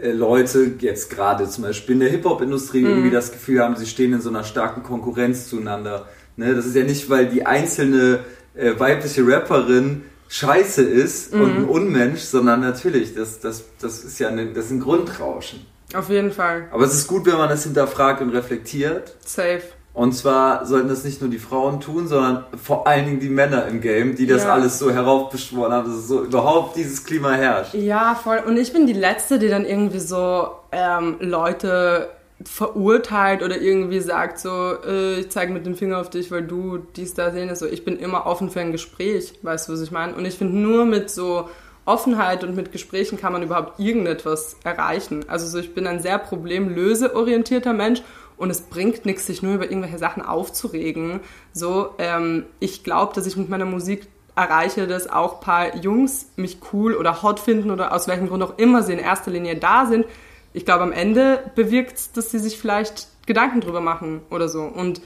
Leute 0.00 0.72
jetzt 0.80 1.10
gerade 1.10 1.48
zum 1.48 1.64
Beispiel 1.64 1.94
in 1.94 2.00
der 2.00 2.10
Hip-Hop-Industrie 2.10 2.80
mhm. 2.80 2.86
irgendwie 2.86 3.10
das 3.10 3.32
Gefühl 3.32 3.60
haben, 3.60 3.76
sie 3.76 3.86
stehen 3.86 4.12
in 4.12 4.20
so 4.20 4.28
einer 4.28 4.44
starken 4.44 4.82
Konkurrenz 4.82 5.48
zueinander. 5.48 6.06
Ne? 6.36 6.54
Das 6.54 6.66
ist 6.66 6.76
ja 6.76 6.84
nicht, 6.84 7.08
weil 7.08 7.26
die 7.26 7.46
einzelne 7.46 8.20
äh, 8.54 8.78
weibliche 8.78 9.26
Rapperin 9.26 10.02
scheiße 10.28 10.82
ist 10.82 11.32
mhm. 11.32 11.40
und 11.40 11.56
ein 11.56 11.64
Unmensch, 11.64 12.20
sondern 12.20 12.60
natürlich, 12.60 13.14
das, 13.14 13.40
das, 13.40 13.64
das 13.80 14.04
ist 14.04 14.18
ja 14.18 14.28
eine, 14.28 14.52
das 14.52 14.66
ist 14.66 14.72
ein 14.72 14.80
Grundrauschen. 14.80 15.64
Auf 15.94 16.10
jeden 16.10 16.32
Fall. 16.32 16.68
Aber 16.72 16.84
es 16.84 16.94
ist 16.94 17.06
gut, 17.06 17.26
wenn 17.26 17.36
man 17.36 17.48
das 17.48 17.62
hinterfragt 17.64 18.20
und 18.20 18.30
reflektiert. 18.30 19.14
Safe. 19.24 19.62
Und 19.96 20.12
zwar 20.12 20.66
sollten 20.66 20.88
das 20.88 21.04
nicht 21.04 21.22
nur 21.22 21.30
die 21.30 21.38
Frauen 21.38 21.80
tun, 21.80 22.06
sondern 22.06 22.44
vor 22.62 22.86
allen 22.86 23.06
Dingen 23.06 23.18
die 23.18 23.30
Männer 23.30 23.66
im 23.66 23.80
Game, 23.80 24.14
die 24.14 24.26
das 24.26 24.44
ja. 24.44 24.52
alles 24.52 24.78
so 24.78 24.90
heraufbeschworen 24.90 25.72
haben, 25.72 25.90
dass 25.90 26.06
so 26.06 26.22
überhaupt 26.22 26.76
dieses 26.76 27.02
Klima 27.02 27.32
herrscht. 27.32 27.72
Ja, 27.72 28.14
voll. 28.14 28.42
Und 28.46 28.58
ich 28.58 28.74
bin 28.74 28.86
die 28.86 28.92
Letzte, 28.92 29.38
die 29.38 29.48
dann 29.48 29.64
irgendwie 29.64 30.00
so 30.00 30.48
ähm, 30.70 31.16
Leute 31.20 32.10
verurteilt 32.44 33.42
oder 33.42 33.58
irgendwie 33.58 34.00
sagt 34.00 34.38
so, 34.38 34.74
äh, 34.86 35.20
ich 35.20 35.30
zeige 35.30 35.50
mit 35.50 35.64
dem 35.64 35.76
Finger 35.76 35.98
auf 35.98 36.10
dich, 36.10 36.30
weil 36.30 36.42
du 36.42 36.76
dies 36.76 37.14
da 37.14 37.30
sehen 37.30 37.48
ist. 37.48 37.60
So, 37.60 37.66
ich 37.66 37.86
bin 37.86 37.98
immer 37.98 38.26
offen 38.26 38.50
für 38.50 38.60
ein 38.60 38.72
Gespräch, 38.72 39.32
weißt 39.40 39.66
du, 39.66 39.72
was 39.72 39.80
ich 39.80 39.92
meine? 39.92 40.14
Und 40.14 40.26
ich 40.26 40.34
finde 40.34 40.58
nur 40.58 40.84
mit 40.84 41.08
so 41.08 41.48
Offenheit 41.86 42.44
und 42.44 42.54
mit 42.54 42.70
Gesprächen 42.70 43.18
kann 43.18 43.32
man 43.32 43.42
überhaupt 43.42 43.80
irgendetwas 43.80 44.56
erreichen. 44.62 45.24
Also 45.26 45.46
so, 45.46 45.58
ich 45.58 45.72
bin 45.72 45.86
ein 45.86 46.02
sehr 46.02 46.18
problemlöseorientierter 46.18 47.72
Mensch 47.72 48.02
und 48.36 48.50
es 48.50 48.62
bringt 48.62 49.06
nichts, 49.06 49.26
sich 49.26 49.42
nur 49.42 49.54
über 49.54 49.64
irgendwelche 49.64 49.98
Sachen 49.98 50.22
aufzuregen. 50.22 51.20
So, 51.52 51.94
ähm, 51.98 52.46
ich 52.60 52.84
glaube, 52.84 53.14
dass 53.14 53.26
ich 53.26 53.36
mit 53.36 53.48
meiner 53.48 53.64
Musik 53.64 54.08
erreiche, 54.34 54.86
dass 54.86 55.08
auch 55.08 55.40
paar 55.40 55.76
Jungs 55.76 56.28
mich 56.36 56.58
cool 56.72 56.94
oder 56.94 57.22
hot 57.22 57.40
finden 57.40 57.70
oder 57.70 57.94
aus 57.94 58.06
welchem 58.06 58.28
Grund 58.28 58.42
auch 58.42 58.58
immer 58.58 58.82
sie 58.82 58.92
in 58.92 58.98
erster 58.98 59.30
Linie 59.30 59.56
da 59.56 59.86
sind. 59.86 60.04
Ich 60.52 60.64
glaube, 60.64 60.82
am 60.84 60.92
Ende 60.92 61.50
bewirkt 61.54 62.16
dass 62.16 62.30
sie 62.30 62.38
sich 62.38 62.58
vielleicht 62.58 63.08
Gedanken 63.26 63.60
drüber 63.60 63.80
machen 63.80 64.20
oder 64.30 64.48
so. 64.48 64.62
Und 64.62 65.00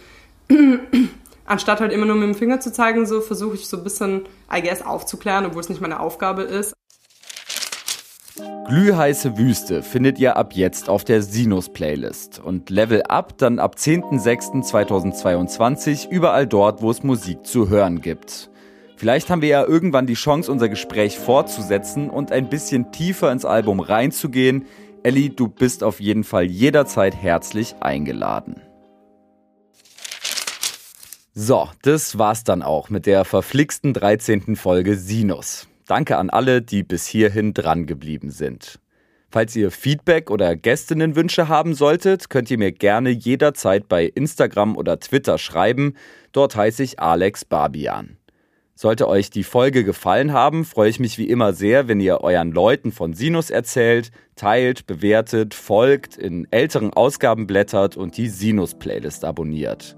anstatt 1.44 1.80
halt 1.80 1.92
immer 1.92 2.06
nur 2.06 2.16
mit 2.16 2.28
dem 2.28 2.34
Finger 2.34 2.60
zu 2.60 2.72
zeigen, 2.72 3.06
so 3.06 3.20
versuche 3.20 3.54
ich 3.54 3.68
so 3.68 3.76
ein 3.76 3.84
bisschen, 3.84 4.26
I 4.52 4.62
guess, 4.62 4.82
aufzuklären, 4.82 5.46
obwohl 5.46 5.60
es 5.60 5.68
nicht 5.68 5.80
meine 5.80 6.00
Aufgabe 6.00 6.42
ist. 6.42 6.74
Glühheiße 8.66 9.36
Wüste 9.36 9.82
findet 9.82 10.18
ihr 10.20 10.36
ab 10.36 10.52
jetzt 10.54 10.88
auf 10.88 11.02
der 11.02 11.22
Sinus-Playlist 11.22 12.38
und 12.38 12.70
Level 12.70 13.02
Up 13.02 13.36
dann 13.36 13.58
ab 13.58 13.74
10.06.2022 13.76 16.08
überall 16.08 16.46
dort, 16.46 16.80
wo 16.80 16.88
es 16.90 17.02
Musik 17.02 17.44
zu 17.44 17.68
hören 17.68 18.00
gibt. 18.00 18.48
Vielleicht 18.96 19.28
haben 19.30 19.42
wir 19.42 19.48
ja 19.48 19.64
irgendwann 19.64 20.06
die 20.06 20.14
Chance, 20.14 20.52
unser 20.52 20.68
Gespräch 20.68 21.18
fortzusetzen 21.18 22.10
und 22.10 22.30
ein 22.32 22.48
bisschen 22.48 22.92
tiefer 22.92 23.32
ins 23.32 23.44
Album 23.44 23.80
reinzugehen. 23.80 24.66
Ellie, 25.02 25.30
du 25.30 25.48
bist 25.48 25.82
auf 25.82 26.00
jeden 26.00 26.22
Fall 26.22 26.44
jederzeit 26.44 27.16
herzlich 27.16 27.74
eingeladen. 27.80 28.60
So, 31.32 31.68
das 31.82 32.18
war's 32.18 32.44
dann 32.44 32.62
auch 32.62 32.90
mit 32.90 33.06
der 33.06 33.24
verflixten 33.24 33.94
13. 33.94 34.56
Folge 34.56 34.96
Sinus. 34.96 35.69
Danke 35.90 36.18
an 36.18 36.30
alle, 36.30 36.62
die 36.62 36.84
bis 36.84 37.04
hierhin 37.08 37.52
dran 37.52 37.84
geblieben 37.84 38.30
sind. 38.30 38.78
Falls 39.28 39.56
ihr 39.56 39.72
Feedback 39.72 40.30
oder 40.30 40.54
Gästinnenwünsche 40.54 41.48
haben 41.48 41.74
solltet, 41.74 42.30
könnt 42.30 42.48
ihr 42.48 42.58
mir 42.58 42.70
gerne 42.70 43.10
jederzeit 43.10 43.88
bei 43.88 44.04
Instagram 44.04 44.76
oder 44.76 45.00
Twitter 45.00 45.36
schreiben. 45.36 45.94
Dort 46.30 46.54
heiße 46.54 46.84
ich 46.84 47.00
Alex 47.00 47.44
Barbian. 47.44 48.18
Sollte 48.76 49.08
euch 49.08 49.30
die 49.30 49.42
Folge 49.42 49.82
gefallen 49.82 50.32
haben, 50.32 50.64
freue 50.64 50.90
ich 50.90 51.00
mich 51.00 51.18
wie 51.18 51.28
immer 51.28 51.54
sehr, 51.54 51.88
wenn 51.88 51.98
ihr 51.98 52.20
euren 52.20 52.52
Leuten 52.52 52.92
von 52.92 53.12
Sinus 53.12 53.50
erzählt, 53.50 54.12
teilt, 54.36 54.86
bewertet, 54.86 55.54
folgt, 55.54 56.16
in 56.16 56.46
älteren 56.52 56.92
Ausgaben 56.92 57.48
blättert 57.48 57.96
und 57.96 58.16
die 58.16 58.28
Sinus-Playlist 58.28 59.24
abonniert. 59.24 59.96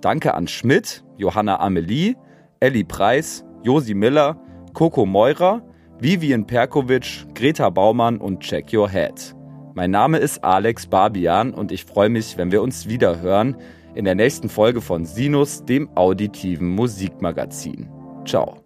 Danke 0.00 0.34
an 0.34 0.46
Schmidt, 0.46 1.02
Johanna 1.16 1.58
Amelie, 1.58 2.14
Ellie 2.60 2.84
Preis, 2.84 3.44
Josi 3.64 3.94
Miller, 3.94 4.40
Coco 4.76 5.06
Meurer, 5.06 5.62
Vivian 6.00 6.46
Perkovic, 6.46 7.24
Greta 7.34 7.70
Baumann 7.70 8.18
und 8.18 8.40
Check 8.40 8.74
Your 8.74 8.90
Head. 8.90 9.34
Mein 9.72 9.90
Name 9.90 10.18
ist 10.18 10.44
Alex 10.44 10.86
Barbian 10.86 11.54
und 11.54 11.72
ich 11.72 11.86
freue 11.86 12.10
mich, 12.10 12.36
wenn 12.36 12.52
wir 12.52 12.60
uns 12.60 12.86
wieder 12.86 13.22
hören 13.22 13.56
in 13.94 14.04
der 14.04 14.14
nächsten 14.14 14.50
Folge 14.50 14.82
von 14.82 15.06
Sinus, 15.06 15.64
dem 15.64 15.88
auditiven 15.96 16.68
Musikmagazin. 16.68 17.88
Ciao. 18.26 18.56